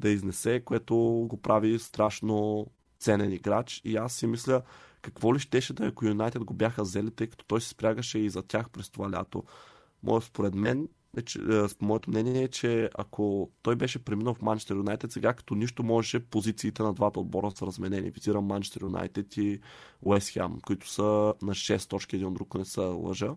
да 0.00 0.08
изнесе, 0.08 0.62
което 0.64 0.96
го 1.28 1.36
прави 1.42 1.78
страшно 1.78 2.66
ценен 2.98 3.32
играч. 3.32 3.80
И 3.84 3.96
аз 3.96 4.12
си 4.12 4.26
мисля, 4.26 4.62
какво 5.02 5.34
ли 5.34 5.38
щеше 5.38 5.72
да 5.72 5.84
е, 5.84 5.88
ако 5.88 6.06
Юнайтед 6.06 6.44
го 6.44 6.54
бяха 6.54 6.82
взели, 6.82 7.10
тъй 7.10 7.26
като 7.26 7.44
той 7.44 7.60
се 7.60 7.68
спрягаше 7.68 8.18
и 8.18 8.30
за 8.30 8.42
тях 8.42 8.70
през 8.70 8.90
това 8.90 9.10
лято. 9.10 9.44
Моят 10.02 10.24
според 10.24 10.54
мен 10.54 10.88
моето 11.80 12.10
мнение 12.10 12.42
е, 12.42 12.48
че 12.48 12.90
ако 12.94 13.50
той 13.62 13.76
беше 13.76 14.04
преминал 14.04 14.34
в 14.34 14.42
Манчестър 14.42 14.76
Юнайтед, 14.76 15.12
сега 15.12 15.32
като 15.32 15.54
нищо 15.54 15.82
можеше 15.82 16.20
позициите 16.20 16.82
на 16.82 16.92
двата 16.94 17.20
отбора 17.20 17.50
са 17.50 17.66
разменени. 17.66 18.10
Визирам 18.10 18.44
Манчестър 18.44 18.82
Юнайтед 18.82 19.36
и 19.36 19.60
Уест 20.02 20.28
Хем, 20.28 20.60
които 20.66 20.88
са 20.88 21.34
на 21.42 21.54
6 21.54 21.88
точки 21.90 22.16
един 22.16 22.34
друг, 22.34 22.54
не 22.54 22.64
са 22.64 22.82
лъжа. 22.82 23.34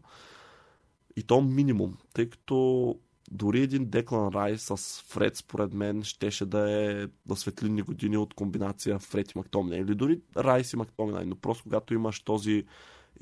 И 1.15 1.23
то 1.23 1.41
минимум, 1.41 1.97
тъй 2.13 2.29
като 2.29 2.95
дори 3.31 3.61
един 3.61 3.85
Деклан 3.89 4.33
Рай 4.33 4.57
с 4.57 5.03
Фред, 5.07 5.35
според 5.35 5.73
мен, 5.73 6.03
щеше 6.03 6.45
да 6.45 6.71
е 6.71 7.07
на 7.29 7.35
светлинни 7.35 7.81
години 7.81 8.17
от 8.17 8.33
комбинация 8.33 8.99
Фред 8.99 9.31
и 9.31 9.37
Мактомина. 9.37 9.77
Или 9.77 9.95
дори 9.95 10.21
Райс 10.37 10.73
и 10.73 10.75
Мактомина. 10.75 11.23
Но 11.25 11.35
просто 11.35 11.63
когато 11.63 11.93
имаш 11.93 12.19
този 12.19 12.65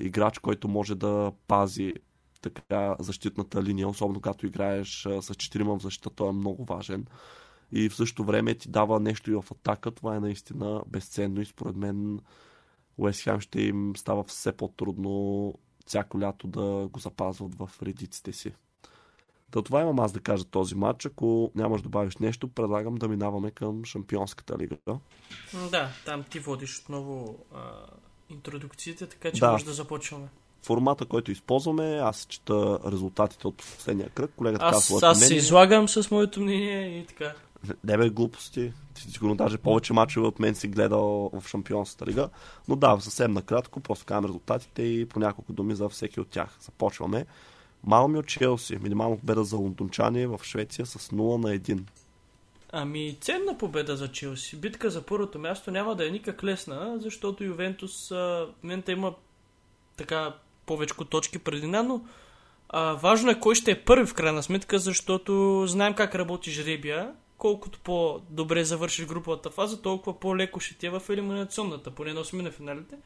играч, 0.00 0.38
който 0.38 0.68
може 0.68 0.94
да 0.94 1.32
пази 1.48 1.94
така 2.40 2.96
защитната 2.98 3.62
линия, 3.62 3.88
особено 3.88 4.20
когато 4.20 4.46
играеш 4.46 5.06
с 5.20 5.34
четирима 5.34 5.78
в 5.78 5.82
защита, 5.82 6.10
той 6.10 6.28
е 6.28 6.32
много 6.32 6.64
важен. 6.64 7.06
И 7.72 7.88
в 7.88 7.96
същото 7.96 8.24
време 8.24 8.54
ти 8.54 8.68
дава 8.68 9.00
нещо 9.00 9.30
и 9.30 9.34
в 9.34 9.44
атака. 9.50 9.90
Това 9.90 10.16
е 10.16 10.20
наистина 10.20 10.82
безценно 10.86 11.40
и 11.40 11.44
според 11.44 11.76
мен 11.76 12.20
Уест 12.98 13.20
Хем 13.20 13.40
ще 13.40 13.60
им 13.60 13.92
става 13.96 14.24
все 14.24 14.52
по-трудно 14.52 15.54
всяко 15.86 16.20
лято 16.20 16.46
да 16.46 16.88
го 16.92 17.00
запазват 17.00 17.54
в 17.54 17.70
редиците 17.82 18.32
си. 18.32 18.52
Та 19.50 19.62
това 19.62 19.80
имам 19.80 20.00
аз 20.00 20.12
да 20.12 20.20
кажа 20.20 20.44
този 20.44 20.74
матч. 20.74 21.06
Ако 21.06 21.52
нямаш 21.54 21.80
да 21.80 21.82
добавиш 21.82 22.16
нещо, 22.16 22.48
предлагам 22.48 22.94
да 22.94 23.08
минаваме 23.08 23.50
към 23.50 23.84
Шампионската 23.84 24.58
лига. 24.58 24.76
Да, 25.70 25.88
там 26.04 26.24
ти 26.30 26.38
водиш 26.38 26.78
отново 26.78 27.38
а, 27.54 27.60
интродукцията, 28.30 29.08
така 29.08 29.32
че 29.32 29.40
да. 29.40 29.52
може 29.52 29.64
да 29.64 29.72
започваме 29.72 30.28
формата, 30.66 31.04
който 31.04 31.32
използваме. 31.32 31.98
Аз 32.02 32.26
чета 32.28 32.78
резултатите 32.92 33.48
от 33.48 33.56
последния 33.56 34.08
кръг. 34.08 34.30
Колегата 34.36 34.64
аз, 34.64 34.88
казва 34.88 35.08
аз 35.08 35.20
се 35.20 35.34
излагам 35.34 35.88
с 35.88 36.10
моето 36.10 36.40
мнение 36.40 36.98
и 36.98 37.06
така. 37.06 37.32
Не 37.84 37.98
бе 37.98 38.10
глупости. 38.10 38.72
Ти 38.94 39.02
сигурно 39.02 39.34
даже 39.34 39.58
повече 39.58 39.92
мачове 39.92 40.26
от 40.26 40.40
мен 40.40 40.54
си 40.54 40.68
гледал 40.68 41.30
в 41.32 41.48
Шампионската 41.48 42.06
лига. 42.06 42.28
Но 42.68 42.76
да, 42.76 42.96
съвсем 43.00 43.32
накратко, 43.32 43.80
просто 43.80 44.04
казвам 44.04 44.24
резултатите 44.24 44.82
и 44.82 45.06
по 45.06 45.18
няколко 45.18 45.52
думи 45.52 45.74
за 45.74 45.88
всеки 45.88 46.20
от 46.20 46.28
тях. 46.28 46.56
Започваме. 46.60 47.26
Малми 47.84 48.18
от 48.18 48.26
Челси. 48.26 48.78
Минимална 48.82 49.16
победа 49.16 49.44
за 49.44 49.56
лондончани 49.56 50.26
в 50.26 50.40
Швеция 50.42 50.86
с 50.86 50.98
0 50.98 51.36
на 51.36 51.58
1. 51.58 51.80
Ами, 52.72 53.16
ценна 53.20 53.58
победа 53.58 53.96
за 53.96 54.12
Челси. 54.12 54.56
Битка 54.56 54.90
за 54.90 55.02
първото 55.02 55.38
място 55.38 55.70
няма 55.70 55.94
да 55.94 56.06
е 56.08 56.10
никак 56.10 56.44
лесна, 56.44 56.96
защото 56.98 57.44
Ювентус 57.44 58.08
в 58.08 58.48
момента 58.62 58.92
има 58.92 59.14
така 59.96 60.34
повече 60.66 60.94
точки 61.10 61.38
преди 61.38 61.66
но 61.66 62.04
а, 62.68 62.92
важно 62.92 63.30
е 63.30 63.40
кой 63.40 63.54
ще 63.54 63.70
е 63.70 63.84
първи 63.84 64.06
в 64.06 64.14
крайна 64.14 64.42
сметка, 64.42 64.78
защото 64.78 65.64
знаем 65.66 65.94
как 65.94 66.14
работи 66.14 66.50
жребия. 66.50 67.12
Колкото 67.38 67.78
по-добре 67.78 68.64
завършиш 68.64 69.06
груповата 69.06 69.50
фаза, 69.50 69.82
толкова 69.82 70.20
по-леко 70.20 70.60
ще 70.60 70.74
ти 70.74 70.86
е 70.86 70.90
в 70.90 71.02
елиминационната, 71.10 71.90
поне 71.90 72.12
на 72.12 72.24
8 72.24 72.42
на 72.42 72.50
финалите. 72.50 72.96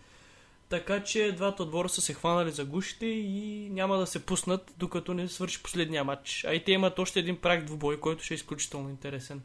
Така 0.69 1.03
че 1.03 1.33
двата 1.33 1.63
отбора 1.63 1.89
са 1.89 2.01
се 2.01 2.15
хванали 2.15 2.51
за 2.51 2.65
гушите 2.65 3.07
и 3.07 3.69
няма 3.71 3.97
да 3.97 4.07
се 4.07 4.27
пуснат, 4.27 4.75
докато 4.79 5.15
не 5.15 5.29
свърши 5.29 5.63
последния 5.63 6.05
матч. 6.05 6.45
А 6.49 6.55
и 6.55 6.65
те 6.65 6.73
имат 6.73 6.99
още 6.99 7.19
един 7.19 7.37
прак 7.37 7.65
двубой, 7.65 8.01
който 8.01 8.25
ще 8.25 8.35
е 8.35 8.37
изключително 8.37 8.91
интересен. 8.91 9.43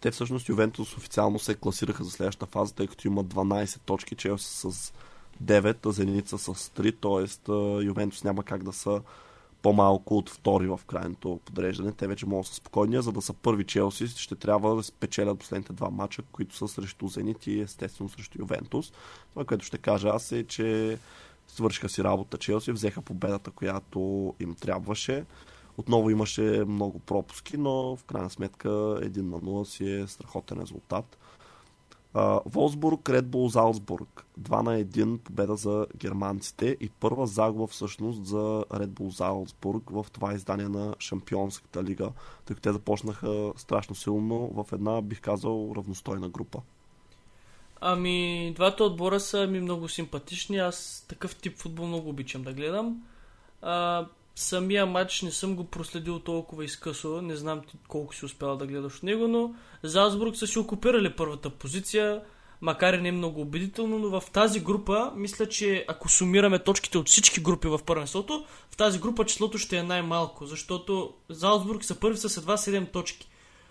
Те 0.00 0.10
всъщност 0.10 0.48
Ювентус 0.48 0.96
официално 0.96 1.38
се 1.38 1.54
класираха 1.54 2.04
за 2.04 2.10
следващата 2.10 2.52
фаза, 2.52 2.74
тъй 2.74 2.86
като 2.86 3.06
имат 3.06 3.26
12 3.26 3.80
точки, 3.80 4.16
че 4.16 4.32
с 4.38 4.92
9, 5.44 5.86
а 5.86 5.92
Зеница 5.92 6.38
с 6.38 6.54
3, 6.54 6.94
т.е. 7.00 7.52
Ювентус 7.86 8.24
няма 8.24 8.42
как 8.42 8.62
да 8.62 8.72
са 8.72 9.00
по-малко 9.62 10.16
от 10.16 10.30
втори 10.30 10.66
в 10.66 10.80
крайното 10.86 11.40
подреждане. 11.44 11.92
Те 11.92 12.06
вече 12.06 12.26
могат 12.26 12.44
да 12.44 12.48
са 12.48 12.54
спокойни, 12.54 13.02
за 13.02 13.12
да 13.12 13.22
са 13.22 13.32
първи 13.32 13.64
Челси, 13.64 14.08
ще 14.08 14.34
трябва 14.34 14.76
да 14.76 14.82
спечелят 14.82 15.38
последните 15.38 15.72
два 15.72 15.90
мача, 15.90 16.22
които 16.32 16.56
са 16.56 16.68
срещу 16.68 17.08
Зенит 17.08 17.46
и 17.46 17.60
естествено 17.60 18.10
срещу 18.10 18.38
Ювентус. 18.38 18.92
Това, 19.30 19.44
което 19.44 19.64
ще 19.64 19.78
кажа 19.78 20.08
аз 20.08 20.32
е, 20.32 20.44
че 20.44 20.98
свършиха 21.48 21.88
си 21.88 22.04
работа 22.04 22.38
Челси, 22.38 22.72
взеха 22.72 23.02
победата, 23.02 23.50
която 23.50 24.34
им 24.40 24.54
трябваше. 24.54 25.24
Отново 25.76 26.10
имаше 26.10 26.64
много 26.68 26.98
пропуски, 26.98 27.56
но 27.56 27.96
в 27.96 28.04
крайна 28.04 28.30
сметка 28.30 28.68
1 28.68 29.16
на 29.16 29.38
0 29.38 29.64
си 29.64 29.92
е 29.92 30.06
страхотен 30.06 30.60
резултат. 30.60 31.18
Волсбург, 32.46 33.08
Редбул, 33.08 33.48
Залцбург. 33.48 34.24
2 34.40 34.62
на 34.62 34.84
1 34.84 35.18
победа 35.18 35.56
за 35.56 35.86
германците 35.96 36.76
и 36.80 36.90
първа 36.90 37.26
загуба 37.26 37.66
всъщност 37.66 38.26
за 38.26 38.64
Редбул 38.74 39.10
Залцбург 39.10 39.90
в 39.90 40.06
това 40.12 40.34
издание 40.34 40.68
на 40.68 40.94
Шампионската 40.98 41.84
лига, 41.84 42.10
тъй 42.44 42.56
като 42.56 42.60
те 42.60 42.72
започнаха 42.72 43.52
страшно 43.56 43.94
силно 43.94 44.50
в 44.54 44.72
една, 44.72 45.02
бих 45.02 45.20
казал, 45.20 45.72
равностойна 45.76 46.28
група. 46.28 46.60
Ами, 47.80 48.52
двата 48.56 48.84
отбора 48.84 49.20
са 49.20 49.46
ми 49.46 49.60
много 49.60 49.88
симпатични. 49.88 50.58
Аз 50.58 51.06
такъв 51.08 51.36
тип 51.36 51.58
футбол 51.58 51.86
много 51.86 52.08
обичам 52.08 52.42
да 52.42 52.52
гледам. 52.52 53.02
А, 53.62 54.06
самия 54.38 54.86
матч 54.86 55.22
не 55.22 55.30
съм 55.30 55.56
го 55.56 55.64
проследил 55.64 56.18
толкова 56.18 56.64
изкъсо. 56.64 57.22
Не 57.22 57.36
знам 57.36 57.60
ти 57.70 57.76
колко 57.88 58.14
си 58.14 58.24
успял 58.24 58.56
да 58.56 58.66
гледаш 58.66 58.96
от 58.96 59.02
него, 59.02 59.28
но 59.28 59.54
Залсбург 59.82 60.36
са 60.36 60.46
си 60.46 60.58
окупирали 60.58 61.16
първата 61.16 61.50
позиция, 61.50 62.22
макар 62.60 62.94
и 62.94 63.00
не 63.00 63.12
много 63.12 63.40
убедително, 63.40 63.98
но 63.98 64.20
в 64.20 64.30
тази 64.32 64.60
група, 64.60 65.12
мисля, 65.16 65.46
че 65.46 65.84
ако 65.88 66.08
сумираме 66.08 66.58
точките 66.58 66.98
от 66.98 67.08
всички 67.08 67.40
групи 67.40 67.68
в 67.68 67.80
първенството, 67.86 68.44
в 68.70 68.76
тази 68.76 68.98
група 68.98 69.24
числото 69.24 69.58
ще 69.58 69.76
е 69.76 69.82
най-малко, 69.82 70.46
защото 70.46 71.14
Залсбург 71.28 71.84
са 71.84 71.94
първи 72.00 72.16
с 72.18 72.36
едва 72.36 72.56
7 72.56 72.92
точки. 72.92 73.28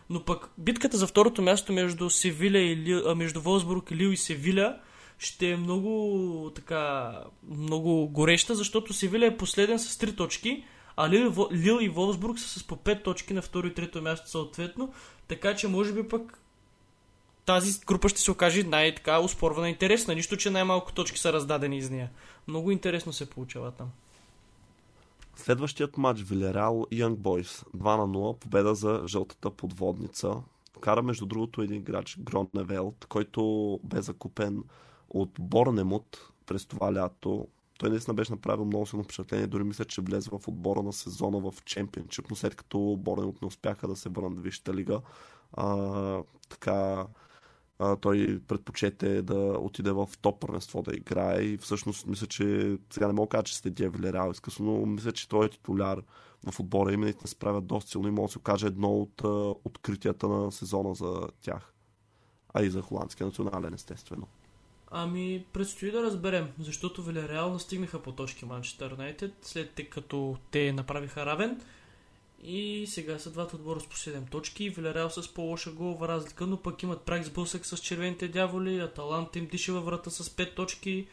Но 0.10 0.24
пък 0.24 0.50
битката 0.58 0.98
за 0.98 1.08
второто 1.08 1.42
място 1.42 1.74
между 1.74 2.10
Севиля 2.10 2.60
и 2.60 2.76
Лил, 2.76 3.10
а, 3.10 3.16
между 3.16 3.42
Волсбург 3.42 3.92
Лил 3.92 4.10
и 4.10 4.18
Севиля 4.18 4.78
ще 5.18 5.52
е 5.52 5.58
много 5.58 6.52
така 6.56 7.14
много 7.50 8.08
гореща, 8.08 8.56
защото 8.56 8.94
Севиля 8.94 9.26
е 9.26 9.38
последен 9.38 9.80
с 9.80 9.98
3 9.98 10.18
точки, 10.18 10.64
а 10.96 11.10
Лил, 11.10 11.48
Лил 11.52 11.80
и 11.82 11.90
Волсбург 11.90 12.40
са 12.40 12.60
с 12.60 12.64
по 12.64 12.76
5 12.76 13.04
точки 13.04 13.34
на 13.34 13.42
второ 13.42 13.68
и 13.68 13.74
трето 13.74 14.02
място 14.02 14.30
съответно, 14.30 14.94
така 15.28 15.56
че 15.56 15.68
може 15.68 15.94
би 15.94 16.08
пък 16.08 16.40
тази 17.46 17.80
група 17.88 18.10
ще 18.10 18.22
се 18.22 18.32
окаже 18.32 18.64
най-така 18.64 19.20
успорвана 19.20 19.70
интересна. 19.70 20.16
Нищо, 20.16 20.38
че 20.38 20.50
най-малко 20.50 20.94
точки 20.94 21.20
са 21.20 21.34
раздадени 21.34 21.78
из 21.78 21.90
нея. 21.90 22.10
Много 22.48 22.72
интересно 22.72 23.14
се 23.14 23.30
получава 23.30 23.72
там. 23.72 23.88
Следващият 25.36 25.98
матч 25.98 26.22
Вилерал 26.22 26.86
Young 26.92 27.16
Boys. 27.16 27.66
2 27.78 27.98
на 27.98 28.08
0. 28.08 28.38
Победа 28.38 28.76
за 28.76 29.04
жълтата 29.08 29.50
подводница. 29.50 30.36
Кара 30.82 31.02
между 31.04 31.26
другото 31.26 31.62
един 31.62 31.78
играч 31.78 32.18
Гроневелт, 32.20 33.06
който 33.10 33.80
бе 33.84 34.02
закупен 34.02 34.64
от 35.10 35.32
Борнемут 35.40 36.32
през 36.46 36.66
това 36.66 36.94
лято 36.94 37.48
той 37.78 37.90
наистина 37.90 38.14
беше 38.14 38.32
направил 38.32 38.66
много 38.66 38.86
силно 38.86 39.04
впечатление. 39.04 39.48
Дори 39.48 39.64
мисля, 39.64 39.86
че 39.86 40.02
влезе 40.02 40.30
в 40.30 40.48
отбора 40.48 40.84
на 40.84 40.94
сезона 40.94 41.40
в 41.40 41.54
Чемпионшип, 41.66 42.26
но 42.30 42.36
след 42.36 42.56
като 42.56 42.96
Борнемут 43.00 43.42
не 43.42 43.48
успяха 43.48 43.88
да 43.88 43.96
се 43.96 44.10
върнат 44.10 44.40
в 44.40 44.42
Висшата 44.42 44.74
лига, 44.74 45.02
а, 45.54 46.24
така 46.50 47.08
а, 47.80 47.96
той 47.96 48.42
предпочете 48.48 49.22
да 49.22 49.36
отиде 49.60 49.92
в 49.92 50.10
топ 50.22 50.40
първенство 50.40 50.82
да 50.82 50.96
играе 50.96 51.42
и 51.42 51.58
всъщност 51.58 52.08
мисля, 52.08 52.28
че 52.28 52.78
сега 52.92 53.08
не 53.08 53.14
мога 53.14 53.26
да 53.26 53.30
кажа, 53.30 53.44
че 53.44 53.58
следя 53.58 53.90
Вилерал 53.90 54.32
изкъсно, 54.32 54.66
но 54.66 54.86
мисля, 54.86 55.12
че 55.12 55.30
той 55.30 55.46
е 55.46 55.50
титуляр 55.50 56.02
в 56.52 56.60
отбора 56.60 56.94
и 56.94 56.98
не 56.98 57.14
се 57.14 57.28
справят 57.28 57.68
доста 57.68 57.92
силно 57.92 58.08
и 58.08 58.12
може 58.12 58.26
да 58.26 58.32
се 58.32 58.38
окаже 58.38 58.68
едно 58.68 58.90
от 58.90 59.22
а, 59.24 59.28
откритията 59.66 60.28
на 60.28 60.52
сезона 60.52 60.96
за 60.96 61.28
тях. 61.42 61.74
А 62.54 62.64
и 62.64 62.70
за 62.70 62.82
холандския 62.82 63.28
национален, 63.28 63.74
естествено. 63.74 64.28
Ами, 64.92 65.46
предстои 65.54 65.92
да 65.92 66.04
разберем, 66.04 66.52
защото 66.60 67.04
Вилереал 67.04 67.54
настигнаха 67.54 68.02
по 68.02 68.12
точки 68.12 68.46
Манчестър 68.46 68.92
Юнайтед, 68.92 69.34
след 69.42 69.72
те 69.72 69.84
като 69.84 70.38
те 70.52 70.74
направиха 70.74 71.26
равен. 71.26 71.62
И 72.44 72.86
сега 72.88 73.20
са 73.20 73.32
двата 73.32 73.56
отбора 73.56 73.80
с 73.80 73.88
по 73.88 73.96
7 73.96 74.30
точки. 74.30 74.70
Вилереал 74.70 75.10
с 75.10 75.34
по-лоша 75.34 75.72
голова 75.72 76.08
разлика, 76.08 76.48
но 76.48 76.58
пък 76.58 76.84
имат 76.84 77.02
прак 77.02 77.24
сблъсък 77.24 77.66
с 77.66 77.78
червените 77.78 78.28
дяволи. 78.28 78.80
Аталант 78.80 79.36
им 79.36 79.48
диша 79.48 79.74
във 79.74 79.86
врата 79.86 80.10
с 80.10 80.30
5 80.30 80.56
точки. 80.56 81.08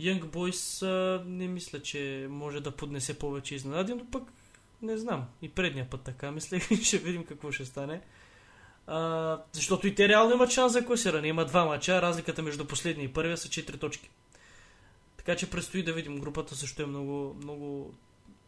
Young 0.00 0.24
Boys 0.24 0.84
не 1.24 1.48
мисля, 1.48 1.82
че 1.82 2.26
може 2.30 2.60
да 2.60 2.70
поднесе 2.70 3.18
повече 3.18 3.54
изненади, 3.54 3.94
но 3.94 4.10
пък 4.10 4.22
не 4.82 4.98
знам. 4.98 5.26
И 5.42 5.48
предния 5.48 5.90
път 5.90 6.00
така 6.00 6.30
мисля. 6.30 6.60
ще 6.82 6.98
видим 6.98 7.24
какво 7.24 7.52
ще 7.52 7.64
стане. 7.64 8.00
А, 8.86 9.38
защото 9.52 9.86
и 9.86 9.94
те 9.94 10.08
реално 10.08 10.34
имат 10.34 10.50
шанс 10.50 10.72
за 10.72 10.86
класиране. 10.86 11.28
Има 11.28 11.44
два 11.44 11.64
мача, 11.64 12.02
разликата 12.02 12.42
между 12.42 12.64
последния 12.64 13.04
и 13.04 13.12
първия 13.12 13.36
са 13.36 13.48
4 13.48 13.80
точки. 13.80 14.10
Така 15.16 15.36
че 15.36 15.50
предстои 15.50 15.82
да 15.82 15.92
видим. 15.92 16.18
Групата 16.18 16.56
също 16.56 16.82
е 16.82 16.86
много, 16.86 17.36
много 17.42 17.94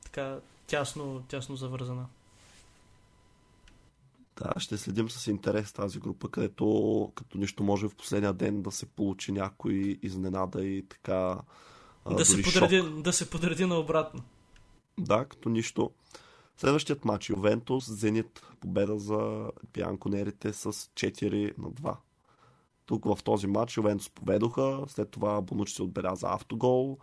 така 0.05 0.39
тясно, 0.67 1.25
тясно 1.29 1.57
завързана. 1.57 2.07
Да, 4.37 4.61
ще 4.61 4.79
следим 4.79 5.11
с 5.11 5.27
интерес 5.27 5.73
тази 5.73 5.99
група, 5.99 6.29
където 6.29 7.13
като 7.15 7.39
нищо 7.39 7.63
може 7.63 7.89
в 7.89 7.95
последния 7.95 8.33
ден 8.33 8.63
да 8.63 8.71
се 8.71 8.87
получи 8.87 9.33
някой 9.33 9.99
изненада 10.03 10.65
и 10.65 10.83
така. 10.83 11.39
Да, 12.11 12.25
се 12.25 12.43
подреди, 12.43 13.03
да 13.03 13.13
се 13.13 13.31
подреди 13.31 13.67
наобратно. 13.67 14.23
Да, 14.99 15.25
като 15.25 15.49
нищо. 15.49 15.91
Следващият 16.59 17.05
матч 17.05 17.31
Ювентус, 17.31 17.91
Зенит, 17.91 18.43
победа 18.61 18.99
за 18.99 19.51
пианконерите 19.73 20.53
с 20.53 20.73
4 20.73 21.59
на 21.59 21.71
2. 21.71 21.97
Тук 22.87 23.05
в 23.05 23.19
този 23.25 23.47
матч 23.47 23.77
Ювентус 23.77 24.11
победоха, 24.11 24.85
след 24.89 25.11
това 25.11 25.41
Бонучи 25.41 25.75
се 25.75 25.83
отбеляза 25.83 26.27
автогол. 26.31 26.99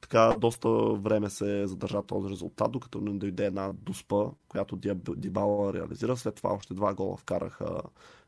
Така 0.00 0.34
доста 0.38 0.68
време 0.94 1.30
се 1.30 1.66
задържа 1.66 2.02
този 2.02 2.28
резултат, 2.28 2.72
докато 2.72 3.00
не 3.00 3.18
дойде 3.18 3.46
една 3.46 3.72
дуспа, 3.72 4.24
която 4.48 4.76
Дибала 5.16 5.72
реализира. 5.72 6.16
След 6.16 6.34
това 6.34 6.50
още 6.50 6.74
два 6.74 6.94
гола 6.94 7.16
вкараха 7.16 7.82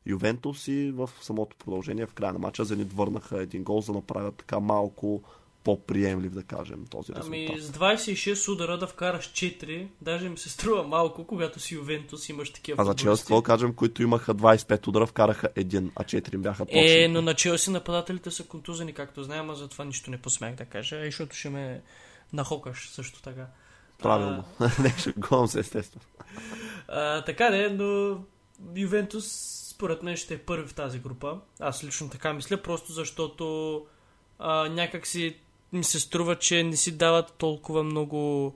Ювентус 0.07 0.69
и 0.69 0.91
в 0.91 1.11
самото 1.21 1.57
продължение 1.57 2.07
в 2.07 2.15
края 2.15 2.33
на 2.33 2.39
матча 2.39 2.65
Зенит 2.65 2.93
върнаха 2.93 3.43
един 3.43 3.65
гол, 3.65 3.81
за 3.81 3.93
да 3.93 3.99
направят 3.99 4.37
така 4.37 4.61
малко 4.61 5.23
по-приемлив, 5.65 6.33
да 6.33 6.43
кажем, 6.43 6.85
този 6.91 7.13
резултат. 7.13 7.27
Ами 7.27 7.61
с 7.61 7.73
26 7.73 8.53
удара 8.53 8.79
да 8.79 8.87
вкараш 8.87 9.25
4, 9.25 9.87
даже 10.01 10.29
ми 10.29 10.39
се 10.39 10.49
струва 10.49 10.83
малко, 10.83 11.27
когато 11.27 11.61
си 11.61 11.75
Ювентус 11.75 12.29
имаш 12.29 12.51
такива 12.51 12.83
А 12.83 12.85
за 12.85 12.95
Челси, 12.95 13.23
какво 13.23 13.43
кажем, 13.43 13.75
които 13.75 14.03
имаха 14.03 14.35
25 14.35 14.89
удара, 14.89 15.07
вкараха 15.07 15.49
един, 15.57 15.93
а 15.97 16.05
4 16.05 16.37
бяха 16.37 16.67
точно. 16.67 16.81
Е, 16.81 17.09
но 17.09 17.23
на 17.23 17.35
Челси 17.35 17.71
нападателите 17.71 18.31
са 18.31 18.45
контузени, 18.45 18.93
както 18.93 19.23
знаем, 19.23 19.51
а 19.51 19.55
затова 19.55 19.85
нищо 19.85 20.11
не 20.11 20.19
посмях 20.19 20.55
да 20.55 20.65
кажа, 20.65 21.01
и 21.01 21.05
защото 21.05 21.37
ще 21.37 21.51
ме 21.51 21.83
нахокаш 22.33 22.89
също 22.89 23.23
така. 23.23 23.47
Правилно. 23.99 24.45
А... 24.61 24.71
не, 24.83 24.95
ще 24.99 25.13
го 25.13 25.47
се, 25.47 25.61
естествено. 25.61 26.05
А, 26.89 27.25
така 27.25 27.51
не, 27.51 27.69
но 27.69 28.19
Ювентус 28.77 29.55
според 29.75 30.03
мен 30.03 30.17
ще 30.17 30.35
е 30.35 30.39
първи 30.39 30.69
в 30.69 30.75
тази 30.75 30.99
група. 30.99 31.39
Аз 31.61 31.85
лично 31.85 32.11
така 32.11 32.33
мисля, 32.33 32.57
просто 32.57 32.93
защото 32.93 33.87
а, 34.39 34.69
някак 34.69 35.07
си 35.07 35.37
ми 35.75 35.85
се 35.85 36.01
струва, 36.01 36.39
че 36.39 36.63
не 36.63 36.77
си 36.77 36.97
дават 36.97 37.35
толкова 37.39 37.83
много... 37.83 38.55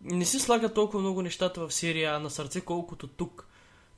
Не 0.00 0.24
си 0.24 0.40
слагат 0.40 0.74
толкова 0.74 1.00
много 1.00 1.22
нещата 1.22 1.68
в 1.68 1.74
серия 1.74 2.20
на 2.20 2.30
сърце, 2.30 2.60
колкото 2.60 3.06
тук. 3.06 3.46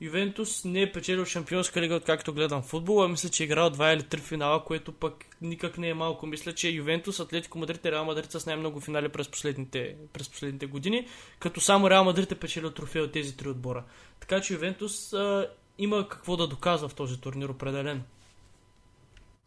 Ювентус 0.01 0.65
не 0.65 0.81
е 0.81 0.91
печелил 0.91 1.25
шампионска 1.25 1.81
лига, 1.81 1.95
откакто 1.95 2.33
гледам 2.33 2.63
футбол, 2.63 3.03
а 3.03 3.07
мисля, 3.07 3.29
че 3.29 3.43
е 3.43 3.45
играл 3.45 3.69
два 3.69 3.91
или 3.91 4.03
три 4.03 4.19
финала, 4.19 4.63
което 4.65 4.91
пък 4.91 5.25
никак 5.41 5.77
не 5.77 5.89
е 5.89 5.93
малко. 5.93 6.27
Мисля, 6.27 6.53
че 6.53 6.69
Ювентус, 6.69 7.19
Атлетико 7.19 7.57
Мадрид 7.57 7.85
и 7.85 7.91
Реал 7.91 8.05
Мадрид 8.05 8.31
са 8.31 8.39
с 8.39 8.45
най-много 8.45 8.79
финали 8.79 9.09
през 9.09 9.29
последните, 9.29 9.95
през 10.13 10.29
последните 10.29 10.65
години, 10.65 11.07
като 11.39 11.61
само 11.61 11.89
Реал 11.89 12.03
Мадрид 12.03 12.31
е 12.31 12.39
печелил 12.39 12.71
трофея 12.71 13.03
от 13.03 13.11
тези 13.11 13.37
три 13.37 13.49
отбора. 13.49 13.83
Така 14.19 14.41
че 14.41 14.53
Ювентус 14.53 15.13
а, 15.13 15.47
има 15.77 16.07
какво 16.09 16.37
да 16.37 16.47
доказва 16.47 16.89
в 16.89 16.95
този 16.95 17.21
турнир 17.21 17.49
определено. 17.49 18.01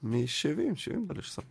Ми 0.03 0.29
ще 0.29 0.55
видим, 0.55 0.77
ще 0.77 0.91
видим 0.91 1.07
дали 1.07 1.23
ще 1.23 1.33
са 1.33 1.43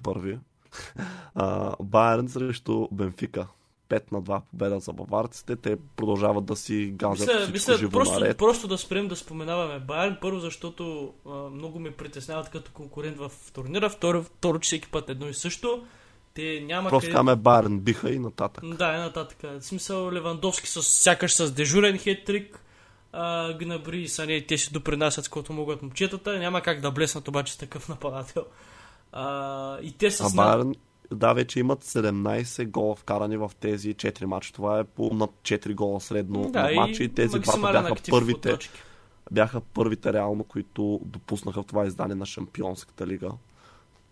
първи. 0.72 1.72
Байерн 1.84 2.30
срещу 2.30 2.88
Бенфика. 2.92 3.48
5 3.90 4.12
на 4.12 4.22
2 4.22 4.42
победа 4.52 4.80
за 4.80 4.94
баварците. 4.94 5.56
Те 5.56 5.78
продължават 5.96 6.46
да 6.46 6.56
си 6.56 6.94
газят 6.96 7.28
мисля, 7.28 7.52
мисля, 7.52 7.78
живо 7.78 7.92
просто, 7.92 8.20
наред. 8.20 8.38
просто 8.38 8.68
да 8.68 8.78
спрем 8.78 9.08
да 9.08 9.16
споменаваме 9.16 9.80
Байерн. 9.80 10.18
Първо, 10.22 10.40
защото 10.40 11.14
а, 11.26 11.30
много 11.30 11.80
ме 11.80 11.92
притесняват 11.92 12.50
като 12.50 12.72
конкурент 12.72 13.18
в 13.18 13.32
турнира. 13.54 13.90
Второ, 13.90 14.24
второ 14.24 14.60
че 14.60 14.68
всеки 14.68 14.88
път 14.92 15.10
едно 15.10 15.28
и 15.28 15.34
също. 15.34 15.84
Те 16.34 16.64
няма 16.66 16.90
Просто 16.90 17.08
къде... 17.08 17.16
каме 17.16 17.36
Байерн 17.36 17.80
биха 17.80 18.12
и 18.12 18.20
нататък. 18.20 18.76
Да, 18.76 18.94
и 18.94 18.98
нататък. 18.98 19.38
В 19.42 19.62
смисъл 19.62 20.12
Левандовски 20.12 20.68
с, 20.68 20.84
сякаш 20.84 21.34
с 21.34 21.52
дежурен 21.52 21.98
хеттрик. 21.98 22.64
Гнабри 23.60 24.02
и 24.02 24.08
Сане, 24.08 24.46
те 24.48 24.58
си 24.58 24.74
допринасят 24.74 25.26
с 25.26 25.30
което 25.30 25.54
могат 25.54 25.82
момчетата. 25.82 26.40
Няма 26.40 26.62
как 26.62 26.82
да 26.82 26.92
блеснат 26.92 27.28
обаче 27.28 27.54
с 27.54 27.58
такъв 27.58 27.90
нападател. 27.90 28.46
А, 29.12 29.80
и 29.82 29.92
те 29.92 30.12
са 30.12 30.24
а 30.28 30.36
Байерн, 30.36 30.74
да, 31.12 31.34
вече 31.34 31.60
имат 31.60 31.84
17 31.84 32.68
гола 32.68 32.96
вкарани 32.96 33.38
в 33.38 33.52
тези 33.60 33.96
4 33.96 34.26
мача. 34.26 34.54
Това 34.54 34.80
е 34.80 34.84
по 34.84 35.14
над 35.14 35.32
4 35.44 35.76
гола 35.76 36.02
средно 36.02 36.50
да, 36.52 36.64
на 36.64 36.72
матча 36.76 37.04
и 37.04 37.10
тези 37.10 37.40
двата 37.40 37.72
бяха 37.72 37.96
първите, 38.10 38.58
бяха 39.32 39.62
първите 39.62 40.14
реално, 40.14 40.44
които 40.44 41.00
допуснаха 41.06 41.64
в 41.64 41.66
това 41.66 41.86
издание 41.86 42.16
на 42.16 42.26
Шампионската 42.26 43.08
лига. 43.08 43.32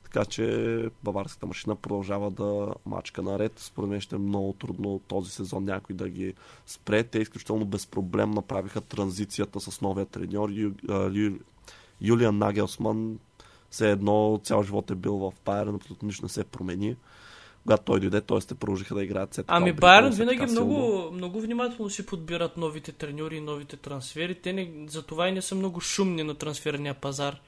Така 0.03 0.25
че 0.25 0.85
баварската 1.03 1.45
машина 1.45 1.75
продължава 1.75 2.31
да 2.31 2.73
мачка 2.85 3.21
наред. 3.21 3.53
Според 3.59 3.89
мен 3.89 4.01
ще 4.01 4.15
е 4.15 4.19
много 4.19 4.53
трудно 4.53 5.01
този 5.07 5.31
сезон 5.31 5.63
някой 5.63 5.95
да 5.95 6.09
ги 6.09 6.33
спре. 6.65 7.03
Те 7.03 7.19
изключително 7.19 7.65
безпроблем 7.65 8.31
направиха 8.31 8.81
транзицията 8.81 9.59
с 9.59 9.81
новия 9.81 10.05
треньор 10.05 10.49
Юлиан 12.01 12.37
Нагелсман 12.37 13.19
все 13.69 13.91
едно 13.91 14.41
цял 14.43 14.63
живот 14.63 14.91
е 14.91 14.95
бил 14.95 15.15
в 15.15 15.33
Байерн, 15.45 15.75
абсолютно 15.75 16.05
нищо 16.05 16.25
не 16.25 16.29
се 16.29 16.43
промени. 16.43 16.95
Когато 17.63 17.83
той 17.83 17.99
дойде, 17.99 18.21
т.е. 18.21 18.39
те 18.39 18.55
продължиха 18.55 18.95
да 18.95 19.03
играят 19.03 19.33
след 19.33 19.45
Ами 19.47 19.73
Байерн 19.73 20.09
винаги 20.09 20.45
много, 20.45 21.09
много 21.11 21.41
внимателно 21.41 21.89
си 21.89 22.05
подбират 22.05 22.57
новите 22.57 22.91
треньори 22.91 23.37
и 23.37 23.41
новите 23.41 23.77
трансфери. 23.77 24.35
Те 24.35 24.53
не, 24.53 24.71
за 24.87 25.03
това 25.03 25.27
и 25.27 25.31
не 25.31 25.41
са 25.41 25.55
много 25.55 25.81
шумни 25.81 26.23
на 26.23 26.35
трансферния 26.35 26.93
пазар. 26.93 27.41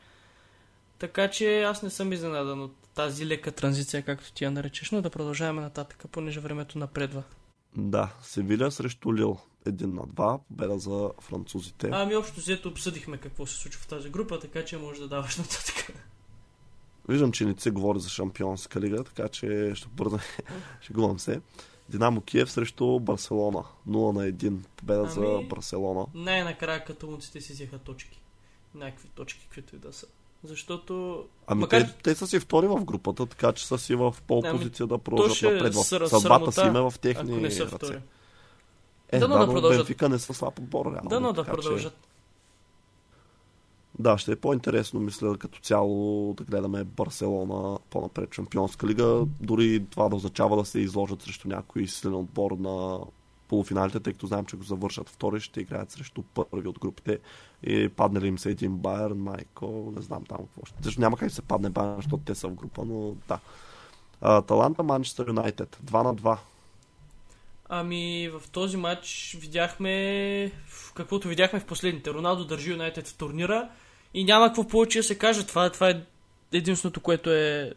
Така 1.00 1.30
че 1.30 1.62
аз 1.62 1.84
не 1.84 1.90
съм 1.90 2.14
изненадан 2.14 2.62
от 2.62 2.76
тази 2.96 3.28
лека 3.28 3.52
транзиция, 3.52 4.04
както 4.04 4.34
ти 4.34 4.44
я 4.44 4.52
наречеш, 4.52 4.92
но 4.92 5.02
да 5.02 5.10
продължаваме 5.10 5.62
нататък, 5.62 6.06
понеже 6.12 6.40
времето 6.40 6.78
напредва. 6.78 7.24
Да, 7.76 8.14
Севиля 8.22 8.72
срещу 8.72 9.16
Лил. 9.16 9.38
Един 9.66 9.94
на 9.94 10.02
два, 10.08 10.40
победа 10.48 10.80
за 10.80 11.10
французите. 11.22 11.90
Ами 11.94 12.16
общо 12.16 12.40
взето 12.40 12.70
обсъдихме 12.70 13.18
какво 13.18 13.46
се 13.46 13.56
случва 13.56 13.82
в 13.82 13.88
тази 13.88 14.10
група, 14.10 14.40
така 14.40 14.66
че 14.66 14.78
може 14.78 15.02
да 15.02 15.08
даваш 15.08 15.38
нататък. 15.38 15.94
Виждам, 17.10 17.32
че 17.32 17.46
не 17.46 17.56
се 17.58 17.72
говори 17.72 18.00
за 18.00 18.10
шампионска 18.10 18.82
лига, 18.82 19.04
така 19.04 19.28
че 19.28 19.72
ще 19.76 19.88
бърза. 19.88 20.20
Шегувам 20.82 21.20
се. 21.20 21.42
Динамо 21.90 22.22
Киев 22.22 22.52
срещу 22.52 23.00
Барселона. 23.00 23.64
0 23.90 24.14
на 24.14 24.32
1. 24.32 24.58
Победа 24.76 25.00
ами, 25.00 25.12
за 25.12 25.42
Барселона. 25.50 26.06
Най-накрая 26.14 26.86
каталунците 26.86 27.42
си 27.42 27.54
взеха 27.54 27.78
точки. 27.78 28.22
Някакви 28.76 29.08
точки, 29.08 29.40
каквито 29.44 29.76
и 29.76 29.80
да 29.80 29.94
са. 29.94 30.08
Защото... 30.44 31.26
Ами 31.48 31.62
макар... 31.62 31.82
те, 31.82 31.94
те 32.04 32.16
са 32.16 32.28
си 32.28 32.40
втори 32.40 32.68
в 32.68 32.86
групата, 32.86 33.26
така 33.26 33.54
че 33.54 33.68
са 33.68 33.78
си 33.78 33.96
в 33.96 34.16
пол 34.28 34.42
позиция 34.42 34.84
ами, 34.84 34.90
да 34.90 34.98
продължат 34.98 35.54
напред. 35.54 35.74
В 35.74 36.10
съдбата 36.10 36.52
си 36.52 36.62
има 36.62 36.92
в 36.92 37.00
техни 37.00 37.32
ако 37.32 37.42
не 37.42 37.52
са 37.52 37.68
втори. 37.68 37.94
ръце. 37.94 38.02
Е, 39.10 39.20
да, 39.20 39.28
да, 39.28 39.40
да 39.40 39.54
продължат. 39.54 39.80
Бенфика 39.80 40.10
не 40.10 40.20
са 40.20 40.34
слаб 40.34 40.60
отбор. 40.60 40.98
Да, 41.04 41.20
но 41.20 41.34
да 41.34 41.44
продължат. 41.44 41.94
Че... 41.94 42.11
Да, 44.00 44.18
ще 44.18 44.32
е 44.32 44.36
по-интересно, 44.36 45.00
мисля, 45.00 45.38
като 45.38 45.60
цяло 45.60 46.34
да 46.34 46.44
гледаме 46.44 46.84
Барселона 46.84 47.80
по-напред 47.90 48.34
Шампионска 48.34 48.88
лига. 48.88 49.26
Дори 49.40 49.86
това 49.86 50.10
да 50.10 50.16
означава 50.16 50.58
да 50.58 50.66
се 50.66 50.80
изложат 50.80 51.22
срещу 51.22 51.48
някой 51.48 51.88
силен 51.88 52.16
отбор 52.16 52.52
на 52.52 53.00
полуфиналите, 53.48 54.00
тъй 54.00 54.14
като 54.14 54.28
знаем, 54.28 54.46
че 54.46 54.58
го 54.58 54.64
завършат 54.64 55.10
втори, 55.10 55.40
ще 55.40 55.62
играят 55.62 55.92
срещу 55.92 56.22
първи 56.22 56.68
от 56.68 56.80
групите. 56.80 57.20
И 57.64 57.90
падне 57.90 58.22
ли 58.22 58.28
им 58.28 58.40
се 58.40 58.50
един 58.50 58.78
Байерн, 58.78 59.18
Майко, 59.18 59.94
не 59.96 60.02
знам 60.02 60.24
там 60.26 60.38
какво 60.38 60.66
ще. 60.66 60.78
Защо 60.82 61.02
няма 61.02 61.18
как 61.18 61.30
да 61.30 61.36
се 61.36 61.42
падне 61.42 61.70
Байерн, 61.70 61.96
защото 61.96 62.24
те 62.26 62.36
са 62.36 62.48
в 62.48 62.54
група, 62.54 62.86
но 62.86 63.16
да. 63.28 63.40
Аталанта 64.22 64.84
Манчестър 64.84 65.28
Юнайтед. 65.28 65.80
2 65.86 66.04
на 66.04 66.16
2. 66.16 66.38
Ами 67.74 68.30
в 68.30 68.50
този 68.52 68.78
матч 68.78 69.38
видяхме 69.40 70.52
каквото 70.96 71.28
видяхме 71.28 71.60
в 71.60 71.66
последните. 71.66 72.14
Роналдо 72.14 72.46
държи 72.46 72.72
Юнайтед 72.72 73.08
в 73.08 73.18
турнира 73.18 73.70
и 74.14 74.24
няма 74.24 74.48
какво 74.48 74.68
повече 74.68 75.00
да 75.00 75.04
се 75.04 75.18
каже. 75.18 75.48
Това, 75.48 75.70
това 75.70 75.90
е 75.90 76.04
единственото, 76.52 77.02
което 77.02 77.32
е 77.32 77.74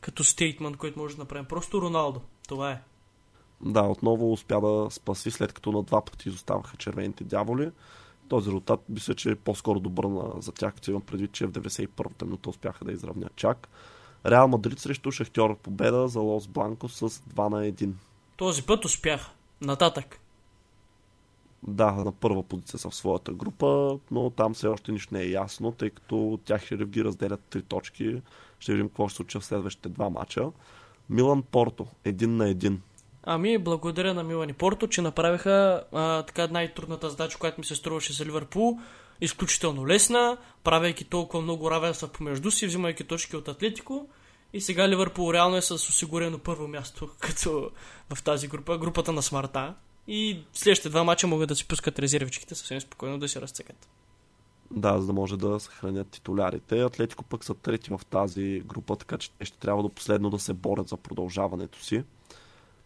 като 0.00 0.24
стейтмент, 0.24 0.76
който 0.76 0.98
може 0.98 1.16
да 1.16 1.22
направим. 1.22 1.44
Просто 1.44 1.82
Роналдо. 1.82 2.20
Това 2.48 2.70
е. 2.70 2.80
Да, 3.60 3.82
отново 3.82 4.32
успя 4.32 4.60
да 4.60 4.90
спаси, 4.90 5.30
след 5.30 5.52
като 5.52 5.72
на 5.72 5.82
два 5.82 6.04
пъти 6.04 6.28
изоставаха 6.28 6.76
червените 6.76 7.24
дяволи. 7.24 7.70
Този 8.28 8.46
резултат 8.46 8.80
мисля, 8.88 9.14
че 9.14 9.30
е 9.30 9.36
по-скоро 9.36 9.80
добър 9.80 10.06
за 10.38 10.52
тях, 10.52 10.74
като 10.74 10.90
имам 10.90 11.02
предвид, 11.02 11.32
че 11.32 11.46
в 11.46 11.52
91-та 11.52 12.24
минута 12.24 12.50
успяха 12.50 12.84
да 12.84 12.92
изравнят 12.92 13.36
чак. 13.36 13.68
Реал 14.26 14.48
Мадрид 14.48 14.78
срещу 14.78 15.10
Шахтьор 15.10 15.58
победа 15.58 16.08
за 16.08 16.20
Лос 16.20 16.48
Бланко 16.48 16.88
с 16.88 17.08
2 17.08 17.48
на 17.48 17.72
1. 17.72 17.92
Този 18.40 18.62
път 18.62 18.84
успяха. 18.84 19.30
Нататък. 19.60 20.20
Да, 21.62 21.92
на 21.92 22.12
първа 22.12 22.42
позиция 22.42 22.78
са 22.78 22.90
в 22.90 22.94
своята 22.94 23.32
група, 23.32 23.98
но 24.10 24.30
там 24.30 24.54
все 24.54 24.66
още 24.66 24.92
нищо 24.92 25.14
не 25.14 25.20
е 25.20 25.30
ясно, 25.30 25.72
тъй 25.72 25.90
като 25.90 26.38
тях 26.44 26.66
ще 26.66 26.76
ги 26.76 27.04
разделят 27.04 27.40
три 27.40 27.62
точки. 27.62 28.22
Ще 28.58 28.72
видим 28.72 28.88
какво 28.88 29.08
ще 29.08 29.12
се 29.12 29.16
случи 29.16 29.38
в 29.38 29.44
следващите 29.44 29.88
два 29.88 30.10
мача. 30.10 30.50
Милан 31.10 31.42
Порто, 31.42 31.86
един 32.04 32.36
на 32.36 32.48
един. 32.48 32.82
Ами, 33.22 33.58
благодаря 33.58 34.14
на 34.14 34.22
Милан 34.22 34.48
и 34.48 34.52
Порто, 34.52 34.88
че 34.88 35.02
направиха 35.02 35.84
а, 35.92 36.22
така 36.22 36.46
най-трудната 36.46 37.10
задача, 37.10 37.38
която 37.38 37.60
ми 37.60 37.64
се 37.64 37.76
струваше 37.76 38.12
за 38.12 38.26
Ливърпул. 38.26 38.78
Изключително 39.20 39.86
лесна, 39.86 40.36
правейки 40.64 41.04
толкова 41.04 41.42
много 41.42 41.70
равенства 41.70 42.08
помежду 42.08 42.50
си, 42.50 42.66
взимайки 42.66 43.04
точки 43.04 43.36
от 43.36 43.48
Атлетико. 43.48 44.08
И 44.52 44.60
сега 44.60 44.88
Ливърпул 44.88 45.32
реално 45.32 45.56
е 45.56 45.62
с 45.62 45.70
осигурено 45.70 46.38
първо 46.38 46.68
място, 46.68 47.10
като 47.20 47.70
в 48.14 48.22
тази 48.22 48.48
група, 48.48 48.78
групата 48.78 49.12
на 49.12 49.22
смарта. 49.22 49.74
И 50.08 50.38
следващите 50.52 50.88
два 50.88 51.04
мача 51.04 51.26
могат 51.26 51.48
да 51.48 51.56
си 51.56 51.68
пускат 51.68 51.98
резервичките 51.98 52.54
съвсем 52.54 52.80
спокойно 52.80 53.18
да 53.18 53.28
се 53.28 53.40
разцекат. 53.40 53.88
Да, 54.70 55.00
за 55.00 55.06
да 55.06 55.12
може 55.12 55.36
да 55.36 55.60
съхранят 55.60 56.08
титулярите. 56.08 56.80
Атлетико 56.80 57.24
пък 57.24 57.44
са 57.44 57.54
трети 57.54 57.90
в 57.90 58.00
тази 58.10 58.62
група, 58.66 58.96
така 58.96 59.18
че 59.18 59.30
те 59.30 59.44
ще 59.44 59.58
трябва 59.58 59.82
до 59.82 59.88
последно 59.88 60.30
да 60.30 60.38
се 60.38 60.52
борят 60.52 60.88
за 60.88 60.96
продължаването 60.96 61.84
си. 61.84 62.02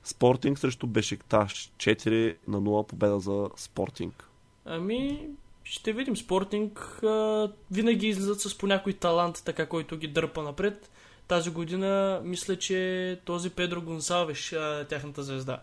Спортинг 0.05 0.59
срещу 0.59 0.87
Бешикташ 0.87 1.73
4 1.77 2.37
на 2.49 2.63
0 2.63 2.87
победа 2.87 3.21
за 3.21 3.49
Спортинг. 3.57 4.29
Ами, 4.65 5.29
ще 5.65 5.93
видим. 5.93 6.17
Спортинг 6.17 6.79
а, 7.03 7.53
винаги 7.71 8.09
излизат 8.09 8.41
с 8.41 8.59
по 8.59 8.67
някой 8.67 8.93
талант, 8.93 9.43
така 9.45 9.67
който 9.67 9.97
ги 9.97 10.09
дърпа 10.09 10.43
напред. 10.43 10.91
Тази 11.29 11.51
година 11.51 12.21
мисля, 12.25 12.57
че 12.57 13.21
този 13.25 13.51
Педро 13.51 13.81
Гонсалвеш, 13.81 14.55
тяхната 14.89 15.23
звезда 15.23 15.61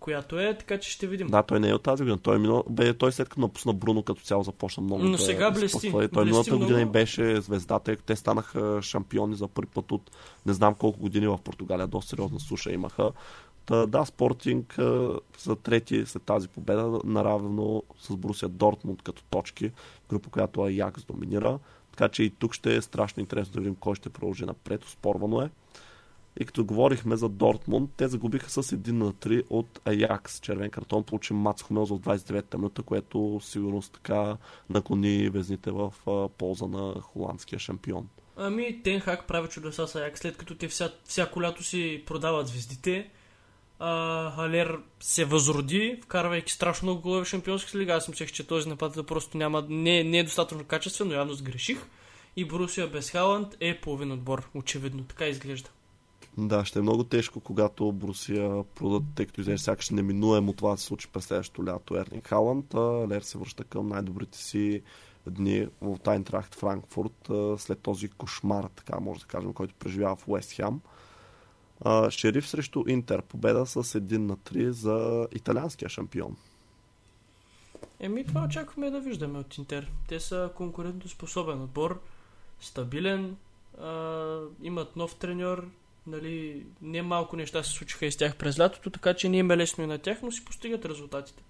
която 0.00 0.40
е, 0.40 0.58
така 0.58 0.78
че 0.78 0.90
ще 0.90 1.06
видим. 1.06 1.26
Да, 1.26 1.42
той 1.42 1.60
не 1.60 1.68
е 1.68 1.74
от 1.74 1.82
тази 1.82 2.02
година. 2.02 2.18
Той, 2.18 2.36
е 2.36 2.38
минал, 2.38 2.64
бе, 2.70 2.94
той 2.94 3.12
след 3.12 3.28
като 3.28 3.40
напусна 3.40 3.72
Бруно 3.72 4.02
като 4.02 4.22
цяло 4.22 4.42
започна 4.42 4.82
много. 4.82 5.02
Но 5.02 5.10
да, 5.10 5.18
сега 5.18 5.50
блести. 5.50 5.90
Той 5.92 6.08
блести 6.08 6.24
миналата 6.24 6.50
много. 6.50 6.64
година 6.64 6.80
им 6.80 6.88
беше 6.88 7.40
звездата. 7.40 7.96
Те 7.96 8.16
станаха 8.16 8.78
шампиони 8.82 9.36
за 9.36 9.48
първи 9.48 9.70
път 9.74 9.92
от 9.92 10.10
не 10.46 10.52
знам 10.52 10.74
колко 10.74 11.00
години 11.00 11.26
в 11.26 11.38
Португалия. 11.44 11.86
Доста 11.86 12.08
сериозна 12.08 12.40
суша 12.40 12.72
имаха. 12.72 13.10
Та, 13.66 13.86
да, 13.86 14.04
Спортинг 14.04 14.74
за 15.38 15.56
трети 15.62 16.06
след 16.06 16.22
тази 16.22 16.48
победа, 16.48 17.00
наравно 17.04 17.82
с 18.00 18.16
Брусия 18.16 18.48
Дортмунд 18.48 19.02
като 19.02 19.22
точки, 19.30 19.70
група, 20.10 20.30
която 20.30 20.62
Аякс 20.62 21.04
доминира. 21.04 21.58
Така 21.98 22.08
че 22.08 22.22
и 22.22 22.30
тук 22.30 22.54
ще 22.54 22.76
е 22.76 22.82
страшно 22.82 23.20
интересно 23.20 23.52
да 23.52 23.60
видим 23.60 23.74
кой 23.74 23.94
ще 23.94 24.08
продължи 24.08 24.44
напред. 24.44 24.84
Спорвано 24.84 25.42
е. 25.42 25.50
И 26.40 26.46
като 26.46 26.64
говорихме 26.64 27.16
за 27.16 27.28
Дортмунд, 27.28 27.90
те 27.96 28.08
загубиха 28.08 28.50
с 28.50 28.62
1 28.62 28.90
на 28.92 29.12
3 29.12 29.42
от 29.50 29.80
Аякс. 29.84 30.40
Червен 30.40 30.70
картон 30.70 31.04
получи 31.04 31.32
Мац 31.32 31.62
Хумелз 31.62 31.90
в 31.90 32.00
29-та 32.00 32.58
минута, 32.58 32.82
което 32.82 33.40
сигурно 33.42 33.82
така 33.82 34.36
наклони 34.70 35.28
везните 35.28 35.70
в 35.70 35.92
полза 36.38 36.66
на 36.66 37.00
холандския 37.00 37.58
шампион. 37.58 38.08
Ами, 38.36 38.82
Тенхак 38.82 39.26
прави 39.26 39.48
чудеса 39.48 39.86
с 39.86 39.94
Аякс, 39.94 40.20
след 40.20 40.36
като 40.36 40.54
те 40.54 40.68
вся, 40.68 40.92
всяко 41.04 41.42
лято 41.42 41.64
си 41.64 42.02
продават 42.06 42.48
звездите. 42.48 43.10
А, 43.78 44.44
Алер 44.44 44.78
се 45.00 45.24
възроди, 45.24 46.00
вкарвайки 46.02 46.52
страшно 46.52 46.86
много 46.86 47.02
голове 47.02 47.24
в 47.24 47.28
шампионска 47.28 47.78
лига. 47.78 47.92
Аз 47.92 48.08
мислех, 48.08 48.32
че 48.32 48.46
този 48.46 48.68
напад 48.68 49.06
просто 49.06 49.38
няма, 49.38 49.66
не, 49.68 50.04
не 50.04 50.18
е 50.18 50.24
достатъчно 50.24 50.64
качествен, 50.64 51.08
но 51.08 51.14
явно 51.14 51.34
сгреших. 51.34 51.78
И 52.36 52.44
Борусия 52.44 52.86
без 52.86 53.10
Халанд 53.10 53.56
е 53.60 53.80
половин 53.80 54.12
отбор, 54.12 54.50
очевидно. 54.54 55.04
Така 55.04 55.26
изглежда. 55.26 55.70
Да, 56.38 56.64
ще 56.64 56.78
е 56.78 56.82
много 56.82 57.04
тежко, 57.04 57.40
когато 57.40 57.92
Брусия 57.92 58.64
продадат, 58.74 59.08
тъй 59.14 59.26
като 59.26 59.40
изглежда 59.40 59.64
сякаш 59.64 59.90
неминуемо 59.90 60.52
това 60.52 60.70
да 60.70 60.76
се 60.76 60.84
случи 60.84 61.08
през 61.12 61.24
следващото 61.24 61.66
лято 61.66 61.96
Ерлинг 61.96 62.28
Халанд. 62.28 62.74
Лер 63.10 63.22
се 63.22 63.38
връща 63.38 63.64
към 63.64 63.88
най-добрите 63.88 64.38
си 64.38 64.82
дни 65.26 65.66
в 65.80 65.98
Тайнтрахт 65.98 66.54
Франкфурт 66.54 67.30
след 67.60 67.78
този 67.78 68.08
кошмар, 68.08 68.64
така 68.76 69.00
може 69.00 69.20
да 69.20 69.26
кажем, 69.26 69.52
който 69.52 69.74
преживява 69.74 70.16
в 70.16 70.28
Уест 70.28 70.52
Хем. 70.52 70.80
Шериф 72.10 72.48
срещу 72.48 72.84
Интер. 72.88 73.22
Победа 73.22 73.66
с 73.66 73.84
1 73.84 74.16
на 74.16 74.36
3 74.36 74.68
за 74.68 75.28
италианския 75.32 75.88
шампион. 75.88 76.36
Еми, 78.00 78.24
това 78.26 78.44
очакваме 78.44 78.90
да 78.90 79.00
виждаме 79.00 79.38
от 79.38 79.58
Интер. 79.58 79.90
Те 80.08 80.20
са 80.20 80.50
конкурентоспособен 80.54 81.62
отбор, 81.62 82.00
стабилен, 82.60 83.36
а, 83.80 84.40
имат 84.62 84.96
нов 84.96 85.14
треньор, 85.14 85.68
нали, 86.06 86.66
не 86.82 87.02
малко 87.02 87.36
неща 87.36 87.62
се 87.62 87.70
случиха 87.70 88.06
и 88.06 88.12
с 88.12 88.16
тях 88.16 88.36
през 88.36 88.58
лятото, 88.58 88.90
така 88.90 89.14
че 89.14 89.28
не 89.28 89.38
им 89.38 89.50
е 89.50 89.56
лесно 89.56 89.84
и 89.84 89.86
на 89.86 89.98
тях, 89.98 90.22
но 90.22 90.32
си 90.32 90.44
постигат 90.44 90.84
резултатите. 90.84 91.42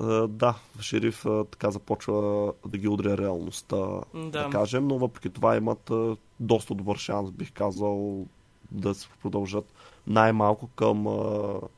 Uh, 0.00 0.26
да, 0.26 0.58
Шериф 0.80 1.22
uh, 1.22 1.50
така 1.50 1.70
започва 1.70 2.52
да 2.66 2.78
ги 2.78 2.88
удря 2.88 3.18
реалността, 3.18 3.76
Да. 4.14 4.30
да 4.30 4.48
кажем, 4.52 4.88
но 4.88 4.98
въпреки 4.98 5.30
това 5.30 5.56
имат 5.56 5.88
uh, 5.88 6.18
доста 6.40 6.74
добър 6.74 6.96
шанс, 6.96 7.30
бих 7.30 7.52
казал, 7.52 8.26
да 8.74 8.94
се 8.94 9.08
продължат 9.22 9.64
най-малко 10.06 10.66
към 10.66 11.04
uh, 11.04 11.68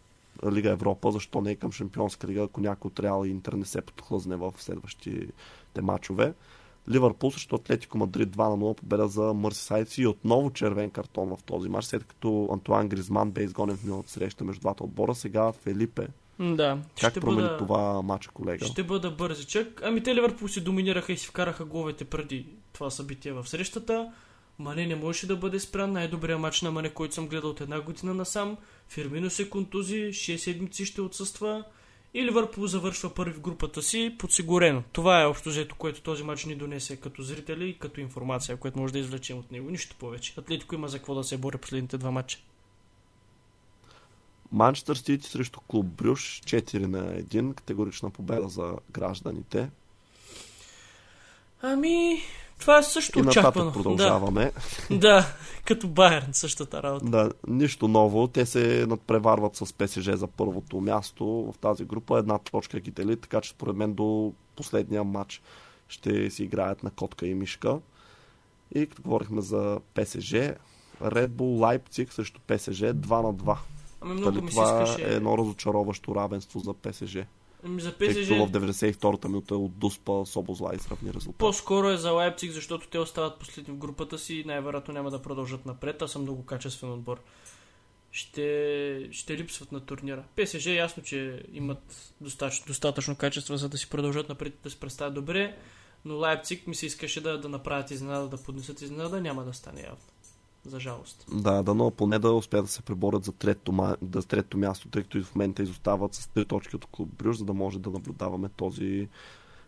Лига 0.50 0.70
Европа, 0.70 1.12
защо 1.12 1.40
не 1.40 1.50
и 1.50 1.56
към 1.56 1.72
Шампионска 1.72 2.28
лига, 2.28 2.42
ако 2.42 2.60
някой 2.60 2.88
от 2.88 3.00
Реал 3.00 3.24
и 3.24 3.30
Интер 3.30 3.52
не 3.52 3.64
се 3.64 3.80
подхлъзне 3.80 4.36
в 4.36 4.54
следващите 4.58 5.82
матчове. 5.82 6.34
Ливърпул 6.90 7.30
срещу 7.30 7.56
Атлетико 7.56 7.98
Мадрид 7.98 8.28
2 8.28 8.48
на 8.48 8.56
0 8.56 8.76
победа 8.76 9.08
за 9.08 9.34
Мърсисайдс 9.34 9.98
и 9.98 10.06
отново 10.06 10.50
червен 10.50 10.90
картон 10.90 11.36
в 11.36 11.42
този 11.42 11.68
матч, 11.68 11.84
след 11.84 12.04
като 12.04 12.48
Антуан 12.52 12.88
Гризман 12.88 13.30
бе 13.30 13.42
изгонен 13.42 13.76
в 13.76 13.84
миналата 13.84 14.10
среща 14.10 14.44
между 14.44 14.60
двата 14.60 14.84
отбора. 14.84 15.14
Сега 15.14 15.52
Фелипе. 15.52 16.08
Да. 16.38 16.78
Как 17.00 17.10
ще 17.10 17.20
промени 17.20 17.48
бъда, 17.48 17.56
това 17.56 18.02
матча, 18.02 18.30
колега? 18.34 18.66
Ще 18.66 18.82
бъда 18.82 19.10
бързичък. 19.10 19.80
Ами 19.84 20.02
те 20.02 20.14
Ливърпул 20.14 20.48
си 20.48 20.60
доминираха 20.60 21.12
и 21.12 21.16
си 21.16 21.26
вкараха 21.26 21.64
головете 21.64 22.04
преди 22.04 22.46
това 22.72 22.90
събитие 22.90 23.32
в 23.32 23.48
срещата. 23.48 24.12
Мане 24.58 24.86
не 24.86 24.96
можеше 24.96 25.26
да 25.26 25.36
бъде 25.36 25.60
спрян. 25.60 25.92
Най-добрият 25.92 26.40
матч 26.40 26.62
на 26.62 26.70
Мане, 26.70 26.90
който 26.90 27.14
съм 27.14 27.28
гледал 27.28 27.50
от 27.50 27.60
една 27.60 27.80
година 27.80 28.14
насам. 28.14 28.56
Фирмино 28.88 29.30
се 29.30 29.50
контузи, 29.50 29.96
6 29.96 30.36
седмици 30.36 30.84
ще 30.84 31.00
отсъства. 31.00 31.64
И 32.14 32.24
Ливърпул 32.24 32.66
завършва 32.66 33.14
първи 33.14 33.32
в 33.32 33.40
групата 33.40 33.82
си 33.82 34.14
подсигурено. 34.18 34.82
Това 34.92 35.22
е 35.22 35.26
общо 35.26 35.48
взето, 35.48 35.74
което 35.74 36.02
този 36.02 36.22
матч 36.22 36.44
ни 36.44 36.54
донесе 36.54 36.96
като 36.96 37.22
зрители 37.22 37.68
и 37.68 37.78
като 37.78 38.00
информация, 38.00 38.56
което 38.56 38.78
може 38.78 38.92
да 38.92 38.98
извлечем 38.98 39.38
от 39.38 39.52
него. 39.52 39.70
Нищо 39.70 39.96
повече. 39.98 40.34
Атлетико 40.36 40.74
има 40.74 40.88
за 40.88 40.98
какво 40.98 41.14
да 41.14 41.24
се 41.24 41.36
бори 41.36 41.58
последните 41.58 41.98
два 41.98 42.10
матча. 42.10 42.38
Манчестър 44.52 44.96
Сити 44.96 45.28
срещу 45.28 45.60
клуб 45.60 45.86
Брюш 45.86 46.40
4 46.44 46.78
на 46.86 47.22
1. 47.22 47.54
Категорична 47.54 48.10
победа 48.10 48.48
за 48.48 48.74
гражданите. 48.90 49.70
Ами, 51.62 52.22
това 52.58 52.78
е 52.78 52.82
също 52.82 53.18
И 53.18 53.22
очаквано. 53.22 53.72
продължаваме. 53.72 54.52
Да, 54.90 54.96
да, 54.98 55.26
като 55.64 55.88
Байерн, 55.88 56.26
същата 56.32 56.82
работа. 56.82 57.06
Да, 57.06 57.30
нищо 57.48 57.88
ново. 57.88 58.28
Те 58.28 58.46
се 58.46 58.86
надпреварват 58.88 59.56
с 59.56 59.72
ПСЖ 59.72 60.10
за 60.14 60.26
първото 60.26 60.80
място 60.80 61.24
в 61.26 61.58
тази 61.58 61.84
група. 61.84 62.18
Една 62.18 62.38
точка 62.38 62.80
ги 62.80 62.90
дели, 62.90 63.16
така 63.16 63.40
че 63.40 63.50
според 63.50 63.76
мен 63.76 63.94
до 63.94 64.32
последния 64.56 65.04
матч 65.04 65.42
ще 65.88 66.30
си 66.30 66.44
играят 66.44 66.82
на 66.82 66.90
котка 66.90 67.26
и 67.26 67.34
мишка. 67.34 67.78
И 68.74 68.86
като 68.86 69.02
говорихме 69.02 69.40
за 69.42 69.80
ПСЖ, 69.94 70.32
Red 71.02 71.28
Bull 71.28 71.80
Leipzig 71.80 72.12
срещу 72.12 72.40
ПСЖ 72.40 72.80
2 72.80 72.92
на 73.22 73.34
2. 73.34 73.56
Ами 74.00 74.12
много 74.12 74.30
Дали 74.30 74.44
ми 74.44 74.50
се 74.50 74.54
това 74.56 74.82
искаше... 74.82 75.04
е 75.04 75.14
едно 75.14 75.38
разочароващо 75.38 76.14
равенство 76.14 76.60
за 76.60 76.74
ПСЖ. 76.74 77.16
Ами 77.66 77.80
за 77.80 77.94
Тъй 77.94 78.08
ПСЖ 78.08 78.28
като 78.28 78.46
в 78.46 78.50
92-та 78.50 79.28
минута 79.28 79.56
от 79.56 79.78
Дуспа 79.78 80.26
Собозла 80.26 80.74
и 80.74 80.78
сравни 80.78 81.14
резултат. 81.14 81.38
по-скоро 81.38 81.88
е 81.88 81.96
за 81.96 82.10
Лайпциг, 82.10 82.52
защото 82.52 82.88
те 82.88 82.98
остават 82.98 83.38
последни 83.38 83.74
в 83.74 83.76
групата 83.76 84.18
си 84.18 84.34
и 84.34 84.44
най-вероятно 84.44 84.94
няма 84.94 85.10
да 85.10 85.22
продължат 85.22 85.66
напред, 85.66 86.02
а 86.02 86.08
са 86.08 86.18
много 86.18 86.44
качествен 86.44 86.92
отбор. 86.92 87.20
Ще, 88.10 89.08
ще 89.10 89.38
липсват 89.38 89.72
на 89.72 89.80
турнира. 89.80 90.24
ПСЖ 90.36 90.66
е 90.66 90.74
ясно, 90.74 91.02
че 91.02 91.42
имат 91.52 92.12
достатъчно, 92.20 92.66
достатъчно 92.66 93.16
качество, 93.16 93.56
за 93.56 93.68
да 93.68 93.78
си 93.78 93.90
продължат 93.90 94.28
напред 94.28 94.54
и 94.54 94.62
да 94.62 94.70
се 94.70 94.80
представят 94.80 95.14
добре, 95.14 95.56
но 96.04 96.14
Лайпциг 96.14 96.66
ми 96.66 96.74
се 96.74 96.86
искаше 96.86 97.20
да, 97.20 97.40
да 97.40 97.48
направят 97.48 97.90
изненада, 97.90 98.28
да 98.28 98.36
поднесат 98.36 98.82
изненада, 98.82 99.20
няма 99.20 99.44
да 99.44 99.54
стане 99.54 99.80
явно. 99.80 100.15
За 100.70 100.80
жалост. 100.80 101.26
Да, 101.32 101.62
дано 101.62 101.90
поне 101.90 102.18
да 102.18 102.32
успеят 102.32 102.64
да 102.64 102.72
се 102.72 102.82
преборят 102.82 103.24
за 103.24 103.32
трето, 103.32 103.96
да, 104.02 104.22
трето 104.22 104.58
място, 104.58 104.88
тъй 104.88 105.02
като 105.02 105.18
и 105.18 105.22
в 105.22 105.34
момента 105.34 105.62
изостават 105.62 106.14
с 106.14 106.28
три 106.28 106.44
точки 106.44 106.76
от 106.76 106.86
клуб 106.86 107.08
Брюж, 107.18 107.36
за 107.36 107.44
да 107.44 107.54
може 107.54 107.78
да 107.78 107.90
наблюдаваме 107.90 108.48
този 108.48 109.08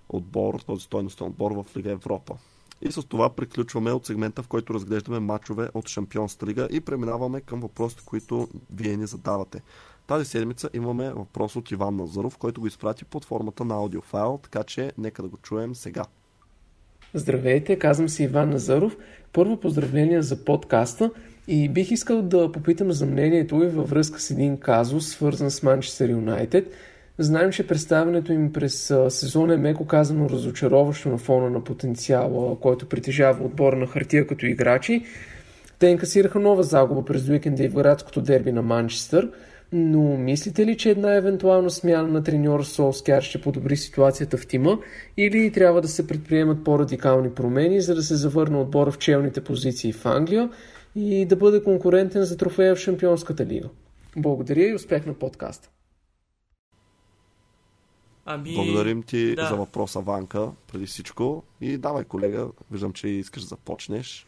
отбор, 0.08 0.60
този 0.60 0.82
стойностен 0.82 1.26
отбор 1.26 1.52
в 1.52 1.76
Лига 1.76 1.90
Европа. 1.90 2.36
И 2.82 2.92
с 2.92 3.02
това 3.02 3.30
приключваме 3.30 3.92
от 3.92 4.06
сегмента, 4.06 4.42
в 4.42 4.48
който 4.48 4.74
разглеждаме 4.74 5.20
матчове 5.20 5.68
от 5.74 5.88
Шампионската 5.88 6.46
лига 6.46 6.68
и 6.70 6.80
преминаваме 6.80 7.40
към 7.40 7.60
въпросите, 7.60 8.02
които 8.04 8.48
вие 8.70 8.96
ни 8.96 9.06
задавате. 9.06 9.62
Тази 10.06 10.24
седмица 10.24 10.70
имаме 10.74 11.12
въпрос 11.12 11.56
от 11.56 11.70
Иван 11.70 11.96
Назаров, 11.96 12.38
който 12.38 12.60
го 12.60 12.66
изпрати 12.66 13.04
под 13.04 13.24
формата 13.24 13.64
на 13.64 13.74
аудиофайл, 13.74 14.40
така 14.42 14.64
че 14.64 14.92
нека 14.98 15.22
да 15.22 15.28
го 15.28 15.36
чуем 15.36 15.74
сега. 15.74 16.04
Здравейте, 17.14 17.78
казвам 17.78 18.08
се 18.08 18.24
Иван 18.24 18.50
Назаров. 18.50 18.96
Първо 19.32 19.56
поздравление 19.56 20.22
за 20.22 20.44
подкаста 20.44 21.10
и 21.48 21.68
бих 21.68 21.90
искал 21.90 22.22
да 22.22 22.52
попитам 22.52 22.92
за 22.92 23.06
мнението 23.06 23.58
ви 23.58 23.66
във 23.66 23.90
връзка 23.90 24.20
с 24.20 24.30
един 24.30 24.56
казус, 24.56 25.08
свързан 25.08 25.50
с 25.50 25.62
Манчестър 25.62 26.08
Юнайтед. 26.08 26.72
Знаем, 27.18 27.52
че 27.52 27.66
представянето 27.66 28.32
им 28.32 28.52
през 28.52 28.94
сезона 29.08 29.54
е 29.54 29.56
меко 29.56 29.86
казано 29.86 30.28
разочароващо 30.28 31.08
на 31.08 31.18
фона 31.18 31.50
на 31.50 31.64
потенциала, 31.64 32.60
който 32.60 32.88
притежава 32.88 33.44
отбора 33.44 33.76
на 33.76 33.86
хартия 33.86 34.26
като 34.26 34.46
играчи. 34.46 35.04
Те 35.78 35.86
инкасираха 35.86 36.40
нова 36.40 36.62
загуба 36.62 37.04
през 37.04 37.28
уикенда 37.28 37.64
и 37.64 37.68
в 37.68 37.74
градското 37.74 38.20
дерби 38.20 38.52
на 38.52 38.62
Манчестър– 38.62 39.30
но 39.72 40.16
мислите 40.16 40.66
ли, 40.66 40.76
че 40.76 40.90
една 40.90 41.14
евентуална 41.14 41.70
смяна 41.70 42.08
на 42.08 42.22
треньор 42.22 42.62
Солскяр 42.62 43.22
ще 43.22 43.40
подобри 43.40 43.76
ситуацията 43.76 44.36
в 44.36 44.46
тима 44.46 44.78
или 45.16 45.52
трябва 45.52 45.80
да 45.80 45.88
се 45.88 46.06
предприемат 46.06 46.64
по-радикални 46.64 47.30
промени, 47.30 47.80
за 47.80 47.94
да 47.94 48.02
се 48.02 48.14
завърне 48.14 48.58
отбора 48.58 48.90
в 48.90 48.98
челните 48.98 49.44
позиции 49.44 49.92
в 49.92 50.06
Англия 50.06 50.50
и 50.94 51.26
да 51.26 51.36
бъде 51.36 51.62
конкурентен 51.62 52.24
за 52.24 52.36
трофея 52.36 52.76
в 52.76 52.78
Шампионската 52.78 53.46
лига? 53.46 53.68
Благодаря 54.16 54.68
и 54.68 54.74
успех 54.74 55.06
на 55.06 55.14
подкаста. 55.14 55.70
Ами... 58.24 58.54
Благодарим 58.54 59.02
ти 59.02 59.34
да. 59.34 59.46
за 59.46 59.56
въпроса, 59.56 60.00
Ванка, 60.00 60.50
преди 60.72 60.86
всичко. 60.86 61.42
И 61.60 61.78
давай, 61.78 62.04
колега, 62.04 62.48
виждам, 62.70 62.92
че 62.92 63.08
искаш 63.08 63.42
да 63.42 63.48
започнеш. 63.48 64.27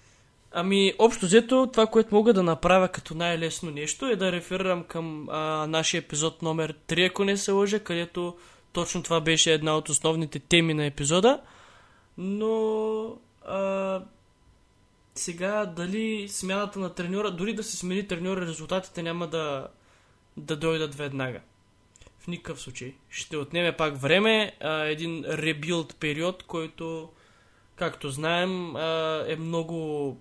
Ами, 0.52 0.94
общо 0.98 1.26
взето, 1.26 1.68
това, 1.72 1.86
което 1.86 2.14
мога 2.14 2.32
да 2.32 2.42
направя 2.42 2.88
като 2.88 3.14
най-лесно 3.14 3.70
нещо 3.70 4.06
е 4.06 4.16
да 4.16 4.32
реферирам 4.32 4.84
към 4.84 5.28
а, 5.28 5.66
нашия 5.66 5.98
епизод 5.98 6.42
номер 6.42 6.74
3, 6.88 7.10
ако 7.10 7.24
не 7.24 7.36
се 7.36 7.52
лъжа, 7.52 7.80
където 7.80 8.36
точно 8.72 9.02
това 9.02 9.20
беше 9.20 9.52
една 9.52 9.76
от 9.76 9.88
основните 9.88 10.38
теми 10.38 10.74
на 10.74 10.86
епизода. 10.86 11.40
Но 12.18 13.16
а, 13.46 14.02
сега 15.14 15.66
дали 15.66 16.28
смяната 16.28 16.78
на 16.78 16.94
треньора, 16.94 17.30
дори 17.30 17.54
да 17.54 17.62
се 17.62 17.76
смени 17.76 18.06
треньора, 18.08 18.40
резултатите 18.40 19.02
няма 19.02 19.26
да, 19.26 19.68
да 20.36 20.56
дойдат 20.56 20.94
веднага. 20.94 21.40
В 22.18 22.26
никакъв 22.26 22.60
случай. 22.60 22.94
Ще 23.10 23.36
отнеме 23.36 23.76
пак 23.76 23.96
време, 23.96 24.52
а, 24.60 24.84
един 24.84 25.24
ребилд 25.28 25.96
период, 26.00 26.42
който, 26.42 27.08
както 27.76 28.10
знаем, 28.10 28.76
а, 28.76 29.24
е 29.28 29.36
много 29.36 30.16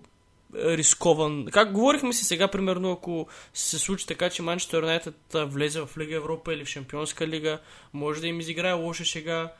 рискован. 0.54 1.46
Как 1.46 1.72
говорихме 1.72 2.12
си 2.12 2.24
сега, 2.24 2.48
примерно, 2.48 2.92
ако 2.92 3.26
се 3.54 3.78
случи 3.78 4.06
така, 4.06 4.30
че 4.30 4.42
Манчестър 4.42 4.82
Юнайтед 4.82 5.16
влезе 5.34 5.80
в 5.80 5.98
Лига 5.98 6.16
Европа 6.16 6.54
или 6.54 6.64
в 6.64 6.68
Шампионска 6.68 7.28
лига, 7.28 7.60
може 7.92 8.20
да 8.20 8.26
им 8.26 8.40
изиграе 8.40 8.72
лоша 8.72 9.04
шега, 9.04 9.52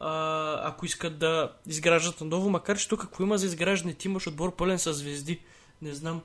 ако 0.00 0.86
искат 0.86 1.18
да 1.18 1.52
изграждат 1.66 2.20
ново, 2.20 2.50
макар 2.50 2.78
че 2.78 2.88
тук 2.88 3.04
ако 3.04 3.22
има 3.22 3.38
за 3.38 3.46
изграждане, 3.46 3.94
ти 3.94 4.08
имаш 4.08 4.26
отбор 4.26 4.56
пълен 4.56 4.78
с 4.78 4.92
звезди. 4.92 5.40
Не 5.82 5.94
знам. 5.94 6.22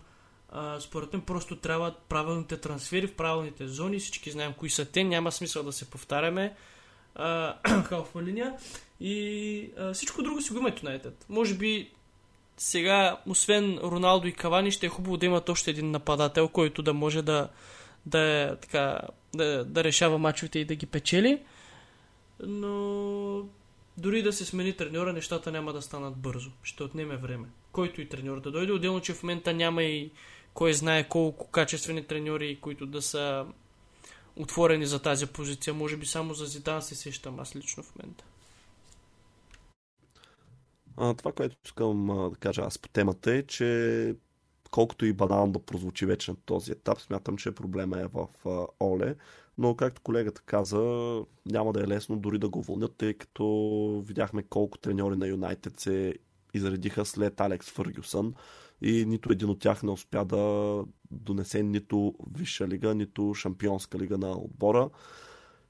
А, 0.52 0.80
според 0.80 1.14
мен 1.14 1.22
просто 1.22 1.56
трябват 1.56 1.98
правилните 2.10 2.58
трансфери 2.58 3.08
в 3.08 3.16
правилните 3.16 3.68
зони. 3.68 4.00
Всички 4.00 4.32
знаем 4.32 4.54
кои 4.58 4.70
са 4.70 4.86
те. 4.86 5.04
Няма 5.04 5.32
смисъл 5.32 5.64
да 5.64 5.72
се 5.72 5.90
повтаряме. 5.90 6.56
халфа 7.84 8.22
линия. 8.24 8.54
И 9.00 9.72
а, 9.78 9.94
всичко 9.94 10.24
друго 10.24 10.42
си 10.42 10.52
го 10.54 10.60
има 10.60 10.72
Юнайтед. 10.84 11.26
Може 11.30 11.54
би 11.54 11.92
сега, 12.60 13.18
освен 13.26 13.80
Роналдо 13.84 14.28
и 14.28 14.34
Кавани, 14.34 14.72
ще 14.72 14.86
е 14.86 14.90
хубаво 14.90 15.18
да 15.18 15.26
имат 15.26 15.50
още 15.50 15.72
един 15.72 15.92
нападател, 15.92 16.48
който 16.48 16.82
да 16.82 16.94
може 16.94 17.22
да, 17.22 17.50
да, 18.06 18.56
така, 18.62 19.02
да, 19.36 19.66
да 19.66 19.84
решава 19.84 20.18
мачовете 20.18 20.60
и 20.60 20.66
да 20.66 20.76
ги 20.76 20.86
печели. 20.86 21.42
Но 22.40 23.44
дори 23.98 24.24
да 24.24 24.34
се 24.34 24.46
смени 24.46 24.74
треньора, 24.74 25.14
нещата 25.14 25.52
няма 25.52 25.74
да 25.74 25.82
станат 25.82 26.18
бързо. 26.18 26.52
Ще 26.64 26.84
отнеме 26.84 27.18
време. 27.18 27.48
Който 27.72 28.02
и 28.02 28.10
треньор 28.10 28.42
да 28.42 28.52
дойде. 28.52 28.72
Отделно, 28.72 29.02
че 29.02 29.14
в 29.14 29.24
момента 29.24 29.54
няма 29.54 29.84
и 29.84 30.12
кой 30.54 30.74
знае 30.74 31.08
колко 31.08 31.48
качествени 31.48 32.04
треньори, 32.04 32.58
които 32.62 32.86
да 32.86 33.02
са 33.02 33.46
отворени 34.36 34.86
за 34.86 35.02
тази 35.02 35.28
позиция. 35.28 35.74
Може 35.74 35.98
би 35.98 36.06
само 36.06 36.34
за 36.34 36.46
Зидан 36.46 36.82
се 36.82 36.96
сещам 36.96 37.40
аз 37.40 37.56
лично 37.56 37.84
в 37.84 37.96
момента. 37.96 38.24
А, 41.02 41.14
това, 41.14 41.32
което 41.32 41.56
искам 41.66 42.10
а, 42.10 42.30
да 42.30 42.36
кажа 42.36 42.62
аз 42.62 42.80
по 42.80 42.90
темата 42.90 43.32
е, 43.32 43.44
че 43.44 44.16
колкото 44.72 45.06
и 45.06 45.14
банално 45.14 45.52
да 45.52 45.60
прозвучи 45.60 46.06
вече 46.06 46.32
на 46.32 46.38
този 46.46 46.72
етап, 46.72 47.02
смятам, 47.02 47.38
че 47.38 47.52
проблема 47.52 48.00
е 48.00 48.08
в 48.08 48.28
а, 48.46 48.68
Оле. 48.80 49.16
Но, 49.58 49.76
както 49.76 50.02
колегата 50.02 50.42
каза, 50.46 50.80
няма 51.46 51.74
да 51.74 51.84
е 51.84 51.88
лесно 51.88 52.20
дори 52.20 52.38
да 52.38 52.50
го 52.50 52.62
вълнят, 52.62 52.96
тъй 52.98 53.14
като 53.14 54.04
видяхме 54.06 54.44
колко 54.44 54.78
треньори 54.78 55.16
на 55.16 55.28
Юнайтед 55.28 55.80
се 55.80 56.14
изредиха 56.54 57.06
след 57.06 57.42
Алекс 57.42 57.70
Фъргюсън 57.70 58.34
и 58.82 59.06
нито 59.06 59.32
един 59.32 59.50
от 59.50 59.60
тях 59.60 59.84
не 59.84 59.92
успя 59.92 60.26
да 60.26 60.84
донесе 61.12 61.64
нито 61.64 62.16
Висша 62.38 62.68
лига, 62.68 62.96
нито 62.96 63.34
Шампионска 63.34 64.00
лига 64.00 64.18
на 64.18 64.32
отбора. 64.32 64.90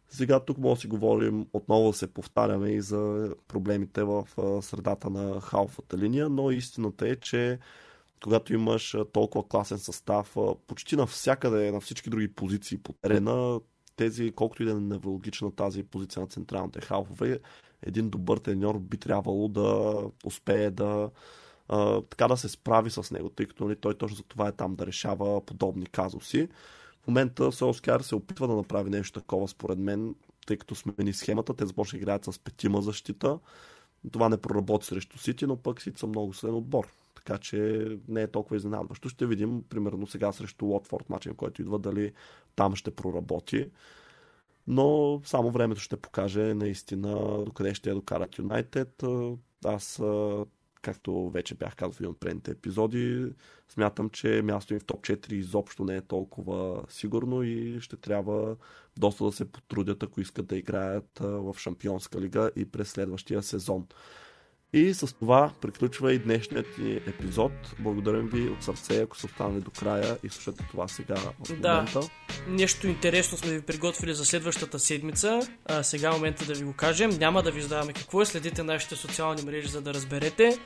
Сега 0.10 0.40
тук 0.40 0.58
може 0.58 0.78
да 0.78 0.82
си 0.82 0.88
говорим, 0.88 1.48
отново 1.54 1.92
да 1.92 1.98
се 1.98 2.14
повтаряме 2.14 2.70
и 2.70 2.82
за 2.82 3.34
проблемите 3.48 4.04
в 4.04 4.28
средата 4.62 5.10
на 5.10 5.42
халфата 5.42 5.98
линия, 5.98 6.30
но 6.30 6.52
истината 6.52 7.10
е, 7.10 7.16
че 7.16 7.60
когато 8.24 8.54
имаш 8.54 8.96
толкова 9.14 9.48
класен 9.48 9.80
състав, 9.80 10.36
почти 10.68 10.96
навсякъде, 10.96 11.72
на 11.72 11.80
всички 11.80 12.10
други 12.10 12.34
позиции 12.34 12.78
по 12.78 12.94
терена, 12.94 13.60
тези, 13.96 14.32
колкото 14.32 14.64
и 14.64 14.66
да 14.66 14.72
е 14.72 14.76
неврологична 14.76 15.56
тази 15.56 15.84
позиция 15.84 16.22
на 16.22 16.28
централните 16.28 16.82
халфове, 16.82 17.40
един 17.82 18.10
добър 18.10 18.38
треньор 18.38 18.80
би 18.80 18.98
трябвало 18.98 19.48
да 19.48 19.96
успее 20.26 20.72
да 20.72 21.10
така 22.10 22.28
да 22.28 22.38
се 22.38 22.50
справи 22.50 22.90
с 22.90 23.12
него, 23.12 23.30
тъй 23.30 23.46
като 23.46 23.66
нали, 23.66 23.76
той 23.76 23.98
точно 23.98 24.18
за 24.18 24.24
това 24.24 24.48
е 24.48 24.52
там 24.52 24.76
да 24.76 24.88
решава 24.88 25.46
подобни 25.46 25.86
казуси. 25.86 26.48
В 27.02 27.08
момента 27.08 27.52
Солскар 27.52 28.02
се 28.02 28.16
опитва 28.16 28.48
да 28.48 28.56
направи 28.56 28.90
нещо 28.90 29.20
такова, 29.20 29.48
според 29.48 29.80
мен, 29.80 30.16
тъй 30.48 30.58
като 30.58 30.76
смени 30.76 31.14
схемата. 31.14 31.54
Те 31.54 31.66
започнаха 31.66 31.98
играят 31.98 32.26
с 32.26 32.40
петима 32.40 32.82
защита. 32.82 33.40
Това 34.12 34.30
не 34.30 34.38
проработи 34.38 34.86
срещу 34.86 35.18
Сити, 35.18 35.46
но 35.46 35.58
пък 35.58 35.82
Сити 35.82 36.00
са 36.00 36.08
много 36.08 36.34
силен 36.34 36.56
отбор. 36.56 36.88
Така 37.16 37.38
че 37.38 37.88
не 38.08 38.22
е 38.22 38.28
толкова 38.28 38.56
изненадващо. 38.56 39.10
Ще 39.10 39.26
видим, 39.26 39.64
примерно 39.70 40.08
сега 40.08 40.32
срещу 40.32 40.66
Лотфорд, 40.66 41.10
начин, 41.10 41.36
който 41.36 41.62
идва, 41.62 41.80
дали 41.80 42.14
там 42.56 42.76
ще 42.76 42.92
проработи. 42.92 43.70
Но 44.68 45.22
само 45.26 45.52
времето 45.52 45.82
ще 45.82 45.98
покаже 45.98 46.54
наистина 46.54 47.44
докъде 47.46 47.74
ще 47.74 47.90
я 47.90 47.96
докарат 47.96 48.38
Юнайтед. 48.38 49.04
Аз 49.66 50.02
както 50.82 51.30
вече 51.30 51.56
бях 51.56 51.76
казал 51.76 51.92
в 51.92 52.10
от 52.10 52.20
предните 52.20 52.52
епизоди, 52.52 53.34
смятам, 53.70 54.10
че 54.10 54.42
място 54.42 54.74
им 54.74 54.80
в 54.80 54.86
топ 54.86 55.02
4 55.02 55.34
изобщо 55.34 55.84
не 55.84 55.96
е 55.96 56.02
толкова 56.02 56.84
сигурно 56.90 57.44
и 57.44 57.82
ще 57.82 57.98
трябва 57.98 58.56
доста 58.98 59.26
да 59.26 59.32
се 59.32 59.52
потрудят, 59.52 60.04
ако 60.04 60.22
искат 60.22 60.48
да 60.48 60.58
играят 60.58 61.20
в 61.20 61.56
Шампионска 61.58 62.22
лига 62.22 62.52
и 62.56 62.66
през 62.66 62.90
следващия 62.90 63.44
сезон. 63.44 63.88
И 64.74 64.94
с 64.94 65.16
това 65.16 65.52
приключва 65.62 66.14
и 66.14 66.20
днешният 66.20 66.78
ни 66.78 66.94
епизод. 66.96 67.52
Благодарим 67.80 68.30
ви 68.34 68.50
от 68.50 68.64
сърце, 68.64 69.02
ако 69.02 69.18
са 69.18 69.26
останали 69.26 69.62
до 69.62 69.72
края 69.72 70.18
и 70.24 70.30
слушате 70.30 70.64
това 70.72 70.88
сега 70.88 71.16
момента. 71.16 72.00
Да. 72.00 72.10
Нещо 72.48 72.88
интересно 72.88 73.38
сме 73.38 73.52
ви 73.52 73.62
приготвили 73.62 74.14
за 74.14 74.26
следващата 74.26 74.80
седмица. 74.80 75.40
А, 75.66 75.84
сега 75.84 76.10
е 76.10 76.12
момента 76.12 76.46
да 76.46 76.54
ви 76.54 76.64
го 76.64 76.74
кажем. 76.74 77.10
Няма 77.10 77.44
да 77.44 77.52
ви 77.52 77.62
задаваме 77.62 77.94
какво 77.94 78.22
е. 78.22 78.26
Следите 78.26 78.64
нашите 78.64 78.96
социални 78.96 79.42
мрежи, 79.42 79.68
за 79.68 79.82
да 79.82 79.94
разберете. 79.94 80.58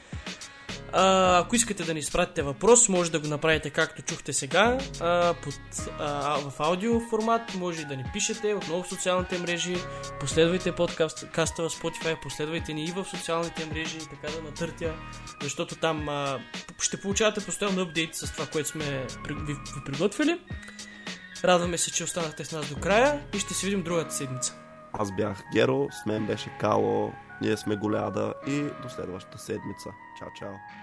А, 0.96 1.40
ако 1.40 1.56
искате 1.56 1.84
да 1.84 1.94
ни 1.94 2.00
изпратите 2.00 2.42
въпрос, 2.42 2.90
може 2.90 3.12
да 3.12 3.20
го 3.20 3.28
направите 3.28 3.70
както 3.70 4.02
чухте 4.02 4.34
сега, 4.34 4.78
а, 5.02 5.34
под, 5.44 5.54
а, 6.00 6.38
в 6.50 6.60
аудио 6.60 7.00
формат, 7.00 7.56
може 7.56 7.86
да 7.86 7.96
ни 7.96 8.06
пишете 8.14 8.54
отново 8.54 8.84
в 8.84 8.88
социалните 8.88 9.40
мрежи, 9.40 9.76
последвайте 10.20 10.72
подкаста 10.72 11.70
в 11.70 11.70
Spotify, 11.70 12.22
последвайте 12.22 12.74
ни 12.74 12.86
и 12.86 12.92
в 12.92 13.06
социалните 13.06 13.66
мрежи, 13.66 14.00
така 14.00 14.34
да 14.36 14.42
натъртя, 14.42 14.94
защото 15.42 15.76
там 15.76 16.10
а, 16.10 16.40
ще 16.80 17.02
получавате 17.02 17.46
постоянно 17.46 17.82
апдейт 17.82 18.16
с 18.16 18.32
това, 18.32 18.46
което 18.46 18.70
сме 18.70 19.06
ви, 19.28 19.54
ви 19.54 19.84
приготвили. 19.86 20.40
Радваме 21.44 21.78
се, 21.78 21.92
че 21.92 22.04
останахте 22.04 22.46
с 22.46 22.52
нас 22.52 22.70
до 22.70 22.76
края 22.80 23.22
и 23.34 23.40
ще 23.40 23.54
се 23.54 23.66
видим 23.66 23.84
другата 23.84 24.14
седмица. 24.14 24.60
Аз 24.94 25.16
бях 25.16 25.44
Геро, 25.54 25.88
с 25.92 26.06
мен 26.06 26.26
беше 26.26 26.50
Кало, 26.60 27.14
ние 27.42 27.58
сме 27.58 27.76
Голяда 27.76 28.34
и 28.48 28.62
до 28.62 28.90
следващата 28.90 29.38
седмица. 29.38 29.90
Чао, 30.20 30.28
чао! 30.40 30.83